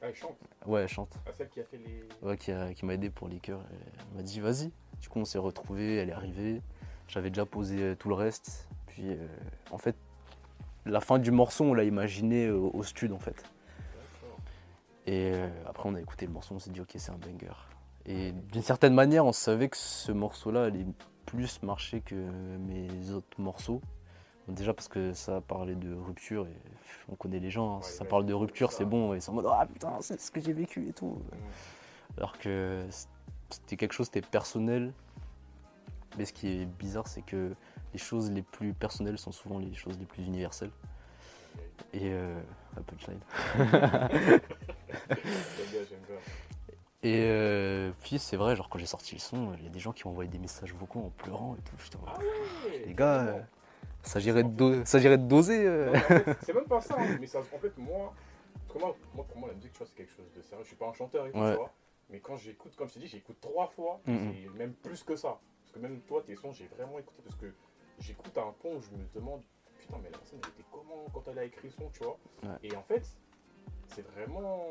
Ah, 0.02 0.08
elle 0.08 0.15
chante 0.15 0.38
Ouais, 0.65 0.82
elle 0.82 0.88
chante. 0.88 1.13
Ah, 1.28 1.32
celle 1.32 1.50
qui 1.50 1.60
a 1.60 1.63
fait 1.63 1.78
les. 1.78 2.04
Ouais, 2.21 2.38
qui, 2.38 2.52
qui 2.76 2.86
m'a 2.86 2.95
aidé 2.95 3.10
pour 3.10 3.28
les 3.28 3.39
chœurs. 3.39 3.62
Elle 3.71 4.17
m'a 4.17 4.24
dit, 4.24 4.39
vas-y. 4.39 4.71
Du 5.00 5.10
coup, 5.10 5.19
on 5.19 5.26
s'est 5.26 5.38
retrouvés, 5.38 5.97
elle 5.97 6.10
est 6.10 6.13
arrivée. 6.13 6.62
J'avais 7.08 7.30
déjà 7.30 7.45
posé 7.45 7.82
euh, 7.82 7.95
tout 7.95 8.10
le 8.10 8.15
reste. 8.15 8.67
Puis, 8.91 9.10
euh, 9.10 9.27
en 9.71 9.77
fait, 9.77 9.95
la 10.86 10.99
fin 10.99 11.17
du 11.17 11.32
morceau, 11.32 11.63
on 11.63 11.73
l'a 11.73 11.86
imaginé 11.86 12.49
au, 12.49 12.71
au 12.73 12.84
stud, 12.84 13.13
en 13.13 13.19
fait. 13.19 13.43
Et 15.08 15.32
euh, 15.34 15.47
après, 15.65 15.88
on 15.88 15.95
a 15.95 16.01
écouté 16.01 16.25
le 16.25 16.34
morceau, 16.34 16.56
on 16.56 16.60
s'est 16.60 16.71
dit, 16.71 16.82
ok, 16.82 16.91
c'est 16.95 17.12
un 17.12 17.17
banger. 17.17 17.54
Et 18.06 18.34
d'une 18.51 18.62
certaine 18.62 18.93
manière, 18.93 19.25
on 19.25 19.32
savait 19.32 19.69
que 19.69 19.77
ce 19.77 20.12
morceau-là 20.12 20.65
allait 20.65 20.86
plus 21.25 21.63
marcher 21.63 22.01
que 22.01 22.15
mes 22.58 23.12
autres 23.12 23.39
morceaux. 23.39 23.82
Déjà 24.47 24.73
parce 24.73 24.89
que 24.89 25.13
ça 25.13 25.39
parlait 25.39 25.75
de 25.75 25.93
rupture 25.93 26.45
et 26.47 26.58
on 27.10 27.15
connaît 27.15 27.39
les 27.39 27.51
gens, 27.51 27.77
hein. 27.77 27.82
ça 27.84 28.04
parle 28.04 28.25
de 28.25 28.34
rupture, 28.34 28.71
c'est 28.73 28.86
bon, 28.86 29.13
et 29.13 29.21
c'est 29.21 29.30
en 29.30 29.36
mode 29.36 29.47
ah 29.49 29.65
putain, 29.71 29.93
c'est 30.01 30.19
ce 30.19 30.30
que 30.30 30.41
j'ai 30.41 30.51
vécu 30.51 30.89
et 30.89 30.93
tout. 30.93 31.21
Alors 32.17 32.38
que 32.38 32.84
c'était 33.49 33.77
quelque 33.77 33.93
chose, 33.93 34.08
c'était 34.08 34.27
personnel. 34.27 34.91
Mais 36.17 36.25
ce 36.25 36.34
qui 36.34 36.47
est 36.49 36.65
bizarre, 36.65 37.08
c'est 37.08 37.21
que 37.21 37.54
les 37.93 37.99
choses 37.99 38.32
les 38.32 38.41
plus 38.41 38.73
personnelles 38.73 39.17
sont 39.17 39.32
souvent 39.32 39.60
les 39.60 39.73
choses 39.73 39.97
les 39.99 40.06
plus 40.06 40.23
universelles. 40.23 40.71
Et 41.93 42.12
euh, 42.12 42.39
un 42.77 42.82
punchline. 42.84 43.19
et 47.04 47.23
euh, 47.25 47.91
puis 48.01 48.19
c'est 48.19 48.38
vrai, 48.38 48.56
genre 48.56 48.69
quand 48.69 48.80
j'ai 48.80 48.86
sorti 48.86 49.15
le 49.15 49.19
son, 49.19 49.54
il 49.58 49.63
y 49.63 49.67
a 49.67 49.69
des 49.69 49.80
gens 49.80 49.91
qui 49.91 50.08
ont 50.08 50.12
envoyé 50.12 50.30
des 50.30 50.38
messages 50.38 50.73
vocaux 50.73 50.99
en 50.99 51.10
pleurant 51.10 51.56
et 51.58 51.62
tout. 51.62 51.75
Ah 52.08 52.17
les 52.86 52.93
gars, 52.93 53.23
euh, 53.23 53.41
ça 54.04 54.19
de, 54.19 54.41
de 54.41 55.15
doser. 55.17 55.65
Euh. 55.65 55.93
C'est 56.43 56.54
même 56.54 56.65
pas 56.65 56.82
ça, 56.82 56.95
hein, 56.97 57.17
mais 57.19 57.27
ça, 57.27 57.39
en 57.39 57.60
fait, 57.60 57.77
moi, 57.77 58.13
moi, 58.80 58.95
pour 59.13 59.38
moi, 59.38 59.49
la 59.49 59.56
musique, 59.56 59.73
tu 59.73 59.80
vois, 59.80 59.88
c'est 59.88 59.95
quelque 59.95 60.12
chose 60.12 60.32
de 60.36 60.41
sérieux. 60.41 60.63
Je 60.63 60.67
suis 60.69 60.77
pas 60.77 60.88
un 60.88 60.93
chanteur 60.93 61.27
et 61.27 61.32
tout, 61.32 61.38
tu 61.38 61.56
vois. 61.56 61.73
Mais 62.10 62.19
quand 62.19 62.36
j'écoute, 62.38 62.75
comme 62.75 62.89
je 62.89 62.95
t'ai 62.95 62.99
dit, 63.01 63.08
j'écoute 63.08 63.38
trois 63.41 63.67
fois, 63.67 64.01
et 64.08 64.47
même 64.58 64.73
plus 64.73 65.04
que 65.04 65.15
ça. 65.15 65.39
Parce 65.62 65.71
que 65.73 65.80
même 65.80 66.01
toi, 66.01 66.21
tes 66.25 66.36
sons, 66.36 66.51
j'ai 66.51 66.67
vraiment 66.67 66.99
écouté 66.99 67.21
parce 67.23 67.36
que 67.36 67.54
j'écoute 67.99 68.38
à 68.38 68.43
un 68.43 68.51
point 68.54 68.71
où 68.71 68.82
je 68.82 68.91
me 68.91 69.06
demande, 69.13 69.41
putain, 69.77 69.97
mais 70.01 70.10
la 70.10 70.17
personne, 70.17 70.39
elle 70.43 70.49
était 70.49 70.69
comment 70.71 71.06
quand 71.13 71.27
elle 71.27 71.39
a 71.39 71.43
écrit 71.43 71.71
son, 71.71 71.89
tu 71.89 72.04
vois. 72.04 72.17
Et 72.63 72.75
en 72.75 72.84
fait, 72.84 73.06
c'est 73.88 74.01
vraiment, 74.01 74.63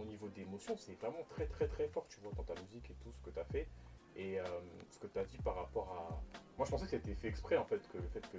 au 0.00 0.04
niveau 0.04 0.28
d'émotion, 0.28 0.76
c'est 0.76 0.94
vraiment 1.00 1.24
très, 1.30 1.46
très, 1.46 1.66
très 1.66 1.88
fort, 1.88 2.06
tu 2.08 2.20
vois, 2.20 2.32
dans 2.32 2.44
ta 2.44 2.54
musique 2.62 2.90
et 2.90 2.94
tout 2.94 3.12
ce 3.12 3.22
que 3.22 3.30
tu 3.30 3.38
as 3.40 3.44
fait. 3.44 3.68
Et 4.16 4.40
euh, 4.40 4.44
ce 4.90 4.98
que 4.98 5.06
tu 5.06 5.18
as 5.18 5.24
dit 5.24 5.38
par 5.38 5.54
rapport 5.56 5.92
à. 5.92 6.20
Moi, 6.56 6.64
je 6.64 6.70
pensais 6.70 6.84
que 6.84 6.90
c'était 6.90 7.14
fait 7.14 7.28
exprès, 7.28 7.56
en 7.56 7.64
fait, 7.64 7.86
que 7.88 7.98
le 7.98 8.08
fait 8.08 8.26
que 8.30 8.38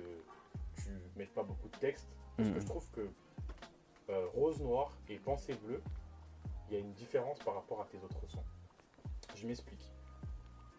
tu 0.76 0.90
mettes 1.16 1.34
pas 1.34 1.44
beaucoup 1.44 1.70
de 1.70 1.78
texte. 1.78 2.08
Parce 2.36 2.50
que 2.50 2.58
mm. 2.58 2.62
je 2.62 2.66
trouve 2.66 2.92
que 2.92 3.10
euh, 4.10 4.28
Rose 4.34 4.62
Noire 4.62 4.98
et 5.08 5.18
Pensée 5.20 5.54
Bleue, 5.54 5.82
il 6.68 6.74
y 6.74 6.78
a 6.78 6.80
une 6.80 6.94
différence 6.94 7.40
par 7.40 7.56
rapport 7.56 7.82
à 7.82 7.86
tes 7.86 7.98
autres 7.98 8.28
sons. 8.28 8.44
Je 9.36 9.48
m'explique. 9.48 9.90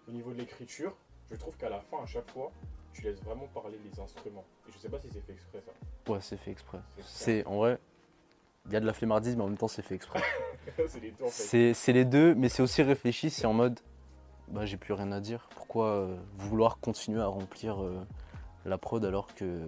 Au 0.09 0.13
niveau 0.13 0.33
de 0.33 0.39
l'écriture, 0.39 0.97
je 1.31 1.37
trouve 1.37 1.57
qu'à 1.57 1.69
la 1.69 1.81
fin, 1.81 2.03
à 2.03 2.07
chaque 2.07 2.31
fois, 2.31 2.53
tu 2.93 3.03
laisses 3.03 3.23
vraiment 3.23 3.47
parler 3.49 3.79
les 3.85 4.01
instruments. 4.01 4.45
Et 4.69 4.73
je 4.73 4.79
sais 4.79 4.89
pas 4.89 4.99
si 4.99 5.09
c'est 5.13 5.21
fait 5.21 5.33
exprès 5.33 5.63
ça. 5.65 6.13
Ouais, 6.13 6.19
c'est 6.21 6.37
fait 6.37 6.51
exprès. 6.51 6.79
C'est 7.03 7.47
en 7.47 7.57
vrai, 7.57 7.79
il 8.67 8.73
y 8.73 8.77
a 8.77 8.81
de 8.81 8.87
la 8.87 8.93
flemmardise, 8.93 9.37
mais 9.37 9.43
en 9.43 9.49
même 9.49 9.59
temps, 9.59 9.69
c'est 9.69 9.83
fait 9.83 9.95
exprès. 9.95 10.21
c'est 10.89 11.01
les 11.01 11.11
deux 11.11 11.25
en 11.25 11.29
fait. 11.29 11.75
C'est 11.75 11.93
les 11.93 12.05
deux, 12.05 12.35
mais 12.35 12.49
c'est 12.49 12.63
aussi 12.63 12.83
réfléchi. 12.83 13.31
C'est 13.31 13.47
en 13.47 13.53
mode, 13.53 13.81
bah, 14.49 14.67
j'ai 14.67 14.77
plus 14.77 14.93
rien 14.93 15.13
à 15.13 15.21
dire. 15.21 15.49
Pourquoi 15.55 15.87
euh, 15.87 16.17
vouloir 16.37 16.79
continuer 16.79 17.21
à 17.21 17.27
remplir 17.27 17.83
euh, 17.83 18.05
la 18.65 18.79
prod 18.79 19.05
alors 19.05 19.35
que 19.35 19.67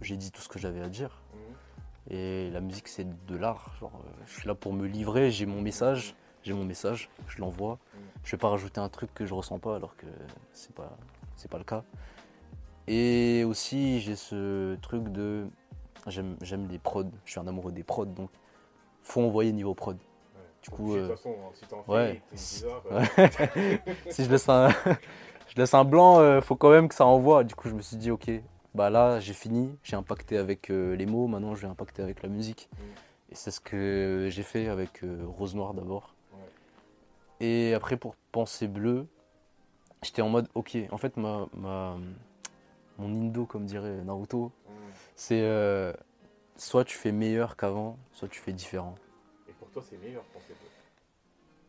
j'ai 0.00 0.16
dit 0.16 0.30
tout 0.30 0.40
ce 0.40 0.48
que 0.48 0.58
j'avais 0.58 0.82
à 0.82 0.88
dire? 0.88 1.22
Mhm. 1.32 2.16
Et 2.16 2.50
la 2.50 2.60
musique, 2.60 2.88
c'est 2.88 3.06
de 3.26 3.36
l'art. 3.36 3.78
Euh, 3.82 3.86
je 4.26 4.32
suis 4.32 4.46
là 4.48 4.54
pour 4.54 4.72
me 4.72 4.86
livrer, 4.86 5.30
j'ai 5.30 5.46
mon 5.46 5.60
message, 5.60 6.14
j'ai 6.42 6.52
mon 6.52 6.64
message, 6.64 7.10
je 7.28 7.38
l'envoie. 7.40 7.78
Mhm. 7.94 8.00
Je 8.24 8.30
vais 8.32 8.38
pas 8.38 8.48
rajouter 8.48 8.80
un 8.80 8.88
truc 8.88 9.14
que 9.14 9.24
je 9.24 9.34
ressens 9.34 9.58
pas 9.58 9.76
alors 9.76 9.96
que 9.96 10.06
c'est 10.52 10.74
pas, 10.74 10.96
c'est 11.36 11.50
pas 11.50 11.58
le 11.58 11.64
cas. 11.64 11.84
Et 12.88 13.44
aussi, 13.44 14.00
j'ai 14.00 14.16
ce 14.16 14.76
truc 14.76 15.08
de. 15.10 15.46
J'aime 16.06 16.68
les 16.70 16.78
prods, 16.78 17.10
je 17.24 17.32
suis 17.32 17.40
un 17.40 17.46
amoureux 17.48 17.72
des 17.72 17.82
prods, 17.82 18.04
donc 18.06 18.30
faut 19.02 19.22
envoyer 19.22 19.52
niveau 19.52 19.74
prod. 19.74 19.98
Du 20.62 20.70
coup, 20.70 20.94
de 20.94 21.00
toute 21.00 21.16
façon, 21.16 21.34
si 21.54 21.64
t'en 21.66 21.84
ouais. 21.88 22.22
bizarre. 22.32 22.82
si 24.10 24.24
je 24.24 24.30
laisse 24.30 24.48
un, 24.48 24.68
je 25.48 25.56
laisse 25.56 25.74
un 25.74 25.84
blanc, 25.84 26.36
il 26.36 26.42
faut 26.42 26.56
quand 26.56 26.70
même 26.70 26.88
que 26.88 26.94
ça 26.94 27.06
envoie. 27.06 27.42
Du 27.44 27.54
coup, 27.54 27.68
je 27.68 27.74
me 27.74 27.82
suis 27.82 27.96
dit, 27.96 28.10
ok, 28.10 28.30
bah 28.76 28.90
là, 28.90 29.20
j'ai 29.20 29.32
fini, 29.32 29.76
j'ai 29.82 29.96
impacté 29.96 30.36
avec 30.36 30.70
euh, 30.70 30.94
les 30.94 31.06
mots, 31.06 31.26
maintenant 31.28 31.54
je 31.54 31.62
vais 31.62 31.68
impacter 31.68 32.02
avec 32.02 32.22
la 32.22 32.28
musique. 32.28 32.68
Mm. 32.72 32.82
Et 33.30 33.34
c'est 33.34 33.50
ce 33.50 33.60
que 33.60 34.28
j'ai 34.30 34.42
fait 34.42 34.68
avec 34.68 35.02
euh, 35.02 35.24
Rose 35.26 35.54
Noire 35.54 35.74
d'abord. 35.74 36.14
Et 37.40 37.74
après, 37.74 37.96
pour 37.96 38.16
Pensée 38.32 38.68
Bleue, 38.68 39.06
j'étais 40.02 40.22
en 40.22 40.28
mode, 40.28 40.48
ok, 40.54 40.76
en 40.90 40.98
fait, 40.98 41.16
ma, 41.16 41.46
ma 41.54 41.96
mon 42.98 43.08
indo, 43.08 43.46
comme 43.46 43.66
dirait 43.66 44.02
Naruto, 44.04 44.46
mm. 44.46 44.72
c'est 45.14 45.42
euh, 45.42 45.92
soit 46.56 46.84
tu 46.84 46.96
fais 46.96 47.12
meilleur 47.12 47.56
qu'avant, 47.56 47.98
soit 48.12 48.28
tu 48.28 48.40
fais 48.40 48.52
différent. 48.52 48.94
Et 49.48 49.52
pour 49.52 49.68
toi, 49.70 49.82
c'est 49.88 49.98
meilleur, 49.98 50.24
Pensée 50.24 50.54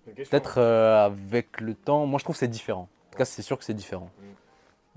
Bleue 0.05 0.13
Peut-être 0.23 0.59
avec 0.59 1.59
le 1.59 1.73
temps, 1.75 2.05
moi 2.05 2.17
je 2.17 2.23
trouve 2.23 2.35
que 2.35 2.39
c'est 2.39 2.47
différent. 2.47 2.87
En 3.07 3.11
tout 3.11 3.17
cas, 3.17 3.25
c'est 3.25 3.41
sûr 3.41 3.57
que 3.57 3.65
c'est 3.65 3.73
différent. 3.73 4.09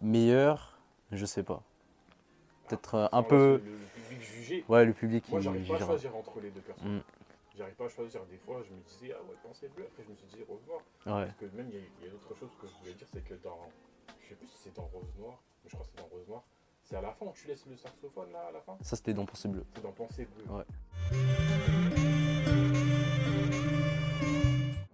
Mm. 0.02 0.08
Meilleur, 0.08 0.78
je 1.12 1.26
sais 1.26 1.42
pas 1.42 1.62
peut-être 2.70 2.94
euh, 2.94 3.08
un 3.12 3.22
peu. 3.22 3.60
Le, 3.64 4.02
public 4.02 4.22
jugé. 4.22 4.64
Ouais, 4.68 4.84
le 4.84 4.92
public. 4.92 5.28
Moi, 5.28 5.40
j'arrive 5.40 5.66
pas 5.66 5.74
à 5.74 5.86
choisir 5.86 6.16
entre 6.16 6.40
les 6.40 6.50
deux 6.50 6.60
personnes. 6.60 6.96
Mm. 6.96 7.02
J'arrive 7.56 7.74
pas 7.74 7.84
à 7.84 7.88
choisir. 7.88 8.24
Des 8.26 8.38
fois, 8.38 8.62
je 8.66 8.72
me 8.72 8.80
disais, 8.88 9.14
ah 9.16 9.22
ouais, 9.28 9.36
pensez 9.42 9.68
bleu. 9.68 9.84
Après, 9.90 10.02
je 10.04 10.10
me 10.10 10.16
suis 10.16 10.26
dit 10.28 10.42
rose 10.48 10.60
noir. 10.66 10.80
Ouais. 11.06 11.26
Parce 11.26 11.36
que 11.36 11.56
même, 11.56 11.68
il 11.70 12.04
y, 12.04 12.08
a, 12.08 12.10
d'autres 12.10 12.34
choses 12.34 12.54
que 12.60 12.66
je 12.66 12.72
voulais 12.80 12.94
dire, 12.94 13.06
c'est 13.12 13.24
que 13.24 13.34
dans. 13.42 13.68
Je 14.22 14.28
sais 14.28 14.34
plus 14.34 14.46
si 14.46 14.56
c'est 14.64 14.74
dans 14.74 14.86
rose 14.86 15.12
noir, 15.18 15.38
mais 15.42 15.49
je 15.66 15.74
crois 15.74 15.84
que 15.86 15.92
c'est 15.94 16.02
dans 16.02 16.08
rose 16.08 16.28
noir. 16.28 16.42
C'est 16.82 16.96
à 16.96 17.00
la 17.00 17.12
fin 17.12 17.26
où 17.26 17.32
tu 17.32 17.46
laisses 17.46 17.66
le 17.66 17.76
saxophone 17.76 18.32
là 18.32 18.46
à 18.48 18.52
la 18.52 18.60
fin 18.60 18.76
Ça, 18.80 18.96
c'était 18.96 19.14
dans 19.14 19.24
Pensée 19.24 19.48
Bleu. 19.48 19.64
C'est 19.74 19.82
dans 19.82 19.92
Pensée 19.92 20.26
Bleu. 20.26 20.44
Ouais. 20.48 20.64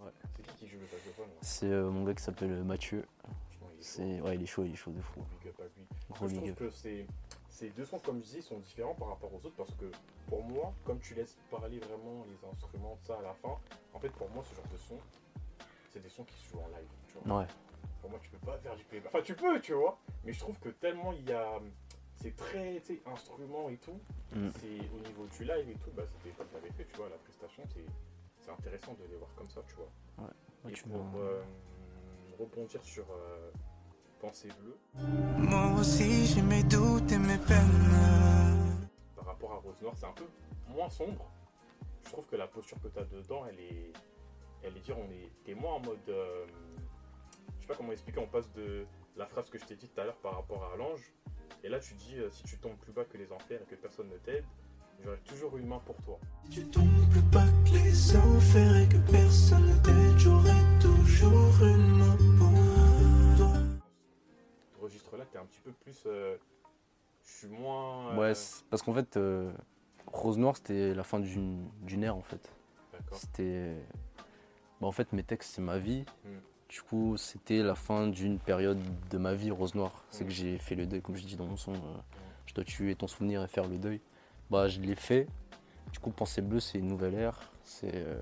ouais. 0.05 0.13
C'est 0.37 0.43
qui 0.47 0.57
qui 0.57 0.69
joue 0.69 0.79
le 0.79 0.87
saxophone 0.87 1.31
C'est 1.41 1.71
euh, 1.71 1.91
mon 1.91 2.05
gars 2.05 2.15
qui 2.15 2.23
s'appelle 2.23 2.63
Mathieu. 2.65 3.07
C'est 3.81 4.21
ouais, 4.21 4.35
il 4.35 4.43
est 4.43 4.47
chaud, 4.47 4.65
il 4.65 4.73
est 4.73 4.77
chaud 4.77 4.91
de 4.91 5.01
fou. 5.01 5.21
Big 5.39 5.49
up 5.49 5.61
à 5.61 5.65
lui. 5.65 5.87
Gros 6.11 6.29
je 6.29 6.35
trouve 6.37 6.55
que 6.55 6.71
ces 7.57 7.71
deux 7.71 7.87
sons, 7.87 7.99
comme 8.01 8.23
je 8.23 8.37
dis, 8.37 8.43
sont 8.43 8.59
différents 8.59 8.95
par 8.95 9.09
rapport 9.09 9.33
aux 9.33 9.39
autres 9.39 9.57
parce 9.57 9.75
que 9.77 9.87
pour 10.29 10.45
moi, 10.45 10.75
comme 10.85 11.01
tu 11.01 11.15
laisses 11.15 11.39
parler 11.51 11.79
vraiment 11.79 12.27
les 12.29 12.49
instruments, 12.49 12.99
ça 13.07 13.19
à 13.19 13.23
la 13.23 13.33
fin, 13.33 13.57
en 13.95 13.99
fait, 13.99 14.11
pour 14.11 14.29
moi, 14.31 14.45
ce 14.45 14.55
genre 14.55 14.67
de 14.71 14.77
son, 14.77 14.99
c'est 15.91 16.03
des 16.03 16.11
sons 16.11 16.25
qui 16.25 16.35
se 16.35 16.51
jouent 16.51 16.61
en 16.61 16.69
live. 16.69 16.89
Tu 17.09 17.15
vois. 17.25 17.39
Ouais. 17.39 17.47
Pour 18.01 18.11
moi, 18.11 18.19
tu 18.23 18.31
peux 18.31 18.47
pas 18.47 18.59
faire 18.59 18.77
du 18.77 18.85
playback. 18.85 19.15
Enfin, 19.15 19.23
tu 19.25 19.35
peux, 19.35 19.61
tu 19.61 19.73
vois, 19.73 19.99
mais 20.25 20.33
je 20.33 20.39
trouve 20.39 20.59
que 20.59 20.69
tellement 20.69 21.13
il 21.13 21.29
y 21.29 21.33
a. 21.33 21.61
C'est 22.17 22.35
très, 22.35 22.81
tu 22.81 22.95
sais, 22.95 23.03
instrument 23.07 23.69
et 23.69 23.77
tout. 23.77 24.01
Mm. 24.33 24.49
C'est 24.61 24.89
au 24.95 25.07
niveau 25.07 25.27
du 25.27 25.45
live 25.45 25.69
et 25.69 25.75
tout, 25.75 25.91
bah, 25.95 26.05
c'était 26.07 26.35
comme 26.35 26.49
tu 26.49 26.57
avais 26.57 26.73
fait, 26.73 26.87
tu 26.87 26.97
vois, 26.97 27.09
la 27.09 27.19
prestation, 27.19 27.63
c'est 28.39 28.51
intéressant 28.51 28.95
de 28.95 29.05
les 29.11 29.17
voir 29.17 29.31
comme 29.37 29.51
ça, 29.51 29.61
tu 29.69 29.75
vois. 29.75 29.91
Ouais. 30.19 30.73
et 30.73 30.81
pour 30.89 31.21
euh, 31.21 31.43
rebondir 32.39 32.83
sur. 32.85 33.05
Euh, 33.11 33.51
Pensée 34.21 34.49
bleue. 34.49 34.79
Moi 35.39 35.79
aussi 35.79 36.27
j'ai 36.27 36.41
mes 36.41 36.63
doutes 36.63 37.13
et 37.13 37.19
mes 37.19 37.37
peines. 37.37 38.89
Par 39.15 39.27
rapport 39.27 39.53
à 39.53 39.57
Rose 39.57 39.77
Noire, 39.83 39.95
c'est 39.95 40.07
un 40.07 40.13
peu 40.13 40.25
moins 40.69 40.89
sombre. 40.89 41.31
Je 42.05 42.11
trouve 42.11 42.25
que 42.27 42.37
la 42.37 42.47
posture 42.47 42.81
que 42.81 42.89
tu 42.89 42.99
as 42.99 43.05
dedans, 43.05 43.45
elle 43.47 43.61
est. 43.61 43.93
Elle 44.63 44.77
est 44.77 44.81
dire, 44.81 44.97
on 44.99 45.11
est. 45.11 45.31
T'es 45.45 45.55
moins 45.55 45.75
en 45.75 45.81
mode. 45.81 46.09
Euh, 46.09 46.47
sais 47.67 47.73
pas 47.73 47.75
comment 47.75 47.93
expliquer, 47.93 48.21
on 48.21 48.27
passe 48.27 48.51
de 48.53 48.87
la 49.17 49.27
phrase 49.27 49.51
que 49.51 49.59
je 49.59 49.65
t'ai 49.65 49.77
dit 49.77 49.89
tout 49.89 50.01
à 50.01 50.05
l'heure 50.05 50.17
par 50.17 50.35
rapport 50.35 50.71
à 50.73 50.77
l'ange. 50.77 51.13
Et 51.65 51.69
là 51.69 51.79
tu 51.79 51.95
dis, 51.95 52.19
euh, 52.19 52.31
si 52.31 52.43
tu 52.45 52.59
tombes 52.59 52.77
plus 52.77 52.93
bas 52.93 53.05
que 53.05 53.17
les 53.17 53.33
enfers 53.33 53.61
et 53.63 53.65
que 53.65 53.75
personne 53.75 54.09
ne 54.09 54.19
t'aide, 54.19 54.45
j'aurai 55.03 55.19
toujours 55.21 55.57
une 55.57 55.67
main 55.67 55.81
pour 55.85 55.97
toi. 56.03 56.19
Si 56.45 56.51
tu 56.51 56.67
tombes 56.69 57.11
plus 57.11 57.23
bas 57.23 57.47
que 57.65 57.73
les 57.73 58.17
enfers 58.17 58.77
et 58.77 58.89
que 58.89 59.11
personne 59.11 59.67
ne 59.67 59.83
t'aide, 59.83 60.19
j'aurai 60.19 60.81
toujours 60.81 61.67
une 61.67 61.99
main 61.99 62.17
pour 62.39 62.51
toi 63.37 63.57
registre-là, 64.87 65.25
tu 65.31 65.37
es 65.37 65.41
un 65.41 65.45
petit 65.45 65.61
peu 65.61 65.73
plus. 65.73 66.03
Euh, 66.07 66.37
je 67.25 67.31
suis 67.31 67.49
moins. 67.49 68.13
Euh, 68.13 68.17
ouais, 68.17 68.33
parce 68.71 68.83
qu'en 68.83 68.95
fait, 68.95 69.17
euh, 69.17 69.53
Rose 70.07 70.39
Noire, 70.39 70.57
c'était 70.57 70.95
la 70.95 71.05
fin 71.05 71.21
d'une 71.21 72.03
ère 72.03 72.17
en 72.17 72.23
fait. 72.23 72.51
C'était. 73.13 73.77
Bah, 74.81 74.87
en 74.87 74.93
fait, 74.93 75.13
mes 75.13 75.23
textes, 75.23 75.55
c'est 75.55 75.63
ma 75.63 75.79
vie. 75.79 76.05
Hmm. 76.25 76.39
Du 76.69 76.83
coup, 76.83 77.17
c'était 77.17 77.63
la 77.63 77.75
fin 77.77 78.09
d'une 78.09 78.39
période 78.39 78.81
de 79.11 79.19
ma 79.19 79.35
vie, 79.35 79.51
Rose 79.51 79.75
Noire. 79.75 80.03
C'est 80.11 80.25
que 80.25 80.31
j'ai 80.33 80.59
fait 80.59 80.75
le 80.75 80.87
deuil, 80.87 81.01
comme 81.01 81.17
je 81.17 81.25
dis 81.25 81.37
dans 81.37 81.47
mon 81.47 81.57
son, 81.57 81.73
je 82.47 82.55
dois 82.55 82.65
tuer 82.65 82.95
ton 82.97 83.07
souvenir 83.07 83.43
et 83.45 83.49
faire 83.49 83.69
le 83.69 83.79
deuil. 83.79 84.01
Bah, 84.51 84.67
je 84.69 84.81
l'ai 84.81 84.97
fait. 84.97 85.29
Du 85.93 86.01
coup, 86.01 86.11
Pensée 86.11 86.43
Bleue, 86.43 86.59
c'est 86.61 86.79
une 86.79 86.89
nouvelle 86.89 87.15
ère. 87.15 87.39
C'est. 87.63 87.93
euh, 87.95 88.21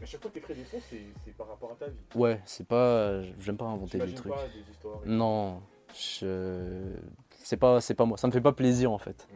À 0.00 0.06
chaque 0.06 0.20
fois 0.20 0.30
que 0.30 0.34
tu 0.38 0.44
écris 0.44 0.54
des 0.54 0.64
sons, 0.64 0.78
c'est 1.24 1.36
par 1.36 1.48
rapport 1.48 1.72
à 1.72 1.74
ta 1.74 1.88
vie. 1.88 1.96
Ouais, 2.14 2.40
c'est 2.44 2.66
pas. 2.66 3.22
J'aime 3.40 3.56
pas 3.56 3.66
inventer 3.66 3.98
des 3.98 4.14
trucs. 4.14 4.32
pas 4.32 4.46
des 4.46 4.70
histoires. 4.70 5.00
et- 5.04 5.08
Non, 5.08 5.60
je... 5.98 6.94
c'est 7.40 7.56
pas, 7.56 7.80
c'est 7.80 7.94
pas 7.94 8.04
moi. 8.04 8.16
Ça 8.18 8.28
me 8.28 8.32
fait 8.32 8.40
pas 8.40 8.52
plaisir 8.52 8.92
en 8.92 8.98
fait. 8.98 9.26
Mmh. 9.30 9.34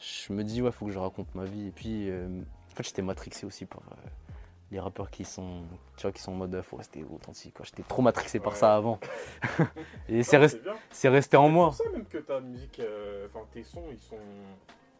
Je 0.00 0.32
me 0.34 0.44
dis, 0.44 0.60
ouais, 0.62 0.70
faut 0.70 0.84
que 0.86 0.92
je 0.92 0.98
raconte 0.98 1.34
ma 1.34 1.44
vie. 1.44 1.68
Et 1.68 1.70
puis, 1.72 2.10
euh, 2.10 2.28
en 2.72 2.74
fait, 2.76 2.82
j'étais 2.84 3.02
matrixé 3.02 3.46
aussi 3.46 3.64
par 3.64 3.80
euh, 3.90 4.27
les 4.70 4.80
rappeurs 4.80 5.10
qui 5.10 5.24
sont, 5.24 5.62
tu 5.96 6.02
vois, 6.02 6.12
qui 6.12 6.20
sont 6.20 6.32
en 6.32 6.36
mode, 6.36 6.60
faut 6.62 6.76
rester 6.76 7.02
authentique. 7.04 7.54
quoi. 7.54 7.64
J'étais 7.64 7.82
trop 7.82 8.02
matrixé 8.02 8.38
par 8.40 8.54
ça 8.56 8.74
avant. 8.76 8.98
et 10.08 10.22
c'est 10.22 10.36
resté, 10.36 10.60
c'est 10.90 11.08
en 11.08 11.20
C'est 11.22 11.48
moi. 11.52 11.66
pour 11.66 11.74
ça 11.74 11.90
même 11.90 12.04
que 12.06 12.18
ta 12.18 12.40
musique, 12.40 12.78
euh, 12.80 13.26
enfin 13.28 13.44
tes 13.52 13.62
sons, 13.64 13.84
ils 13.90 14.00
sont. 14.00 14.16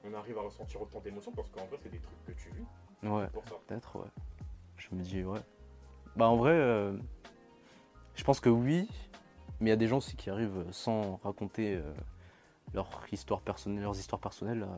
On 0.04 0.14
arrive 0.14 0.38
à 0.38 0.42
ressentir 0.42 0.80
autant 0.80 1.00
d'émotions 1.00 1.32
parce 1.32 1.48
qu'en 1.50 1.66
vrai, 1.66 1.76
c'est 1.82 1.90
des 1.90 1.98
trucs 1.98 2.24
que 2.24 2.32
tu 2.32 2.48
vis. 2.50 3.08
Ouais, 3.08 3.24
C'est 3.26 3.32
pour 3.32 3.44
ça. 3.48 3.54
peut-être, 3.66 3.96
ouais. 3.98 4.06
Je 4.76 4.88
me 4.92 5.02
dis, 5.02 5.22
ouais. 5.24 5.40
Bah, 6.16 6.28
en 6.28 6.36
vrai, 6.36 6.52
euh, 6.52 6.96
je 8.14 8.24
pense 8.24 8.40
que 8.40 8.48
oui. 8.48 8.88
Mais 9.60 9.66
il 9.66 9.70
y 9.70 9.72
a 9.72 9.76
des 9.76 9.88
gens 9.88 9.98
aussi 9.98 10.14
qui 10.14 10.30
arrivent 10.30 10.64
sans 10.70 11.16
raconter 11.24 11.74
euh, 11.74 11.82
leur 12.74 12.88
histoire 13.10 13.40
personnelle, 13.40 13.82
leurs 13.82 13.98
histoires 13.98 14.20
personnelles 14.20 14.62
à, 14.62 14.72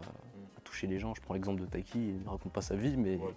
à 0.56 0.60
toucher 0.64 0.86
les 0.86 0.98
gens. 0.98 1.14
Je 1.14 1.20
prends 1.20 1.34
l'exemple 1.34 1.60
de 1.60 1.66
Taiki, 1.66 1.98
il 2.08 2.22
ne 2.24 2.28
raconte 2.30 2.52
pas 2.52 2.62
sa 2.62 2.74
vie, 2.76 2.96
mais 2.96 3.16
Ouais. 3.16 3.34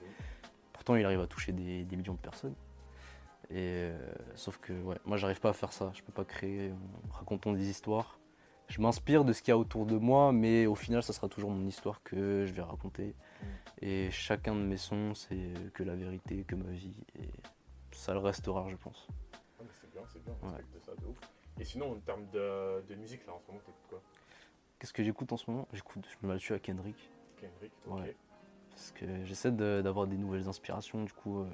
Pourtant 0.83 0.97
il 0.97 1.05
arrive 1.05 1.21
à 1.21 1.27
toucher 1.27 1.53
des, 1.53 1.85
des 1.85 1.95
millions 1.95 2.13
de 2.13 2.19
personnes. 2.19 2.55
Et 3.49 3.55
euh, 3.87 4.13
sauf 4.35 4.57
que 4.57 4.73
ouais, 4.73 4.97
moi 5.05 5.15
j'arrive 5.15 5.39
pas 5.39 5.49
à 5.49 5.53
faire 5.53 5.71
ça. 5.71 5.91
Je 5.95 6.01
peux 6.01 6.11
pas 6.11 6.25
créer 6.25 6.71
en 6.71 7.13
racontant 7.13 7.53
des 7.53 7.69
histoires. 7.69 8.19
Je 8.67 8.81
m'inspire 8.81 9.23
de 9.23 9.31
ce 9.31 9.41
qu'il 9.41 9.49
y 9.49 9.53
a 9.53 9.57
autour 9.57 9.85
de 9.85 9.95
moi, 9.95 10.33
mais 10.33 10.65
au 10.65 10.75
final 10.75 11.01
ça 11.01 11.13
sera 11.13 11.29
toujours 11.29 11.51
mon 11.51 11.65
histoire 11.67 12.03
que 12.03 12.45
je 12.45 12.51
vais 12.51 12.61
raconter. 12.61 13.15
Et 13.81 14.11
chacun 14.11 14.55
de 14.55 14.59
mes 14.61 14.75
sons 14.77 15.13
c'est 15.13 15.53
que 15.73 15.83
la 15.83 15.95
vérité, 15.95 16.43
que 16.43 16.55
ma 16.55 16.69
vie. 16.71 16.97
Et 17.17 17.29
ça 17.91 18.11
le 18.13 18.19
restera, 18.19 18.67
je 18.69 18.75
pense. 18.75 19.07
Ah, 19.33 19.63
c'est 19.79 19.89
bien, 19.91 20.01
c'est 20.11 20.23
bien, 20.25 20.33
on 20.41 20.47
Ouais. 20.47 20.55
respecte 20.57 20.85
ça 20.85 20.91
de 20.99 21.05
ouf. 21.05 21.17
Et 21.59 21.63
sinon, 21.63 21.93
en 21.93 21.99
termes 21.99 22.27
de, 22.31 22.81
de 22.89 22.95
musique, 22.95 23.25
là, 23.27 23.33
en 23.33 23.39
ce 23.39 23.47
moment, 23.47 23.59
t'écoutes 23.59 23.87
quoi? 23.87 24.01
Qu'est-ce 24.79 24.91
que 24.91 25.03
j'écoute 25.03 25.31
en 25.31 25.37
ce 25.37 25.49
moment? 25.49 25.67
J'écoute, 25.71 26.05
je 26.09 26.27
me 26.27 26.33
la 26.33 26.39
tue 26.39 26.53
à 26.53 26.59
Kendrick. 26.59 27.09
Kendrick, 27.39 27.71
ok. 27.85 27.99
Ouais. 27.99 28.15
Parce 28.83 28.91
que 28.91 29.23
j'essaie 29.23 29.51
de- 29.53 29.81
d'avoir 29.81 30.07
des 30.07 30.17
nouvelles 30.17 30.49
inspirations. 30.49 31.03
Du 31.05 31.13
coup, 31.13 31.39
euh, 31.39 31.45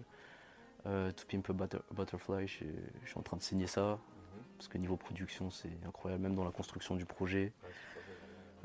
euh, 0.87 1.11
To 1.11 1.25
Pimp 1.27 1.47
a 1.47 1.53
Butter- 1.53 1.83
Butterfly, 1.93 2.47
je, 2.47 2.65
je 3.03 3.07
suis 3.09 3.19
en 3.19 3.21
train 3.21 3.37
de 3.37 3.43
signer 3.43 3.67
ça. 3.67 3.91
Mhm. 3.91 4.43
Parce 4.57 4.67
que 4.67 4.79
niveau 4.79 4.97
production, 4.97 5.51
c'est 5.51 5.69
incroyable, 5.85 6.23
même 6.23 6.33
dans 6.33 6.43
la 6.43 6.49
construction 6.51 6.95
du 6.95 7.05
projet. 7.05 7.53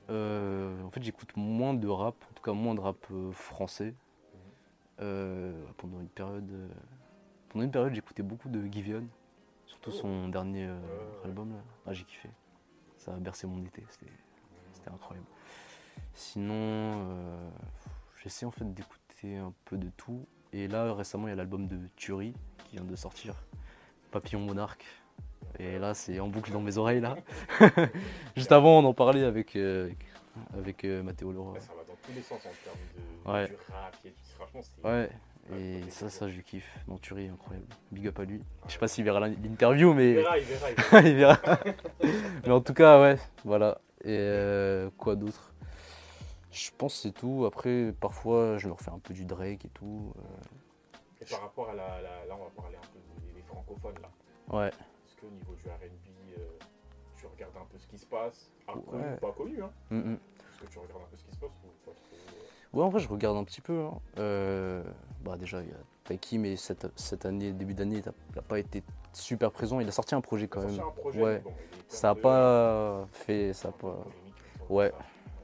Euh, 0.09 0.83
en 0.83 0.91
fait, 0.91 1.03
j'écoute 1.03 1.37
moins 1.37 1.75
de 1.75 1.87
rap, 1.89 2.15
en 2.31 2.33
tout 2.35 2.43
cas 2.43 2.53
moins 2.53 2.75
de 2.75 2.81
rap 2.81 2.97
euh, 3.11 3.33
français. 3.33 3.95
Mhm. 5.01 5.75
Pendant 5.77 6.01
une 6.01 6.09
période, 6.09 6.71
pendant 7.51 7.65
une 7.67 7.71
période, 7.71 7.93
j'écoutais 7.93 8.23
beaucoup 8.23 8.49
de 8.49 8.65
Giveon, 8.73 9.07
surtout 9.67 9.91
Oh. 9.93 9.99
son 10.01 10.29
dernier 10.29 10.71
album. 11.23 11.51
Là. 11.53 11.59
Ah, 11.87 11.93
j'ai 11.93 12.05
kiffé. 12.05 12.31
Ça 12.97 13.13
a 13.13 13.19
bercé 13.19 13.47
mon 13.47 13.63
été, 13.63 13.85
c'était 13.91 14.11
c'était 14.73 14.89
incroyable. 14.91 15.27
Sinon, 16.15 16.55
euh, 16.55 17.51
j'essaie 18.25 18.47
en 18.47 18.51
fait 18.51 18.65
d'écouter 18.73 19.37
un 19.37 19.53
peu 19.67 19.77
de 19.77 19.89
tout. 19.97 20.27
Et 20.53 20.67
là, 20.69 20.93
récemment, 20.95 21.29
il 21.29 21.31
y 21.31 21.33
a 21.33 21.37
l'album 21.37 21.67
de 21.69 21.79
Thury 21.97 22.35
qui 22.65 22.77
vient 22.77 22.85
de 22.85 22.97
sortir, 22.97 23.35
Papillon 24.11 24.41
Monarque. 24.41 24.85
Et 25.59 25.79
là, 25.79 25.95
c'est 25.95 26.19
en 26.21 26.29
boucle 26.29 26.51
dans 26.53 26.61
mes 26.61 26.79
oreilles 26.79 27.01
là. 27.01 27.17
Juste 28.37 28.51
avant, 28.53 28.79
on 28.81 28.85
en 28.85 28.95
parlait 28.95 29.25
avec 29.25 29.55
euh, 29.57 29.91
avec 30.57 30.85
euh, 30.85 31.03
Mathéo. 31.03 31.31
Ouais, 31.31 31.61
ça 31.61 31.73
va 31.77 31.85
dans 31.85 31.95
tous 32.03 32.13
les 32.15 32.23
sens 32.23 32.41
en 32.41 32.51
termes 32.65 32.77
de 33.27 33.31
Ouais. 33.33 33.47
du 33.49 33.55
rap. 33.73 33.97
et. 34.05 34.15
Franchement, 34.37 34.61
c'est. 34.63 34.89
Ouais. 34.89 35.11
Et 35.55 35.83
ça, 35.91 36.09
ça, 36.09 36.29
je 36.29 36.41
kiffe. 36.41 36.75
Non, 36.89 36.97
Thury, 36.97 37.29
incroyable. 37.29 37.67
Big 37.93 38.07
up 38.09 38.19
à 38.19 38.25
lui. 38.25 38.41
Je 38.67 38.73
sais 38.73 38.79
pas 38.79 38.89
s'il 38.89 39.05
verra 39.05 39.21
l'interview, 39.21 39.91
Il 39.91 39.97
mais 39.97 40.15
verra, 40.15 40.39
il 40.39 40.45
verra. 40.45 40.71
il 40.71 40.75
verra. 40.77 41.01
il 41.03 41.15
verra. 41.17 41.39
mais 42.47 42.51
en 42.53 42.61
tout 42.63 42.73
cas, 42.75 43.01
ouais, 43.03 43.19
voilà. 43.45 43.79
Et 44.03 44.17
euh, 44.19 44.89
quoi 44.97 45.15
d'autre? 45.17 45.53
Je 46.55 46.71
pense 46.79 46.95
que 46.95 47.01
c'est 47.01 47.13
tout. 47.13 47.45
Après, 47.47 47.93
parfois, 48.01 48.59
je 48.59 48.69
me 48.69 48.73
refais 48.75 48.91
un 48.93 49.01
peu 49.01 49.13
du 49.13 49.25
Drake 49.25 49.65
et 49.65 49.69
tout. 49.71 50.13
euh, 50.17 50.21
Et 51.21 51.25
par 51.25 51.41
rapport 51.43 51.69
à 51.71 51.75
la, 51.75 52.01
la- 52.01 52.25
Là, 52.27 52.37
on 52.41 52.45
va 52.45 52.51
parler 52.51 52.77
un 52.77 52.87
peu 52.93 52.99
des, 53.35 53.43
francophones, 53.43 53.97
là. 54.01 54.11
ouais. 54.57 54.69
Est-ce 54.69 55.17
qu'au 55.21 55.31
niveau 55.31 55.55
du 55.55 55.69
RB, 55.69 55.83
euh, 56.39 56.47
tu 57.17 57.27
regardes 57.27 57.57
un 57.57 57.65
peu 57.71 57.77
ce 57.79 57.87
qui 57.89 57.99
se 57.99 58.07
passe? 58.07 58.53
Ah, 58.69 58.73
connu 58.73 59.03
Ouais. 59.03 59.15
ou 59.15 59.21
pas 59.21 59.33
connu, 59.33 59.63
hein? 59.63 59.71
Mm, 59.91 59.97
mm. 59.99 60.13
Est-ce 60.15 60.61
que 60.61 60.67
tu 60.73 60.79
regardes 60.79 61.03
un 61.03 61.07
peu 61.11 61.17
ce 61.17 61.25
qui 61.25 61.33
se 61.33 61.37
passe 61.39 61.51
ou 61.65 61.85
pas 61.85 61.91
trop 61.93 62.05
euh, 62.15 62.77
Ouais, 62.79 62.83
en 62.85 62.89
vrai, 62.89 63.01
je 63.01 63.09
regarde 63.09 63.37
un 63.37 63.45
petit 63.45 63.61
peu. 63.61 63.81
hein. 63.87 63.99
Euh, 64.19 64.85
bah, 65.23 65.37
déjà, 65.37 65.61
il 65.61 65.69
y 65.69 65.73
a 65.73 65.77
Taiki, 66.05 66.39
mais 66.39 66.55
cette, 66.55 66.87
cette 66.97 67.27
année, 67.27 67.53
début 67.53 67.75
d'année, 67.75 67.97
il 67.97 68.13
n'a 68.37 68.43
pas 68.43 68.61
été 68.61 68.85
super 69.13 69.51
présent. 69.51 69.81
Il 69.81 69.89
a 69.89 69.93
sorti 69.93 70.15
un 70.15 70.21
projet 70.21 70.47
quand 70.47 70.63
même. 70.63 70.79
un 70.79 70.91
projet, 70.93 71.21
Ouais. 71.21 71.39
bon, 71.41 71.53
Ça 71.89 72.09
n'a 72.09 72.15
pas 72.15 73.07
fait. 73.13 73.53
Ça 73.53 73.69
a 73.69 73.73
pas... 73.73 73.99
Ouais. 74.69 74.93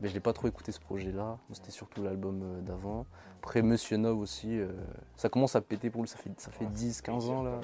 Mais 0.01 0.09
je 0.09 0.15
l'ai 0.15 0.21
pas 0.21 0.33
trop 0.33 0.49
écouté 0.49 0.73
ce 0.73 0.81
projet-là. 0.81 1.39
C'était 1.53 1.71
surtout 1.71 2.03
l'album 2.03 2.41
euh, 2.43 2.61
d'avant. 2.63 3.07
Après, 3.39 3.63
Monsieur 3.63 3.97
Nov 3.99 4.19
aussi. 4.19 4.59
euh, 4.59 4.73
ça 5.17 5.29
commence 5.29 5.57
à 5.57 5.61
péter 5.61 5.91
pour 5.91 6.03
lui. 6.03 6.09
Ça 6.09 6.17
fait, 6.17 6.31
ça 6.41 6.51
fait 6.51 6.65
Ouais, 6.65 6.71
10, 6.71 6.95
c'est 6.97 7.05
15 7.05 7.29
ans 7.29 7.43
là. 7.43 7.61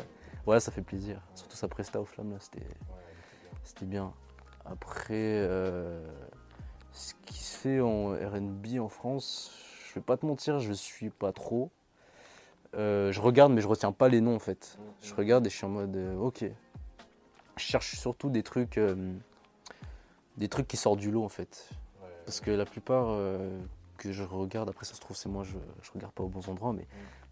Ouais, 0.47 0.61
ça 0.61 0.71
fait 0.71 0.83
plaisir. 0.83 1.21
Surtout 1.35 1.57
sa 1.57 1.69
presta 1.69 2.01
au 2.01 2.05
flamme 2.05 2.33
là. 2.33 2.37
C'était. 2.41 2.61
Ouais, 2.61 2.67
bien. 2.67 3.51
C'était 3.65 3.87
bien. 3.87 4.13
Après, 4.67 5.15
euh, 5.15 6.07
ce 6.93 7.15
qui 7.25 7.39
se 7.43 7.57
fait 7.57 7.81
en 7.81 8.11
RB 8.11 8.79
en 8.81 8.89
France, 8.89 9.53
je 9.89 9.95
vais 9.95 10.01
pas 10.01 10.17
te 10.17 10.27
mentir, 10.27 10.59
je 10.61 10.73
suis 10.73 11.11
pas 11.11 11.33
trop. 11.33 11.71
Euh, 12.75 13.13
je 13.13 13.21
regarde, 13.21 13.53
mais 13.53 13.63
je 13.63 13.69
retiens 13.69 13.93
pas 13.93 14.09
les 14.09 14.21
noms 14.21 14.35
en 14.35 14.41
fait. 14.41 14.77
Je 15.01 15.15
regarde 15.15 15.47
et 15.47 15.51
je 15.51 15.57
suis 15.57 15.65
en 15.65 15.71
mode 15.71 15.97
ok. 16.21 16.45
Je 17.57 17.63
cherche 17.63 17.97
surtout 17.97 18.29
des 18.29 18.43
trucs, 18.43 18.79
des 20.37 20.49
trucs 20.49 20.69
qui 20.69 20.77
sortent 20.77 20.99
du 20.99 21.11
lot 21.11 21.25
en 21.25 21.29
fait. 21.31 21.71
Parce 22.27 22.41
que 22.41 22.51
la 22.51 22.67
plupart 22.67 23.07
euh, 23.09 23.59
que 23.97 24.13
je 24.13 24.23
regarde, 24.23 24.69
après 24.69 24.85
ça 24.85 24.95
se 24.95 25.01
trouve 25.01 25.17
c'est 25.17 25.29
moi, 25.29 25.45
je, 25.45 25.57
je 25.83 25.91
regarde 25.95 26.13
pas 26.13 26.23
aux 26.25 26.29
bons 26.29 26.49
endroits, 26.49 26.73
mais 26.73 26.87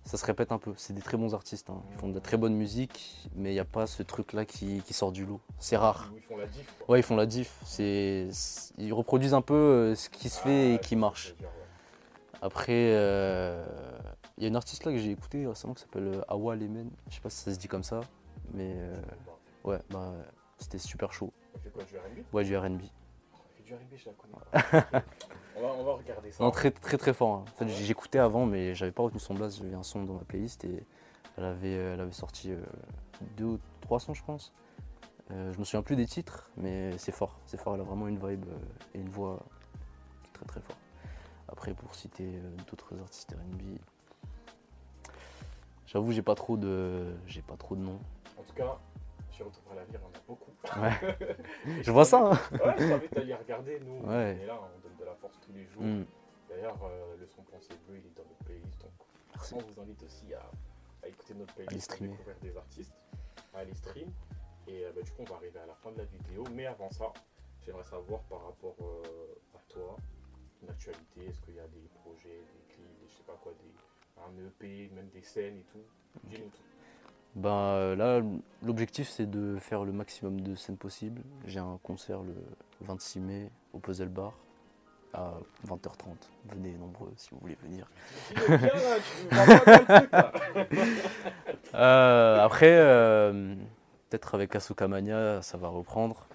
ça 0.05 0.17
se 0.17 0.25
répète 0.25 0.53
un 0.53 0.59
peu. 0.59 0.73
C'est 0.77 0.93
des 0.93 1.03
très 1.03 1.17
bons 1.17 1.35
artistes, 1.35 1.69
hein. 1.69 1.83
ils 1.93 1.99
font 1.99 2.09
de 2.09 2.15
la 2.15 2.21
très 2.21 2.37
bonne 2.37 2.55
musique, 2.55 3.29
mais 3.35 3.51
il 3.51 3.55
n'y 3.55 3.61
a 3.61 3.65
pas 3.65 3.87
ce 3.87 4.03
truc-là 4.03 4.45
qui, 4.45 4.83
qui 4.83 4.95
sort 4.95 5.13
du 5.13 5.27
lot. 5.27 5.41
C'est 5.59 5.77
rare. 5.77 6.13
Ils 6.15 6.23
font 6.23 6.37
la 6.37 6.47
diff, 6.47 6.73
quoi. 6.79 6.91
Ouais, 6.95 7.01
ils 7.01 7.03
font 7.03 7.17
la 7.17 7.27
diff. 7.27 7.53
C'est, 7.65 8.29
ils 8.79 8.93
reproduisent 8.93 9.35
un 9.35 9.43
peu 9.43 9.55
euh, 9.55 9.95
ce 9.95 10.09
qui 10.09 10.29
se 10.29 10.39
fait 10.41 10.51
Ah, 10.51 10.65
et 10.69 10.71
vois 10.71 10.79
qui 10.79 10.97
marche. 10.97 11.35
dire, 11.35 11.49
ouais. 11.49 12.39
Après, 12.43 12.73
euh, 12.95 13.65
il 14.37 14.43
y 14.43 14.47
a 14.47 14.49
une 14.49 14.57
artiste 14.57 14.85
là 14.85 14.93
que 14.93 14.99
j'ai 14.99 15.11
écoutée 15.11 15.47
récemment 15.47 15.75
qui 15.75 15.83
s'appelle 15.83 16.23
Awa 16.29 16.55
Lemen. 16.55 16.91
Je 17.09 17.15
sais 17.15 17.21
pas 17.21 17.31
si 17.31 17.39
ça 17.39 17.53
se 17.53 17.59
dit 17.59 17.69
comme 17.69 17.83
ça, 17.85 18.01
mais 18.53 18.75
euh, 18.77 18.95
ouais, 19.65 19.79
bah, 19.91 20.13
c'était 20.59 20.79
super 20.79 21.13
chaud. 21.13 21.33
Quoi, 21.73 21.83
du 21.85 21.97
RB 21.97 22.25
Ouais, 22.35 22.45
du 22.45 22.57
RB. 22.57 22.83
On 23.65 23.67
fait 23.67 23.75
du 23.75 23.75
RB, 23.75 23.97
je 23.97 24.07
la 24.07 24.13
connais 24.15 24.35
pas. 24.93 25.03
on, 25.57 25.63
va, 25.63 25.69
on 25.79 25.85
va 25.85 25.93
regarder 25.95 26.31
ça. 26.31 26.45
Non, 26.45 26.51
très 26.51 26.71
très 26.71 26.99
très 26.99 27.13
fort. 27.15 27.35
hein. 27.35 27.45
En 27.53 27.57
fait, 27.59 27.69
j'écoutais 27.69 28.19
avant, 28.19 28.47
mais 28.47 28.75
j'avais 28.75 28.93
pas 28.93 29.03
retenu 29.03 29.21
son 29.21 29.35
blast. 29.35 29.59
J'avais 29.59 29.75
un 29.75 29.83
son 29.83 30.05
dans 30.05 30.15
ma 30.15 30.25
playlist 30.25 30.65
et 30.65 30.85
elle 31.37 31.45
avait, 31.45 31.73
elle 31.73 32.01
avait 32.01 32.13
sorti 32.13 32.53
euh, 32.53 32.61
deux 33.37 33.45
ou 33.45 33.59
trois 33.81 34.01
sons, 34.01 34.15
je 34.15 34.23
pense. 34.25 34.53
Euh, 35.31 35.53
je 35.53 35.59
me 35.59 35.65
souviens 35.65 35.83
plus 35.83 35.97
des 35.97 36.07
titres, 36.07 36.51
mais 36.57 36.97
c'est 36.99 37.13
fort. 37.13 37.39
C'est 37.47 37.59
fort. 37.59 37.75
Elle 37.75 37.81
a 37.81 37.85
vraiment 37.85 38.09
une 38.09 38.19
vibe 38.19 38.45
euh, 38.49 38.59
et 38.95 38.99
une 38.99 39.09
voix 39.09 39.43
qui 40.23 40.29
est 40.31 40.33
très 40.35 40.47
très 40.47 40.61
fort. 40.61 40.77
Après, 41.49 41.73
pour 41.75 41.95
citer 41.95 42.25
euh, 42.37 42.57
d'autres 42.69 42.99
artistes 43.01 43.33
R&B, 43.33 43.79
j'avoue, 45.87 46.13
j'ai 46.13 46.23
pas 46.23 46.35
trop 46.35 46.57
de, 46.57 47.15
j'ai 47.27 47.43
pas 47.43 47.57
trop 47.57 47.75
de 47.77 47.81
noms. 47.81 48.01
En 48.39 48.43
tout 48.43 48.55
cas, 48.55 48.77
sur 49.35 49.47
Retrouver 49.47 49.77
l'avenir, 49.77 50.01
on 50.03 50.07
en 50.09 50.13
a 50.19 50.23
beaucoup. 50.27 50.53
Ouais. 50.81 51.37
je 51.83 51.91
vois 51.91 52.05
ça. 52.05 52.19
hein. 52.33 52.39
Ouais, 52.53 52.75
je 52.79 52.89
t'invite 52.89 53.17
à 53.19 53.21
y 53.23 53.35
regarder. 53.35 53.81
Nous, 53.81 54.01
Ouais. 54.09 54.37
on 54.39 54.43
est 54.43 54.47
là, 54.47 54.61
on 54.63 54.81
donne 54.81 54.97
de 54.99 55.05
la 55.05 55.15
force 55.17 55.39
tous 55.41 55.53
les 55.53 55.65
jours. 55.67 55.83
Mm. 55.83 56.05
D'ailleurs, 56.49 56.79
euh, 56.85 57.17
le 57.19 57.27
son 57.27 57.43
Pensée 57.43 57.75
Bleu, 57.87 57.99
il 57.99 58.07
est 58.07 58.17
dans 58.17 58.23
notre 58.29 58.45
playlist. 58.45 58.81
Donc, 58.81 58.93
Merci. 59.35 59.55
on 59.55 59.59
vous 59.59 59.81
invite 59.81 60.03
aussi 60.05 60.33
à, 60.35 60.43
à 61.03 61.09
écouter 61.09 61.35
notre 61.35 61.53
playlist, 61.55 61.99
les 62.01 62.07
à 62.07 62.11
découvrir 62.11 62.37
des 62.41 62.57
artistes, 62.57 62.95
à 63.55 63.59
aller 63.59 63.75
stream. 63.75 64.09
Et 64.69 64.85
euh, 64.85 64.93
bah, 64.95 65.03
du 65.03 65.11
coup, 65.11 65.23
on 65.23 65.25
va 65.31 65.37
arriver 65.37 65.59
à 65.59 65.67
la 65.67 65.75
fin 65.75 65.91
de 65.93 65.99
la 65.99 66.05
vidéo. 66.05 66.45
Mais 66.53 66.67
avant 66.67 66.91
ça, 66.91 67.13
j'aimerais 67.61 67.83
savoir 67.85 68.21
par 68.23 68.45
rapport 68.45 68.77
euh, 68.83 69.35
à 69.57 69.59
toi, 69.73 69.97
une 70.63 70.71
actualité, 70.71 71.27
est-ce 71.29 71.41
qu'il 71.43 71.55
y 71.57 71.61
a 71.61 71.67
des 71.67 71.89
projets, 72.03 72.39
des 72.55 72.73
clips, 72.75 72.99
des, 73.01 73.09
je 73.09 73.17
sais 73.17 73.25
pas 73.25 73.39
quoi, 73.43 73.53
des, 73.53 74.23
un 74.23 74.47
EP, 74.47 74.89
même 74.95 75.09
des 75.09 75.23
scènes 75.23 75.59
et 75.59 75.65
tout? 75.65 75.83
Dis-nous 76.25 76.49
tout. 76.51 76.63
Ben 77.35 77.51
euh, 77.51 77.97
là, 77.97 78.23
l'objectif 78.63 79.09
c'est 79.09 79.29
de 79.29 79.57
faire 79.59 79.85
le 79.85 79.93
maximum 79.93 80.41
de 80.41 80.55
scènes 80.55 80.77
possibles. 80.77 81.23
J'ai 81.47 81.59
un 81.59 81.79
concert 81.83 82.23
le 82.23 82.35
26 82.83 83.21
mai 83.21 83.51
au 83.73 83.79
Puzzle 83.79 84.09
Bar 84.09 84.33
à 85.13 85.33
20h30. 85.67 86.07
Venez 86.49 86.73
nombreux 86.73 87.13
si 87.17 87.31
vous 87.33 87.39
voulez 87.41 87.57
venir. 87.63 87.89
Euh, 91.75 92.39
après, 92.41 92.71
euh, 92.71 93.57
peut-être 94.09 94.37
avec 94.37 94.55
Asuka 94.55 94.87
Mania, 94.87 95.43
ça 95.43 95.59
va 95.59 95.67
reprendre, 95.67 96.29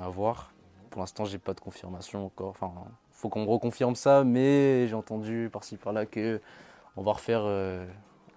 à 0.00 0.08
voir. 0.08 0.52
pour 0.90 1.00
l'instant, 1.00 1.24
j'ai 1.24 1.38
pas 1.38 1.54
de 1.54 1.60
confirmation 1.60 2.26
encore. 2.26 2.50
Enfin, 2.50 2.72
faut 3.10 3.28
qu'on 3.28 3.42
me 3.42 3.50
reconfirme 3.50 3.96
ça, 3.96 4.22
mais 4.22 4.86
j'ai 4.86 4.94
entendu 4.94 5.50
par-ci 5.52 5.76
par-là 5.76 6.06
que 6.06 6.40
on 6.96 7.02
va 7.02 7.12
refaire, 7.12 7.42
euh, 7.44 7.86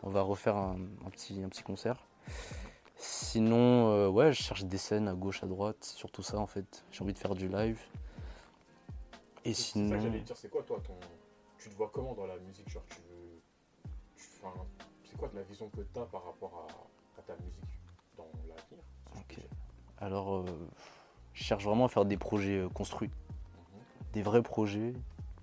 on 0.04 0.10
va 0.10 0.22
refaire 0.22 0.56
un, 0.56 0.78
petit, 1.12 1.42
un 1.44 1.50
petit 1.50 1.64
concert. 1.64 1.98
Sinon, 2.96 3.92
euh, 3.92 4.08
ouais, 4.10 4.34
je 4.34 4.42
cherche 4.42 4.66
des 4.66 4.78
scènes 4.78 5.08
à 5.08 5.14
gauche, 5.14 5.44
à 5.44 5.48
droite, 5.48 5.84
surtout 5.84 6.22
ça 6.22 6.38
en 6.38 6.48
fait. 6.48 6.84
J'ai 6.92 7.04
envie 7.04 7.14
de 7.14 7.18
faire 7.18 7.36
du 7.36 7.48
live. 7.48 7.80
Et, 9.46 9.54
sinon. 9.54 9.86
C'est 9.86 9.92
ça 9.92 9.98
que 9.98 10.04
j'allais 10.04 10.22
dire, 10.22 10.38
c'est 10.38 10.50
quoi 10.50 10.64
toi 10.64 10.82
ton. 10.86 10.96
Tu 11.58 11.70
te 11.70 11.76
vois 11.76 11.90
comment 11.94 12.14
dans 12.14 12.26
la 12.26 12.38
musique 12.40 12.70
Genre, 12.70 12.84
tu 12.90 12.98
veux. 13.10 13.42
Enfin, 14.42 14.66
c'est 15.04 15.18
quoi 15.18 15.30
la 15.34 15.44
vision 15.44 15.70
que 15.70 15.82
tu 15.82 16.00
as 16.00 16.06
par 16.06 16.26
rapport 16.26 16.68
à, 17.18 17.22
ta 17.22 17.36
musique 17.38 17.80
dans 18.18 18.28
l'avenir 18.48 18.84
Ok. 19.16 19.40
Alors, 19.98 20.36
euh, 20.36 20.70
je 21.34 21.44
cherche 21.44 21.64
vraiment 21.64 21.86
à 21.86 21.90
faire 21.90 22.06
des 22.06 22.18
projets 22.18 22.60
euh, 22.60 22.70
construits. 22.70 23.10
Mhm. 23.10 24.12
Des 24.14 24.22
vrais 24.22 24.42
projets 24.42 24.94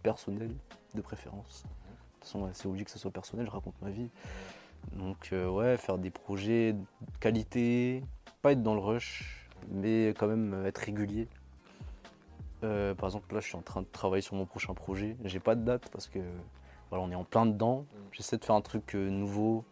personnels, 0.02 0.54
de 0.94 1.00
préférence. 1.00 1.64
De 2.26 2.30
toute 2.32 2.40
façon, 2.40 2.50
c'est 2.54 2.66
obligé 2.66 2.84
que 2.84 2.90
ce 2.90 2.98
soit 2.98 3.12
personnel, 3.12 3.46
je 3.46 3.50
raconte 3.52 3.80
ma 3.80 3.90
vie. 3.90 4.08
Donc, 4.92 5.30
euh, 5.32 5.48
ouais, 5.48 5.76
faire 5.76 5.96
des 5.96 6.10
projets 6.10 6.72
de 6.72 7.18
qualité, 7.20 8.02
pas 8.42 8.52
être 8.52 8.62
dans 8.62 8.74
le 8.74 8.80
rush, 8.80 9.48
mais 9.70 10.08
quand 10.08 10.26
même 10.26 10.64
être 10.66 10.78
régulier. 10.78 11.28
par 12.60 13.04
exemple, 13.04 13.32
là, 13.32 13.40
je 13.40 13.46
suis 13.46 13.56
en 13.56 13.62
train 13.62 13.82
de 13.82 13.86
travailler 13.86 14.22
sur 14.22 14.34
mon 14.34 14.44
prochain 14.44 14.74
projet. 14.74 15.16
J'ai 15.24 15.38
pas 15.38 15.54
de 15.54 15.62
date 15.62 15.88
parce 15.90 16.08
que 16.08 16.18
voilà, 16.90 17.04
on 17.04 17.10
est 17.12 17.14
en 17.14 17.22
plein 17.22 17.46
dedans. 17.46 17.80
Mhm. 17.80 18.02
J'essaie 18.10 18.38
de 18.38 18.44
faire 18.44 18.56
un 18.56 18.60
truc 18.60 18.94
nouveau, 18.94 19.64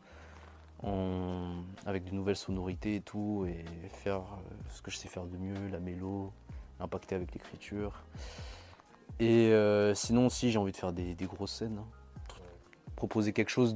avec 1.86 2.04
de 2.04 2.14
nouvelles 2.14 2.36
sonorités 2.36 2.96
et 2.96 3.00
tout, 3.00 3.46
et 3.48 3.64
faire 3.88 4.18
euh, 4.18 4.54
ce 4.70 4.82
que 4.82 4.90
je 4.90 4.96
sais 4.96 5.08
faire 5.08 5.24
de 5.24 5.36
mieux, 5.36 5.68
la 5.70 5.80
mélo, 5.80 6.32
impacter 6.80 7.14
avec 7.14 7.32
l'écriture. 7.32 8.04
Et 9.20 9.52
euh, 9.52 9.94
sinon 9.94 10.26
aussi 10.26 10.50
j'ai 10.50 10.58
envie 10.58 10.72
de 10.72 10.76
faire 10.76 10.92
des, 10.92 11.14
grosses 11.22 11.52
scènes, 11.52 11.78
hein. 11.78 12.03
Proposer 12.96 13.32
quelque 13.32 13.50
chose 13.50 13.74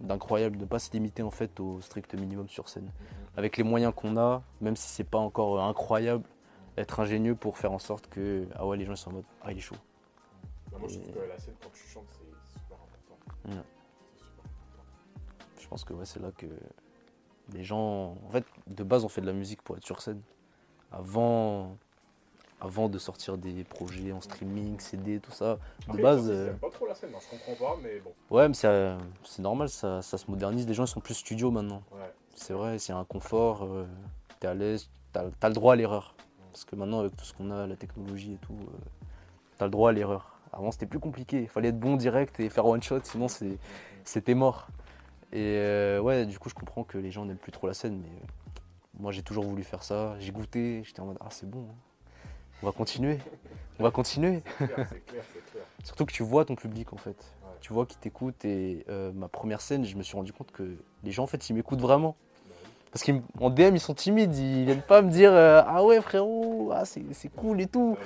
d'incroyable, 0.00 0.56
de 0.56 0.62
ne 0.62 0.68
pas 0.68 0.78
se 0.78 0.90
limiter 0.92 1.22
en 1.22 1.30
fait 1.30 1.60
au 1.60 1.80
strict 1.80 2.14
minimum 2.14 2.48
sur 2.48 2.68
scène. 2.68 2.90
Avec 3.36 3.56
les 3.56 3.64
moyens 3.64 3.92
qu'on 3.94 4.16
a, 4.16 4.42
même 4.60 4.76
si 4.76 4.88
c'est 4.88 5.04
pas 5.04 5.18
encore 5.18 5.62
incroyable, 5.62 6.24
être 6.76 7.00
ingénieux 7.00 7.34
pour 7.34 7.58
faire 7.58 7.72
en 7.72 7.78
sorte 7.78 8.08
que 8.08 8.46
ah 8.54 8.66
ouais 8.66 8.76
les 8.76 8.84
gens 8.84 8.96
sont 8.96 9.10
en 9.10 9.14
mode 9.14 9.24
ah 9.42 9.52
il 9.52 9.58
est 9.58 9.60
chaud. 9.60 9.76
Bah, 10.70 10.78
moi 10.78 10.88
je 10.88 10.98
trouve 10.98 11.12
que 11.12 11.28
la 11.28 11.38
scène 11.38 11.54
quand 11.62 11.70
tu 11.72 11.86
chantes 11.86 12.06
c'est 12.10 12.60
super 12.60 12.78
important. 12.78 13.62
Je 15.60 15.68
pense 15.68 15.84
que 15.84 15.94
c'est 16.04 16.20
là 16.20 16.30
que 16.36 16.46
les 17.52 17.64
gens. 17.64 18.16
En 18.26 18.30
fait, 18.30 18.44
de 18.66 18.84
base, 18.84 19.04
on 19.04 19.08
fait 19.08 19.20
de 19.20 19.26
la 19.26 19.32
musique 19.32 19.62
pour 19.62 19.76
être 19.76 19.84
sur 19.84 20.00
scène. 20.00 20.22
Avant, 20.90 21.76
avant 22.62 22.88
de 22.88 22.98
sortir 22.98 23.36
des 23.36 23.64
projets 23.64 24.12
en 24.12 24.20
streaming, 24.20 24.78
CD, 24.78 25.18
tout 25.18 25.32
ça. 25.32 25.58
De 25.92 26.00
base. 26.00 26.30
Euh... 26.30 26.52
pas 26.54 26.70
trop 26.70 26.86
la 26.86 26.94
scène, 26.94 27.10
hein, 27.14 27.18
je 27.20 27.36
comprends 27.36 27.66
pas, 27.66 27.80
mais 27.82 27.98
bon. 27.98 28.12
Ouais, 28.30 28.48
mais 28.48 28.54
c'est 28.54 29.42
normal, 29.42 29.68
ça, 29.68 30.00
ça, 30.00 30.16
se 30.16 30.30
modernise. 30.30 30.66
Les 30.66 30.74
gens 30.74 30.84
ils 30.84 30.88
sont 30.88 31.00
plus 31.00 31.14
studio 31.14 31.50
maintenant. 31.50 31.82
Ouais. 31.90 32.12
C'est 32.36 32.52
vrai, 32.52 32.78
c'est 32.78 32.92
un 32.92 33.04
confort, 33.04 33.64
euh, 33.64 33.84
t'es 34.38 34.46
à 34.46 34.54
l'aise, 34.54 34.88
t'as 35.12 35.24
as 35.42 35.48
le 35.48 35.54
droit 35.54 35.72
à 35.72 35.76
l'erreur. 35.76 36.14
Parce 36.52 36.64
que 36.64 36.76
maintenant, 36.76 37.00
avec 37.00 37.16
tout 37.16 37.24
ce 37.24 37.34
qu'on 37.34 37.50
a, 37.50 37.66
la 37.66 37.76
technologie 37.76 38.34
et 38.34 38.38
tout, 38.38 38.56
euh, 38.60 38.78
t'as 39.58 39.64
le 39.64 39.70
droit 39.70 39.90
à 39.90 39.92
l'erreur. 39.92 40.38
Avant, 40.52 40.70
c'était 40.70 40.86
plus 40.86 41.00
compliqué. 41.00 41.40
Il 41.40 41.48
fallait 41.48 41.70
être 41.70 41.80
bon 41.80 41.96
direct 41.96 42.38
et 42.38 42.48
faire 42.48 42.66
one 42.66 42.82
shot, 42.82 43.00
sinon 43.04 43.26
c'était 44.04 44.34
mort. 44.34 44.68
Et 45.32 45.56
euh, 45.58 45.98
ouais, 45.98 46.26
du 46.26 46.38
coup, 46.38 46.48
je 46.48 46.54
comprends 46.54 46.84
que 46.84 46.98
les 46.98 47.10
gens 47.10 47.24
n'aiment 47.24 47.38
plus 47.38 47.52
trop 47.52 47.66
la 47.66 47.74
scène, 47.74 48.00
mais 48.00 48.12
moi, 49.00 49.10
j'ai 49.10 49.22
toujours 49.22 49.44
voulu 49.44 49.64
faire 49.64 49.82
ça. 49.82 50.14
J'ai 50.20 50.30
goûté, 50.30 50.82
j'étais 50.84 51.00
en 51.00 51.06
mode, 51.06 51.18
ah, 51.20 51.28
c'est 51.30 51.48
bon, 51.48 51.66
hein. 51.70 51.74
On 52.62 52.66
va 52.66 52.72
continuer, 52.72 53.18
on 53.78 53.82
va 53.82 53.90
continuer. 53.90 54.42
Surtout 55.84 56.06
que 56.06 56.12
tu 56.12 56.22
vois 56.22 56.44
ton 56.44 56.54
public, 56.54 56.92
en 56.92 56.96
fait. 56.96 57.16
Tu 57.60 57.72
vois 57.72 57.86
qui 57.86 57.96
t'écoute. 57.96 58.44
Et 58.44 58.84
euh, 58.88 59.12
ma 59.12 59.28
première 59.28 59.60
scène, 59.60 59.84
je 59.84 59.96
me 59.96 60.02
suis 60.02 60.16
rendu 60.16 60.32
compte 60.32 60.50
que 60.52 60.76
les 61.04 61.12
gens, 61.12 61.24
en 61.24 61.26
fait, 61.26 61.48
ils 61.48 61.54
m'écoutent 61.54 61.80
vraiment. 61.80 62.16
Bah 62.48 62.54
Parce 62.92 63.04
qu'en 63.04 63.50
DM, 63.50 63.74
ils 63.74 63.80
sont 63.80 63.94
timides, 63.94 64.36
ils 64.36 64.64
viennent 64.64 64.82
pas 64.82 65.02
me 65.02 65.10
dire 65.10 65.32
Ah 65.34 65.84
ouais, 65.84 66.00
frérot, 66.00 66.70
ah, 66.72 66.84
c'est 66.84 67.28
cool 67.34 67.60
et 67.60 67.66
tout 67.66 67.96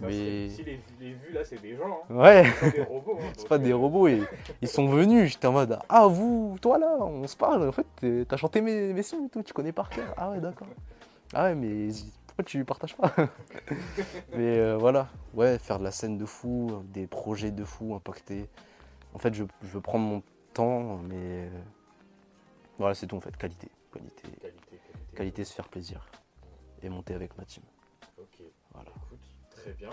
mais... 0.00 0.48
Si 0.48 0.62
les, 0.62 0.76
vues 1.12 1.32
là, 1.32 1.44
c'est 1.44 1.60
des 1.60 1.76
gens. 1.76 2.02
Hein. 2.08 2.14
Ouais. 2.14 2.44
C'est 2.60 2.60
pas 2.60 2.70
des 2.70 2.82
robots. 2.82 3.18
Hein, 3.20 3.32
c'est 3.36 3.48
pas 3.48 3.58
des 3.58 3.70
euh, 3.70 3.76
robots. 3.76 4.08
Et, 4.08 4.22
ils 4.62 4.68
sont 4.68 4.86
venus. 4.86 5.32
J'étais 5.32 5.46
en 5.46 5.52
mode 5.52 5.78
Ah, 5.88 6.06
vous, 6.06 6.56
toi 6.60 6.78
là, 6.78 6.96
on 7.00 7.26
se 7.26 7.36
parle. 7.36 7.68
En 7.68 7.72
fait, 7.72 8.26
t'as 8.26 8.36
chanté 8.36 8.60
mes, 8.60 8.92
mes 8.92 9.02
sons 9.02 9.26
et 9.26 9.28
tout. 9.28 9.42
Tu 9.42 9.52
connais 9.52 9.72
par 9.72 9.88
cœur. 9.90 10.14
Ah, 10.16 10.30
ouais, 10.30 10.40
d'accord. 10.40 10.68
Ah, 11.34 11.44
ouais, 11.44 11.54
mais 11.54 11.88
pourquoi 12.38 12.50
tu 12.50 12.64
partages 12.64 12.96
pas 12.96 13.12
Mais 14.36 14.58
euh, 14.58 14.76
voilà. 14.76 15.08
Ouais, 15.34 15.58
faire 15.58 15.80
de 15.80 15.84
la 15.84 15.90
scène 15.90 16.16
de 16.18 16.24
fou, 16.24 16.84
des 16.84 17.08
projets 17.08 17.50
de 17.50 17.64
fou, 17.64 17.96
impacter. 17.96 18.48
En 19.12 19.18
fait, 19.18 19.34
je, 19.34 19.42
je 19.62 19.68
veux 19.68 19.80
prendre 19.80 20.04
mon 20.04 20.22
temps, 20.54 20.98
mais. 20.98 21.48
Euh, 21.48 21.62
voilà, 22.78 22.94
c'est 22.94 23.08
tout 23.08 23.16
en 23.16 23.20
fait. 23.20 23.36
Qualité. 23.36 23.68
Qualité. 23.92 24.22
Qualité, 24.22 24.40
qualité. 24.40 25.16
qualité 25.16 25.44
se 25.44 25.52
faire 25.52 25.68
plaisir. 25.68 26.08
Et 26.80 26.88
monter 26.88 27.14
avec 27.14 27.36
ma 27.36 27.44
team. 27.44 27.64
Très 29.50 29.72
bien. 29.72 29.90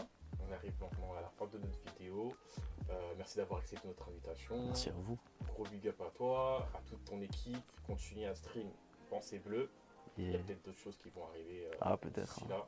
On 0.48 0.54
arrive 0.54 0.74
maintenant 0.80 1.16
à 1.18 1.22
la 1.22 1.30
fin 1.30 1.48
de 1.48 1.58
notre 1.58 1.80
vidéo. 1.80 2.32
Euh, 2.92 3.14
merci 3.18 3.38
d'avoir 3.38 3.62
accepté 3.62 3.88
notre 3.88 4.08
invitation. 4.10 4.68
Merci 4.68 4.90
à 4.90 4.94
vous. 4.94 5.18
Gros 5.48 5.64
big 5.64 5.88
up 5.88 6.00
à 6.00 6.12
toi, 6.12 6.70
à 6.76 6.82
toute 6.88 7.04
ton 7.06 7.20
équipe. 7.22 7.58
Continue 7.88 8.26
à 8.26 8.36
stream 8.36 8.70
Pensée 9.10 9.40
Bleue. 9.40 9.72
Il 10.18 10.32
y 10.32 10.36
a 10.36 10.40
peut-être 10.40 10.66
d'autres 10.66 10.80
choses 10.80 10.98
qui 10.98 11.10
vont 11.10 11.26
arriver. 11.28 11.68
Euh, 11.68 11.78
ah, 11.82 11.98
peut-être. 11.98 12.40
Hein. 12.44 12.64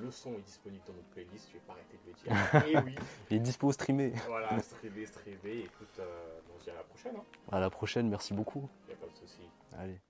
Le 0.00 0.10
son 0.10 0.32
est 0.34 0.42
disponible 0.46 0.82
dans 0.86 0.94
notre 0.94 1.08
playlist, 1.08 1.48
je 1.48 1.54
vais 1.54 1.64
pas 1.66 1.74
arrêter 1.74 1.98
de 1.98 2.08
le 2.08 2.72
dire. 2.72 2.80
Et 2.80 2.84
oui. 2.84 2.94
Il 3.30 3.36
est 3.36 3.40
dispo 3.40 3.70
streamé. 3.72 4.12
Voilà, 4.26 4.58
streamé, 4.60 5.04
streamé. 5.04 5.58
Écoute, 5.64 5.98
euh, 5.98 6.40
on 6.54 6.58
se 6.58 6.64
dit 6.64 6.70
à 6.70 6.74
la 6.74 6.82
prochaine. 6.82 7.16
Hein. 7.16 7.24
À 7.50 7.60
la 7.60 7.68
prochaine, 7.68 8.08
merci 8.08 8.32
beaucoup. 8.32 8.68
Il 8.84 8.88
n'y 8.88 8.94
a 8.94 8.96
pas 8.96 9.12
de 9.12 9.16
souci. 9.16 9.42
Allez. 9.76 10.00